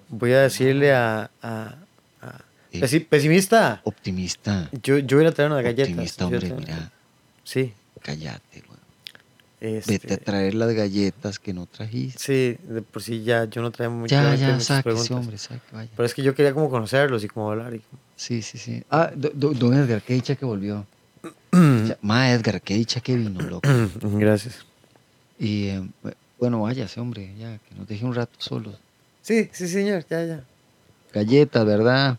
voy 0.10 0.32
a 0.32 0.40
decirle 0.42 0.94
a. 0.94 1.30
Pesi- 2.82 3.06
pesimista. 3.08 3.82
Optimista. 3.84 4.70
Yo, 4.82 4.98
yo 5.00 5.18
voy 5.18 5.26
a 5.26 5.32
traer 5.32 5.52
unas 5.52 5.64
galletas. 5.64 5.90
Optimista, 5.92 6.26
hombre, 6.26 6.40
traer- 6.50 6.58
mira, 6.60 6.92
Sí. 7.44 7.74
cállate, 8.02 8.64
güey. 8.68 8.80
Este, 9.62 9.94
Vete 9.94 10.14
a 10.16 10.18
traer 10.18 10.56
las 10.56 10.74
galletas 10.74 11.40
que 11.40 11.54
no 11.54 11.66
trajiste. 11.68 12.20
Sí, 12.20 12.58
de 12.74 12.82
por 12.82 13.02
sí 13.02 13.24
ya 13.24 13.46
yo 13.46 13.62
no 13.62 13.72
traigo 13.72 13.94
mucho- 13.94 14.14
Ya, 14.14 14.36
ya, 14.36 14.48
muchas 14.48 14.64
saque 14.66 14.90
ese 14.92 15.14
hombre, 15.14 15.38
saque, 15.38 15.62
vaya. 15.72 15.90
Pero 15.96 16.06
es 16.06 16.14
que 16.14 16.22
yo 16.22 16.36
quería 16.36 16.54
como 16.54 16.70
conocerlos 16.70 17.24
y 17.24 17.28
como 17.30 17.50
hablar. 17.52 17.74
Y 17.74 17.82
Sí, 18.18 18.42
sí, 18.42 18.58
sí. 18.58 18.84
Ah, 18.90 19.10
do- 19.16 19.32
do- 19.34 19.54
don 19.54 19.74
Edgar, 19.74 20.02
qué 20.02 20.14
dicha 20.16 20.36
que 20.36 20.44
volvió. 20.46 20.86
Ma 22.02 22.32
Edgar, 22.32 22.62
qué 22.62 22.74
dicha 22.76 23.00
que 23.00 23.16
vino, 23.16 23.40
loco. 23.42 23.70
Gracias. 24.20 24.66
Y 25.40 25.68
eh, 25.68 25.82
bueno, 26.40 26.62
váyase, 26.62 27.00
hombre, 27.00 27.34
ya, 27.38 27.58
que 27.60 27.76
nos 27.76 27.88
deje 27.88 28.04
un 28.06 28.16
rato 28.16 28.34
solos. 28.40 28.76
Sí, 29.22 29.50
sí, 29.54 29.68
señor, 29.70 30.06
ya, 30.10 30.26
ya. 30.26 30.44
Galletas, 31.14 31.66
¿verdad? 31.66 32.18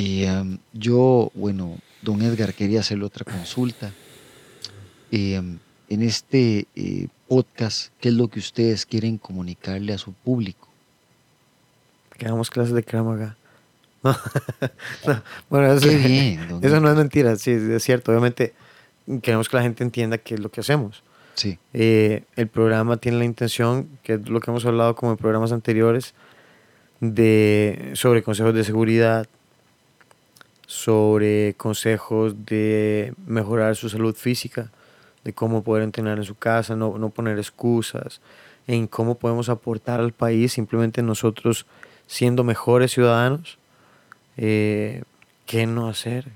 Y 0.00 0.24
em, 0.24 0.58
yo, 0.72 1.30
bueno, 1.34 1.76
don 2.00 2.22
Edgar 2.22 2.54
quería 2.54 2.80
hacerle 2.80 3.04
otra 3.04 3.24
consulta. 3.24 3.92
Em, 5.12 5.58
en 5.90 6.02
este 6.02 6.66
eh, 6.74 7.08
podcast, 7.28 7.92
¿qué 8.00 8.08
es 8.08 8.14
lo 8.14 8.28
que 8.28 8.38
ustedes 8.38 8.86
quieren 8.86 9.18
comunicarle 9.18 9.92
a 9.92 9.98
su 9.98 10.14
público? 10.14 10.68
Que 12.16 12.24
hagamos 12.24 12.48
clases 12.48 12.74
de 12.74 12.82
Kramaga. 12.82 13.36
No. 14.02 14.16
No, 15.06 15.22
Bueno, 15.50 15.70
eso, 15.74 15.86
bien, 15.86 16.40
eso 16.62 16.80
no 16.80 16.90
es 16.90 16.96
mentira, 16.96 17.36
sí, 17.36 17.50
es 17.50 17.82
cierto. 17.82 18.10
Obviamente 18.12 18.54
queremos 19.20 19.50
que 19.50 19.56
la 19.58 19.62
gente 19.62 19.84
entienda 19.84 20.16
qué 20.16 20.34
es 20.34 20.40
lo 20.40 20.50
que 20.50 20.60
hacemos. 20.60 21.02
Sí, 21.34 21.58
Eh, 21.74 22.22
el 22.36 22.48
programa 22.48 22.96
tiene 22.96 23.18
la 23.18 23.26
intención, 23.26 23.90
que 24.02 24.14
es 24.14 24.26
lo 24.30 24.40
que 24.40 24.50
hemos 24.50 24.64
hablado 24.64 24.94
como 24.94 25.12
en 25.12 25.18
programas 25.18 25.52
anteriores, 25.52 26.14
de, 27.00 27.90
sobre 27.94 28.22
consejos 28.22 28.54
de 28.54 28.64
seguridad, 28.64 29.26
sobre 30.70 31.54
consejos 31.54 32.46
de 32.46 33.12
mejorar 33.26 33.74
su 33.74 33.88
salud 33.88 34.14
física, 34.14 34.70
de 35.24 35.32
cómo 35.32 35.64
poder 35.64 35.82
entrenar 35.82 36.18
en 36.18 36.24
su 36.24 36.36
casa, 36.36 36.76
no, 36.76 36.96
no 36.96 37.10
poner 37.10 37.38
excusas, 37.38 38.20
en 38.68 38.86
cómo 38.86 39.16
podemos 39.16 39.48
aportar 39.48 39.98
al 39.98 40.12
país 40.12 40.52
simplemente 40.52 41.02
nosotros 41.02 41.66
siendo 42.06 42.44
mejores 42.44 42.92
ciudadanos, 42.92 43.58
eh, 44.36 45.02
qué 45.44 45.66
no 45.66 45.88
hacer, 45.88 46.28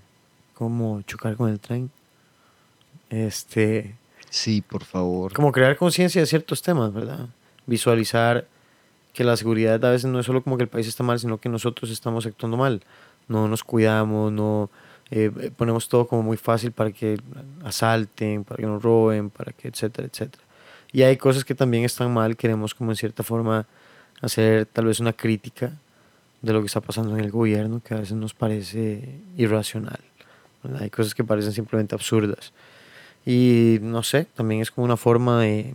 cómo 0.55 1.01
chocar 1.03 1.37
con 1.37 1.49
el 1.49 1.61
tren. 1.61 1.93
Este, 3.11 3.95
sí, 4.31 4.63
por 4.63 4.83
favor. 4.83 5.33
como 5.33 5.53
crear 5.53 5.77
conciencia 5.77 6.21
de 6.21 6.27
ciertos 6.27 6.61
temas, 6.61 6.93
¿verdad? 6.93 7.29
Visualizar 7.67 8.49
que 9.13 9.23
la 9.23 9.37
seguridad 9.37 9.85
a 9.85 9.91
veces 9.93 10.11
no 10.11 10.19
es 10.19 10.27
solo 10.27 10.43
como 10.43 10.57
que 10.57 10.65
el 10.65 10.69
país 10.69 10.89
está 10.89 11.05
mal, 11.05 11.21
sino 11.21 11.39
que 11.39 11.49
nosotros 11.49 11.93
estamos 11.93 12.27
actuando 12.27 12.57
mal. 12.57 12.83
No 13.29 13.49
nos 13.49 13.65
cuidamos, 13.65 14.33
no 14.33 14.71
eh, 15.11 15.31
eh, 15.41 15.51
ponemos 15.55 15.89
todo 15.89 16.07
como 16.07 16.23
muy 16.23 16.37
fácil 16.37 16.73
para 16.73 16.91
que 16.91 17.19
asalten, 17.65 18.45
para 18.45 18.57
que 18.57 18.67
nos 18.67 18.83
roben, 18.83 19.31
para 19.31 19.53
que 19.53 19.69
etcétera, 19.69 20.09
etcétera. 20.11 20.43
Y 20.93 21.03
hay 21.03 21.17
cosas 21.17 21.45
que 21.45 21.55
también 21.55 21.85
están 21.85 22.13
mal, 22.13 22.37
queremos 22.37 22.75
como 22.75 22.93
en 22.93 22.97
cierta 22.97 23.23
forma 23.23 23.67
hacer 24.21 24.67
tal 24.67 24.87
vez 24.87 25.01
una 25.01 25.13
crítica 25.13 25.73
de 26.41 26.53
lo 26.53 26.61
que 26.61 26.67
está 26.67 26.81
pasando 26.81 27.17
en 27.17 27.25
el 27.25 27.31
gobierno, 27.31 27.81
que 27.83 27.95
a 27.95 27.99
veces 27.99 28.17
nos 28.17 28.35
parece 28.35 29.21
irracional. 29.37 30.01
Hay 30.81 30.91
cosas 30.91 31.15
que 31.15 31.25
parecen 31.25 31.53
simplemente 31.53 31.95
absurdas. 31.95 32.53
Y 33.27 33.79
no 33.83 34.03
sé, 34.03 34.27
también 34.35 34.61
es 34.63 34.71
como 34.71 34.85
una 34.85 34.97
forma 34.97 35.41
de 35.43 35.75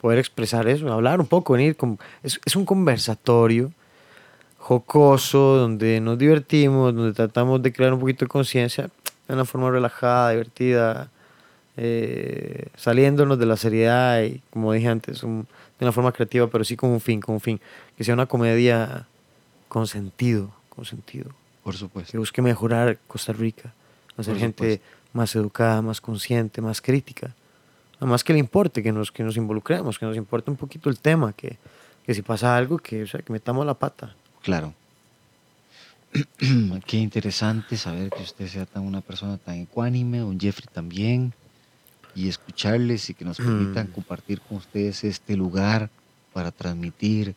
poder 0.00 0.18
expresar 0.18 0.68
eso, 0.68 0.92
hablar 0.92 1.20
un 1.20 1.26
poco, 1.26 1.54
venir. 1.54 1.76
Con, 1.76 1.98
es, 2.22 2.40
es 2.44 2.56
un 2.56 2.64
conversatorio 2.64 3.72
jocoso, 4.70 5.56
donde 5.58 6.00
nos 6.00 6.18
divertimos, 6.18 6.92
donde 6.92 7.12
tratamos 7.12 7.62
de 7.62 7.72
crear 7.72 7.92
un 7.94 8.00
poquito 8.00 8.24
de 8.24 8.28
conciencia 8.28 8.90
de 9.28 9.34
una 9.34 9.44
forma 9.44 9.70
relajada, 9.70 10.30
divertida, 10.30 11.08
eh, 11.76 12.66
saliéndonos 12.76 13.38
de 13.38 13.46
la 13.46 13.56
seriedad 13.56 14.22
y, 14.24 14.40
como 14.50 14.72
dije 14.72 14.88
antes, 14.88 15.22
un- 15.22 15.46
de 15.78 15.84
una 15.84 15.92
forma 15.92 16.10
creativa, 16.10 16.48
pero 16.48 16.64
sí 16.64 16.74
con 16.74 16.90
un 16.90 17.00
fin, 17.00 17.20
con 17.20 17.36
un 17.36 17.40
fin. 17.40 17.60
Que 17.96 18.02
sea 18.02 18.14
una 18.14 18.26
comedia 18.26 19.06
con 19.68 19.86
sentido, 19.86 20.50
con 20.68 20.84
sentido 20.84 21.30
Por 21.62 21.74
que 21.74 21.78
supuesto. 21.78 22.18
busque 22.18 22.42
mejorar 22.42 22.98
Costa 23.06 23.32
Rica, 23.32 23.72
hacer 24.16 24.36
gente 24.36 24.80
más 25.12 25.34
educada, 25.36 25.80
más 25.82 26.00
consciente, 26.00 26.60
más 26.60 26.80
crítica. 26.80 27.34
Además 28.00 28.24
que 28.24 28.32
le 28.32 28.40
importe, 28.40 28.82
que 28.82 28.90
nos, 28.92 29.12
que 29.12 29.22
nos 29.22 29.36
involucremos, 29.36 29.98
que 29.98 30.06
nos 30.06 30.16
importe 30.16 30.50
un 30.50 30.56
poquito 30.56 30.90
el 30.90 30.98
tema, 30.98 31.32
que, 31.34 31.56
que 32.04 32.14
si 32.14 32.22
pasa 32.22 32.56
algo, 32.56 32.78
que, 32.78 33.04
o 33.04 33.06
sea, 33.06 33.20
que 33.20 33.32
metamos 33.32 33.64
la 33.64 33.74
pata. 33.74 34.14
Claro. 34.46 34.72
Qué 36.86 36.98
interesante 36.98 37.76
saber 37.76 38.10
que 38.10 38.22
usted 38.22 38.46
sea 38.46 38.64
tan 38.64 38.84
una 38.84 39.00
persona 39.00 39.38
tan 39.38 39.56
ecuánime, 39.56 40.22
un 40.22 40.38
Jeffrey 40.38 40.68
también, 40.72 41.32
y 42.14 42.28
escucharles 42.28 43.10
y 43.10 43.14
que 43.14 43.24
nos 43.24 43.38
permitan 43.38 43.88
Mm. 43.88 43.92
compartir 43.92 44.40
con 44.40 44.58
ustedes 44.58 45.02
este 45.02 45.36
lugar 45.36 45.90
para 46.32 46.52
transmitir 46.52 47.34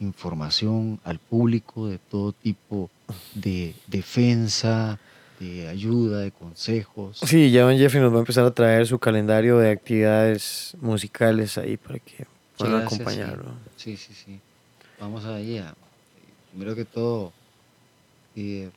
información 0.00 1.00
al 1.02 1.18
público 1.18 1.88
de 1.88 1.96
todo 1.98 2.32
tipo 2.32 2.90
de 3.34 3.74
defensa, 3.86 4.98
de 5.40 5.66
ayuda, 5.66 6.20
de 6.20 6.30
consejos. 6.30 7.20
Sí, 7.24 7.50
ya 7.50 7.62
don 7.62 7.78
Jeffrey 7.78 8.02
nos 8.02 8.12
va 8.12 8.16
a 8.16 8.20
empezar 8.20 8.44
a 8.44 8.50
traer 8.50 8.86
su 8.86 8.98
calendario 8.98 9.56
de 9.58 9.70
actividades 9.70 10.76
musicales 10.82 11.56
ahí 11.56 11.78
para 11.78 11.98
que 12.00 12.26
puedan 12.58 12.82
acompañarlo. 12.82 13.46
Sí, 13.78 13.96
sí, 13.96 14.12
sí. 14.12 14.38
Vamos 15.00 15.24
ahí 15.24 15.56
a, 15.56 15.74
primero 16.50 16.74
que 16.74 16.84
todo, 16.84 17.32
eh, 18.36 18.70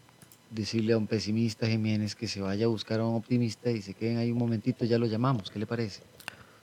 decirle 0.51 0.93
a 0.93 0.97
un 0.97 1.07
pesimista 1.07 1.67
Jiménez 1.67 2.15
que 2.15 2.27
se 2.27 2.41
vaya 2.41 2.65
a 2.65 2.69
buscar 2.69 2.99
a 2.99 3.05
un 3.05 3.15
optimista 3.15 3.71
y 3.71 3.81
se 3.81 3.93
queden 3.93 4.17
ahí 4.17 4.31
un 4.31 4.37
momentito, 4.37 4.85
ya 4.85 4.97
lo 4.97 5.05
llamamos, 5.05 5.49
¿qué 5.49 5.59
le 5.59 5.65
parece? 5.65 6.01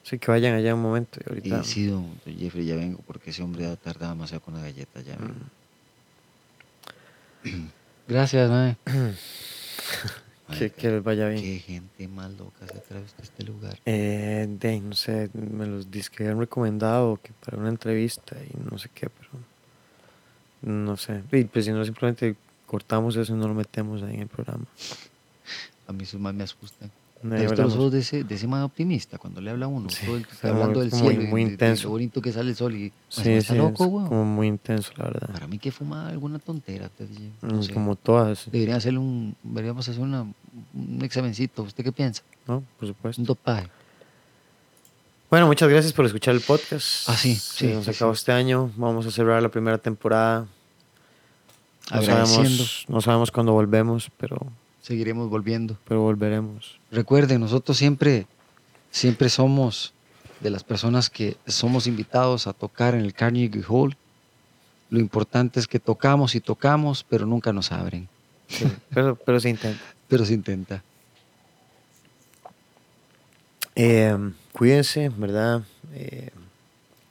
Así 0.04 0.18
que 0.18 0.30
vayan 0.30 0.54
allá 0.54 0.74
un 0.74 0.82
momento 0.82 1.20
y 1.20 1.28
ahorita. 1.28 1.62
sí, 1.64 1.86
don, 1.86 2.06
don 2.24 2.36
Jeffrey, 2.36 2.64
ya 2.64 2.76
vengo 2.76 3.00
porque 3.06 3.30
ese 3.30 3.42
hombre 3.42 3.66
ha 3.66 3.76
tardado 3.76 4.12
demasiado 4.12 4.40
con 4.42 4.54
la 4.54 4.60
galleta, 4.62 5.00
ya 5.02 5.16
vengo. 5.16 5.34
Gracias, 8.08 8.50
mae. 8.50 8.76
que, 10.58 10.70
que 10.70 10.90
les 10.90 11.02
vaya 11.02 11.28
bien. 11.28 11.42
Qué 11.42 11.58
gente 11.58 12.08
más 12.08 12.30
loca 12.32 12.66
se 12.66 12.78
trae 12.78 13.02
usted 13.02 13.20
a 13.20 13.22
este 13.22 13.44
lugar. 13.44 13.78
Eh, 13.84 14.46
de, 14.48 14.80
no 14.80 14.94
sé, 14.94 15.30
me 15.34 15.66
los 15.66 15.90
dis 15.90 16.08
que 16.08 16.24
habían 16.24 16.38
recomendado 16.38 17.20
que 17.22 17.32
para 17.44 17.58
una 17.58 17.68
entrevista 17.68 18.36
y 18.42 18.70
no 18.70 18.78
sé 18.78 18.88
qué, 18.94 19.08
pero 19.10 19.30
no 20.62 20.96
sé. 20.96 21.22
Y 21.32 21.44
pues 21.44 21.64
si 21.64 21.72
no, 21.72 21.84
simplemente 21.84 22.36
cortamos 22.66 23.16
eso 23.16 23.34
y 23.34 23.36
no 23.38 23.48
lo 23.48 23.54
metemos 23.54 24.02
ahí 24.02 24.14
en 24.14 24.22
el 24.22 24.28
programa. 24.28 24.64
A 25.86 25.92
mí 25.92 26.04
sus 26.04 26.20
más 26.20 26.34
me 26.34 26.44
asustan. 26.44 26.90
Ahí 27.22 27.32
¿Has 27.44 27.50
visto 27.50 27.62
los 27.64 27.74
ojos 27.74 27.92
de 27.92 27.98
ese, 27.98 28.24
de 28.24 28.34
ese 28.34 28.46
man 28.46 28.62
optimista 28.62 29.18
cuando 29.18 29.42
le 29.42 29.50
habla 29.50 29.66
a 29.66 29.68
uno? 29.68 29.90
Sí, 29.90 30.06
todo 30.06 30.16
el- 30.16 30.22
está 30.22 30.48
hablando 30.48 30.78
muy- 30.80 30.88
del 30.88 30.90
muy- 30.98 31.00
cielo. 31.10 31.22
y 31.22 31.26
muy 31.26 31.40
de- 31.42 31.46
de 31.48 31.52
intenso. 31.52 31.84
Lo 31.84 31.90
bonito 31.90 32.22
que 32.22 32.32
sale 32.32 32.48
el 32.50 32.56
sol 32.56 32.74
y. 32.74 32.88
Sí, 33.10 33.22
Sí, 33.24 33.30
está 33.32 33.54
loco, 33.56 33.84
es 33.84 34.08
como 34.08 34.24
muy 34.24 34.46
intenso, 34.46 34.92
la 34.96 35.04
verdad. 35.04 35.28
Para 35.30 35.46
mí 35.46 35.58
que 35.58 35.70
fuma 35.70 36.08
alguna 36.08 36.38
tontera. 36.38 36.88
Mm, 37.42 37.46
No 37.46 37.62
sé. 37.62 37.74
Como 37.74 37.94
todas, 37.96 38.50
Debería 38.50 38.76
hacerle 38.76 39.00
un, 39.00 39.36
deberíamos 39.42 39.86
hacer 39.86 40.00
una, 40.02 40.22
un 40.22 40.98
examencito. 41.02 41.62
¿Usted 41.64 41.84
qué 41.84 41.92
piensa? 41.92 42.22
¿no? 42.46 42.62
Por 42.78 42.88
supuesto. 42.88 43.20
Un 43.20 43.26
dopaje. 43.26 43.68
Bueno, 45.30 45.46
muchas 45.46 45.68
gracias 45.68 45.92
por 45.92 46.06
escuchar 46.06 46.34
el 46.34 46.40
podcast. 46.40 47.08
Ah, 47.08 47.16
sí, 47.16 47.36
Se 47.36 47.68
sí, 47.68 47.72
nos 47.72 47.84
sí, 47.84 47.90
acabó 47.92 48.14
sí. 48.14 48.18
este 48.18 48.32
año. 48.32 48.70
Vamos 48.76 49.06
a 49.06 49.10
cerrar 49.12 49.40
la 49.40 49.48
primera 49.48 49.78
temporada. 49.78 50.46
No 51.92 52.02
sabemos, 52.02 52.84
no 52.88 53.00
sabemos 53.00 53.30
cuándo 53.30 53.52
volvemos, 53.52 54.10
pero, 54.16 54.38
Seguiremos 54.82 55.28
volviendo. 55.30 55.76
pero 55.86 56.00
volveremos. 56.02 56.78
Recuerden, 56.90 57.40
nosotros 57.40 57.76
siempre, 57.76 58.26
siempre 58.90 59.28
somos 59.28 59.92
de 60.40 60.50
las 60.50 60.64
personas 60.64 61.10
que 61.10 61.36
somos 61.46 61.86
invitados 61.86 62.46
a 62.46 62.52
tocar 62.52 62.94
en 62.94 63.02
el 63.02 63.12
Carnegie 63.12 63.62
Hall. 63.68 63.96
Lo 64.88 64.98
importante 64.98 65.60
es 65.60 65.68
que 65.68 65.78
tocamos 65.78 66.34
y 66.34 66.40
tocamos, 66.40 67.04
pero 67.08 67.26
nunca 67.26 67.52
nos 67.52 67.70
abren. 67.70 68.08
Sí, 68.48 68.66
pero, 68.92 69.14
pero 69.14 69.38
se 69.38 69.50
intenta. 69.50 69.84
Pero 70.08 70.24
se 70.24 70.34
intenta. 70.34 70.82
Eh, 73.82 74.16
cuídense, 74.52 75.10
¿verdad? 75.16 75.62
Eh, 75.94 76.30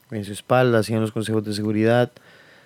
cuiden 0.08 0.24
su 0.24 0.32
espalda, 0.32 0.82
sigan 0.82 1.00
los 1.00 1.10
consejos 1.12 1.44
de 1.44 1.52
seguridad. 1.52 2.12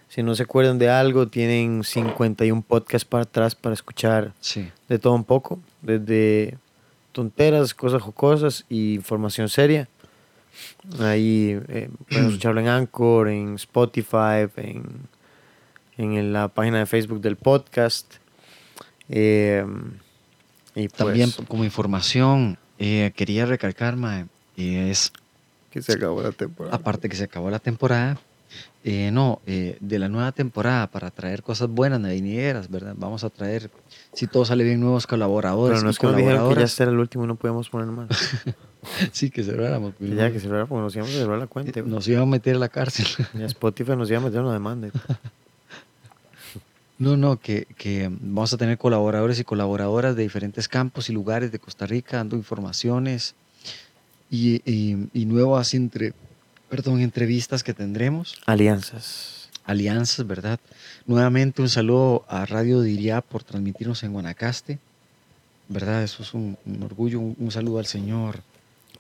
Si 0.09 0.23
no 0.23 0.35
se 0.35 0.43
acuerdan 0.43 0.79
de 0.79 0.91
algo, 0.91 1.27
tienen 1.27 1.83
51 1.85 2.63
podcasts 2.63 3.05
para 3.09 3.23
atrás 3.23 3.55
para 3.55 3.73
escuchar 3.75 4.33
Sí. 4.41 4.71
de 4.89 4.99
todo 4.99 5.15
un 5.15 5.25
poco, 5.25 5.59
desde 5.81 6.59
tonteras, 7.13 7.73
cosas 7.75 8.03
jocosas 8.03 8.65
y 8.69 8.95
información 8.95 9.49
seria. 9.49 9.89
Ahí 11.01 11.59
eh, 11.69 11.89
pueden 12.09 12.27
escucharlo 12.27 12.61
en 12.61 12.69
Anchor, 12.69 13.29
en 13.29 13.55
Spotify, 13.55 14.47
en, 14.57 14.85
en 15.97 16.33
la 16.33 16.49
página 16.49 16.79
de 16.81 16.87
Facebook 16.87 17.21
del 17.23 17.37
podcast. 17.37 18.15
Eh, 19.09 19.65
y 20.77 20.89
pues, 20.89 20.93
También 20.93 21.31
como 21.49 21.65
información, 21.65 22.59
eh, 22.85 23.13
quería 23.17 23.47
recalcar, 23.47 23.97
mae, 23.97 24.27
eh, 24.57 24.91
es 24.91 25.13
que 25.71 25.81
se 25.81 25.93
acabó 25.93 26.23
la 26.23 26.33
temporada. 26.33 26.77
aparte 26.77 27.09
que 27.09 27.17
se 27.17 27.25
acabó 27.25 27.51
la 27.51 27.59
temporada, 27.59 28.19
eh, 28.85 29.11
no, 29.11 29.41
eh, 29.47 29.79
de 29.81 29.99
la 29.99 30.09
nueva 30.11 30.33
temporada 30.33 30.87
para 30.89 31.11
traer 31.11 31.43
cosas 31.43 31.69
buenas, 31.69 32.03
venideras, 32.03 32.71
¿verdad? 32.71 32.95
Vamos 32.97 33.25
a 33.25 33.31
traer, 33.31 33.71
si 34.13 34.27
todo 34.27 34.45
sale 34.45 34.63
bien, 34.65 34.81
nuevos 34.81 35.07
colaboradores. 35.07 35.79
Pero 35.79 35.83
no 35.85 35.89
y 35.89 35.93
es 35.93 35.99
que 35.99 36.07
nos 36.07 36.17
dijeron 36.17 36.49
que 36.53 36.61
ya 36.61 36.67
este 36.67 36.83
era 36.83 36.93
el 36.93 36.99
último 36.99 37.25
y 37.25 37.29
no 37.29 37.37
podíamos 37.37 37.69
poner 37.71 37.89
más. 37.89 38.09
Sí, 39.13 39.31
que 39.31 39.43
cerráramos. 39.43 39.95
Ya 39.99 40.31
que 40.31 40.39
cerrara 40.39 40.67
porque 40.67 40.83
nos 40.83 40.95
íbamos 40.95 41.15
a 41.15 41.19
cerrar 41.19 41.39
la 41.39 41.47
cuenta. 41.47 41.81
güey. 41.81 41.91
Nos 41.91 42.07
iban 42.07 42.25
a 42.25 42.27
meter 42.27 42.57
a 42.57 42.59
la 42.59 42.69
cárcel. 42.69 43.07
Ya 43.33 43.47
Spotify 43.47 43.97
nos 43.97 44.11
iba 44.11 44.19
a 44.19 44.23
meter 44.23 44.43
una 44.43 44.53
demanda. 44.53 44.91
No, 46.99 47.17
no, 47.17 47.39
que, 47.41 47.67
que 47.77 48.09
vamos 48.09 48.53
a 48.53 48.57
tener 48.57 48.79
colaboradores 48.79 49.41
y 49.41 49.45
colaboradoras 49.45 50.15
de 50.15 50.23
diferentes 50.23 50.69
campos 50.69 51.11
y 51.11 51.13
lugares 51.13 51.51
de 51.51 51.59
Costa 51.59 51.87
Rica 51.87 52.19
dando 52.19 52.37
informaciones 52.37 53.35
y, 54.31 54.63
y- 54.71 55.09
y 55.13 55.25
nuevas 55.27 55.75
entre, 55.75 56.13
perdón, 56.69 57.01
entrevistas 57.01 57.63
que 57.65 57.75
tendremos, 57.75 58.37
Alianzas. 58.47 59.51
alianzas, 59.65 60.27
¿verdad? 60.27 60.61
Nuevamente 61.07 61.63
un 61.63 61.69
saludo 61.69 62.25
a 62.29 62.47
Radio 62.47 62.81
Diría 62.81 63.21
por 63.21 63.43
transmitirnos 63.43 64.03
en 64.05 64.13
Guanacaste, 64.13 64.79
¿verdad? 65.69 66.03
Eso 66.05 66.23
es 66.23 66.33
un, 66.33 66.57
un 66.65 66.83
orgullo, 66.85 67.19
un, 67.21 67.35
un 67.39 67.51
saludo 67.51 67.81
al 67.81 67.87
señor 67.87 68.41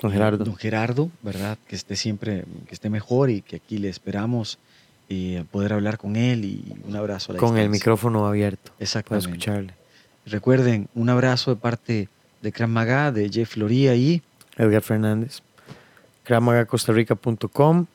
Don 0.01 0.11
Gerardo. 0.11 0.45
Don 0.45 0.57
Gerardo, 0.57 1.11
¿verdad? 1.22 1.59
Que 1.68 1.76
esté 1.76 1.95
siempre, 1.95 2.45
que 2.66 2.74
esté 2.74 2.90
mejor 2.90 3.30
y 3.30 3.40
que 3.42 3.57
aquí 3.57 3.78
le 3.78 3.88
esperamos 3.88 4.59
eh, 5.09 5.44
poder 5.50 5.72
hablar 5.72 5.98
con 5.98 6.16
él 6.16 6.44
y 6.44 6.74
un 6.86 6.96
abrazo 6.96 7.32
a 7.32 7.34
la 7.34 7.40
Con 7.40 7.59
el 7.59 7.68
micrófono 7.68 8.26
abierto. 8.26 8.72
Para 8.72 8.84
Exactamente. 8.84 9.28
escucharle. 9.28 9.74
Recuerden, 10.26 10.88
un 10.94 11.11
abrazo 11.11 11.55
de 11.55 11.61
parte 11.61 12.09
de 12.40 12.52
Cran 12.52 12.70
Maga, 12.70 13.12
de 13.12 13.28
Jeff 13.28 13.50
Floría 13.50 13.94
y 13.94 14.22
Edgar 14.57 14.82
Fernández. 14.82 15.40
Cramagacostarrica.com 16.24 17.86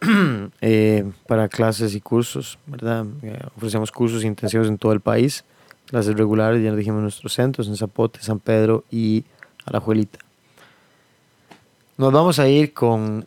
eh, 0.60 1.04
para 1.26 1.48
clases 1.48 1.94
y 1.94 2.00
cursos, 2.00 2.58
¿verdad? 2.66 3.06
Eh, 3.22 3.38
ofrecemos 3.56 3.92
cursos 3.92 4.24
intensivos 4.24 4.68
en 4.68 4.78
todo 4.78 4.92
el 4.92 5.00
país. 5.00 5.44
Clases 5.86 6.16
regulares, 6.16 6.62
ya 6.62 6.70
lo 6.70 6.76
dijimos 6.76 6.98
en 6.98 7.02
nuestros 7.04 7.32
centros, 7.34 7.68
en 7.68 7.76
Zapote, 7.76 8.20
San 8.20 8.40
Pedro 8.40 8.84
y 8.90 9.24
Alajuelita. 9.64 10.18
Nos 11.96 12.12
vamos 12.12 12.38
a 12.38 12.48
ir 12.48 12.72
con... 12.72 13.26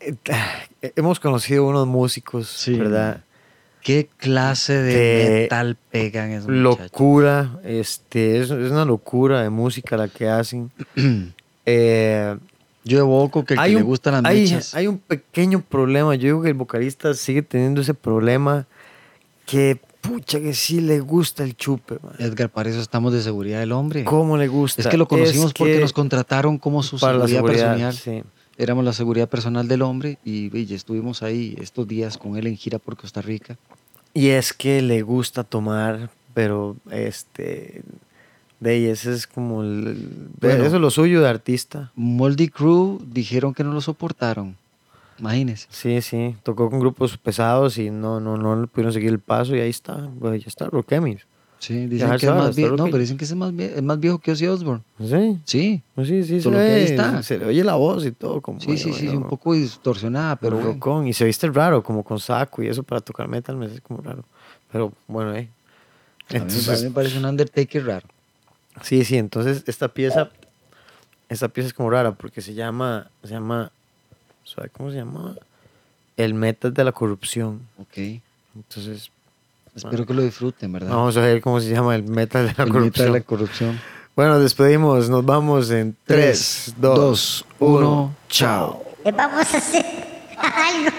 eh, 0.00 0.92
Hemos 0.96 1.20
conocido 1.20 1.66
unos 1.66 1.86
músicos, 1.86 2.48
Sí. 2.48 2.74
¿verdad? 2.78 3.22
qué 3.82 4.08
clase 4.16 4.72
de 4.80 5.40
metal 5.42 5.76
pegan 5.90 6.30
esos 6.30 6.48
muchachos. 6.48 6.78
locura, 6.80 7.58
este, 7.64 8.38
es, 8.40 8.44
es 8.50 8.70
una 8.70 8.86
locura 8.86 9.42
de 9.42 9.50
música 9.50 9.96
la 9.98 10.08
que 10.08 10.28
hacen. 10.28 10.70
Eh, 11.66 12.36
Yo 12.84 12.98
evoco 12.98 13.44
que 13.46 13.54
el 13.54 13.60
que 13.60 13.68
le 13.70 13.80
gustan 13.82 14.12
las 14.22 14.24
hay, 14.26 14.42
mechas. 14.42 14.74
hay 14.74 14.86
un 14.86 14.98
pequeño 14.98 15.62
problema. 15.62 16.14
Yo 16.14 16.24
digo 16.24 16.42
que 16.42 16.48
el 16.48 16.54
vocalista 16.54 17.14
sigue 17.14 17.40
teniendo 17.40 17.80
ese 17.80 17.94
problema 17.94 18.66
que, 19.46 19.80
pucha, 20.02 20.40
que 20.40 20.52
sí 20.52 20.82
le 20.82 21.00
gusta 21.00 21.42
el 21.42 21.56
chupe. 21.56 21.96
man. 22.02 22.12
Edgar, 22.18 22.50
para 22.50 22.68
eso 22.68 22.80
estamos 22.82 23.14
de 23.14 23.22
seguridad 23.22 23.60
del 23.60 23.72
hombre. 23.72 24.04
¿Cómo 24.04 24.36
le 24.36 24.46
gusta? 24.48 24.82
Es 24.82 24.88
que 24.88 24.98
lo 24.98 25.08
conocimos 25.08 25.54
porque 25.54 25.74
que 25.76 25.80
nos 25.80 25.94
contrataron 25.94 26.58
como 26.58 26.82
su 26.82 26.98
para 26.98 27.16
la 27.16 27.26
seguridad, 27.28 27.76
personal. 27.78 27.94
sí. 27.94 28.22
Éramos 28.56 28.84
la 28.84 28.92
seguridad 28.92 29.28
personal 29.28 29.66
del 29.68 29.82
hombre 29.82 30.18
y, 30.24 30.56
y 30.56 30.74
estuvimos 30.74 31.22
ahí 31.22 31.56
estos 31.60 31.88
días 31.88 32.16
con 32.18 32.36
él 32.36 32.46
en 32.46 32.56
gira 32.56 32.78
por 32.78 32.96
Costa 32.96 33.20
Rica. 33.20 33.56
Y 34.12 34.28
es 34.28 34.52
que 34.52 34.80
le 34.80 35.02
gusta 35.02 35.42
tomar, 35.44 36.10
pero 36.34 36.76
este. 36.90 37.82
De 38.60 38.70
ahí, 38.70 38.84
ese 38.86 39.12
es 39.12 39.26
como. 39.26 39.62
el- 39.62 40.28
Bueno. 40.40 40.64
eso 40.64 40.76
es 40.76 40.80
lo 40.80 40.90
suyo 40.90 41.20
de 41.20 41.28
artista. 41.28 41.90
Moldy 41.96 42.48
Crew 42.48 43.00
dijeron 43.04 43.52
que 43.54 43.64
no 43.64 43.72
lo 43.72 43.80
soportaron. 43.80 44.56
Imagínense. 45.18 45.66
Sí, 45.70 46.00
sí. 46.02 46.36
Tocó 46.44 46.70
con 46.70 46.80
grupos 46.80 47.16
pesados 47.18 47.76
y 47.78 47.90
no, 47.90 48.20
no, 48.20 48.36
no 48.36 48.66
pudieron 48.68 48.92
seguir 48.92 49.10
el 49.10 49.18
paso 49.18 49.54
y 49.56 49.60
ahí 49.60 49.70
está. 49.70 50.08
Pues 50.20 50.42
ya 50.42 50.48
está, 50.48 50.66
Rockemis. 50.66 51.26
Sí, 51.66 51.86
dicen 51.86 52.10
que 52.18 52.26
es 52.26 52.32
más 52.34 52.54
viejo. 52.54 52.76
No, 52.76 52.84
pero 52.86 52.98
dicen 52.98 53.16
que 53.16 53.24
es 53.24 53.34
más, 53.34 53.52
es 53.54 53.82
más 53.82 53.98
viejo 53.98 54.18
que 54.18 54.32
Ozzy 54.32 54.46
Osbourne. 54.46 54.82
Sí. 55.00 55.38
Sí, 55.44 55.82
Pues 55.94 56.08
sí, 56.08 56.22
sí, 56.22 56.36
se, 56.36 56.42
Solo 56.42 56.58
que 56.58 56.62
ahí 56.62 56.82
está. 56.84 57.22
se 57.22 57.38
le 57.38 57.46
oye 57.46 57.64
la 57.64 57.74
voz 57.76 58.04
y 58.04 58.12
todo. 58.12 58.42
Como, 58.42 58.60
sí, 58.60 58.76
sí, 58.76 58.92
sí, 58.92 59.06
bueno, 59.06 59.22
un 59.22 59.28
poco 59.30 59.54
distorsionada, 59.54 60.36
pero 60.36 60.56
bueno. 60.56 60.72
rockón. 60.72 61.06
Y 61.06 61.14
se 61.14 61.24
viste 61.24 61.48
raro, 61.48 61.82
como 61.82 62.02
con 62.04 62.20
saco 62.20 62.62
y 62.62 62.68
eso 62.68 62.82
para 62.82 63.00
tocar 63.00 63.28
metal 63.28 63.56
me 63.56 63.66
hace 63.66 63.80
como 63.80 64.02
raro. 64.02 64.24
Pero 64.70 64.92
bueno, 65.08 65.34
eh. 65.34 65.48
A 66.28 66.34
mí, 66.34 66.38
a 66.40 66.42
Entonces, 66.42 66.82
mí 66.82 66.88
me 66.88 66.94
parece 66.94 67.18
un 67.18 67.24
Undertaker 67.24 67.86
raro. 67.86 68.06
sí, 68.82 69.04
sí, 69.04 69.16
entonces 69.16 69.62
esta 69.66 69.88
pieza, 69.88 70.30
esta 71.28 71.48
pieza 71.48 71.68
es 71.68 71.74
como 71.74 71.88
rara 71.90 72.12
porque 72.12 72.40
se 72.42 72.52
llama, 72.54 73.10
se 73.22 73.30
llama, 73.30 73.72
¿sabe 74.44 74.68
cómo 74.70 74.90
se 74.90 74.96
llama? 74.96 75.34
El 76.16 76.34
metal 76.34 76.74
de 76.74 76.84
la 76.84 76.92
corrupción. 76.92 77.60
Ok. 77.78 78.20
Entonces, 78.54 79.10
Espero 79.74 80.06
que 80.06 80.14
lo 80.14 80.22
disfruten, 80.22 80.72
¿verdad? 80.72 80.90
vamos 80.90 81.16
a 81.16 81.20
ver 81.20 81.40
cómo 81.40 81.60
se 81.60 81.68
llama 81.70 81.94
el 81.96 82.04
metal 82.04 82.46
de 82.46 82.54
la 82.56 82.64
El 82.64 82.70
corrupción. 82.72 83.12
de 83.12 83.18
la 83.18 83.24
corrupción. 83.24 83.80
Bueno, 84.14 84.38
despedimos, 84.38 85.08
nos 85.10 85.24
vamos 85.24 85.70
en 85.70 85.96
3, 86.06 86.74
2, 86.76 87.44
1, 87.58 88.14
chao. 88.28 88.84
Vamos 89.04 89.52
a 89.54 89.58
hacer 89.58 89.84
algo. 90.36 90.90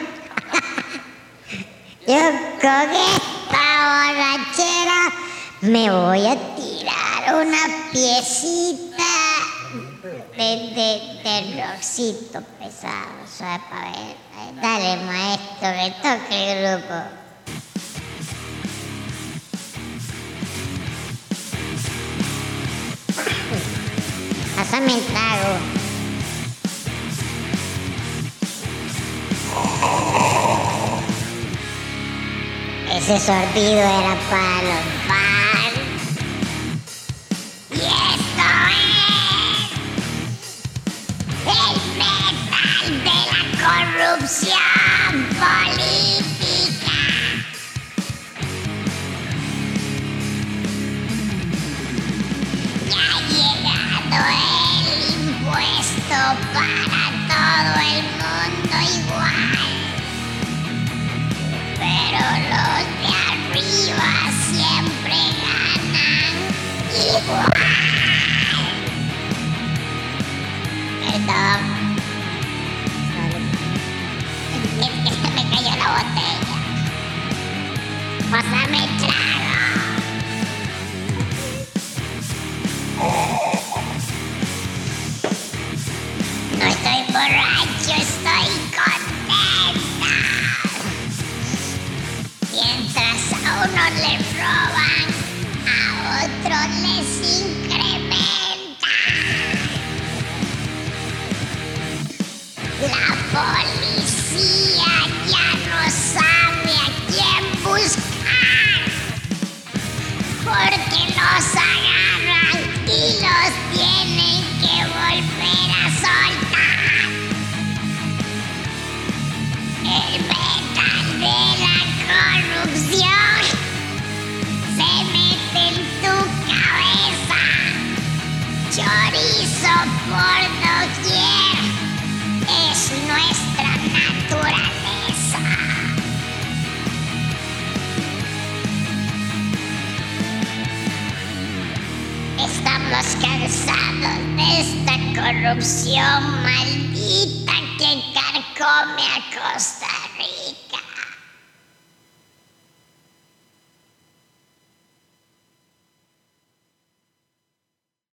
Yo 2.08 2.14
con 2.62 2.90
esta 2.92 3.64
borrachera 3.88 5.00
me 5.62 5.90
voy 5.90 6.28
a 6.28 6.56
tirar 6.56 7.46
una 7.48 7.58
piecita 7.92 9.04
de, 10.38 10.44
de, 10.44 11.22
de 11.24 11.64
rockcito 11.66 12.42
pesado, 12.60 13.26
suave 13.26 13.62
para 13.70 13.92
ver. 13.92 14.62
Dale, 14.62 15.04
maestro, 15.06 15.70
que 15.72 15.94
toque 16.02 16.52
el 16.52 16.80
grupo. 16.82 17.25
Pásame 24.56 24.94
el 24.94 25.06
trago. 25.06 25.58
Ese 32.96 33.20
sorbido 33.20 33.80
era 33.80 34.16
para 34.30 34.62
los 34.64 34.86
fans. 35.08 35.76
Y 37.72 37.76
esto 37.76 38.48
es 41.46 41.58
el 41.58 41.76
metal 41.98 42.88
de 43.04 43.18
la 43.32 43.42
corrupción 44.16 44.85
el 54.16 55.02
impuesto 55.14 56.18
para 56.54 57.06
todo 57.28 57.74
el 57.96 58.06
mundo 58.22 58.76
igual. 59.00 59.50
Pero 61.78 62.24
los 62.50 62.84
de 63.02 63.12
arriba 63.32 64.10
siempre 64.52 65.18
ganan 65.42 66.36
igual. 66.94 67.55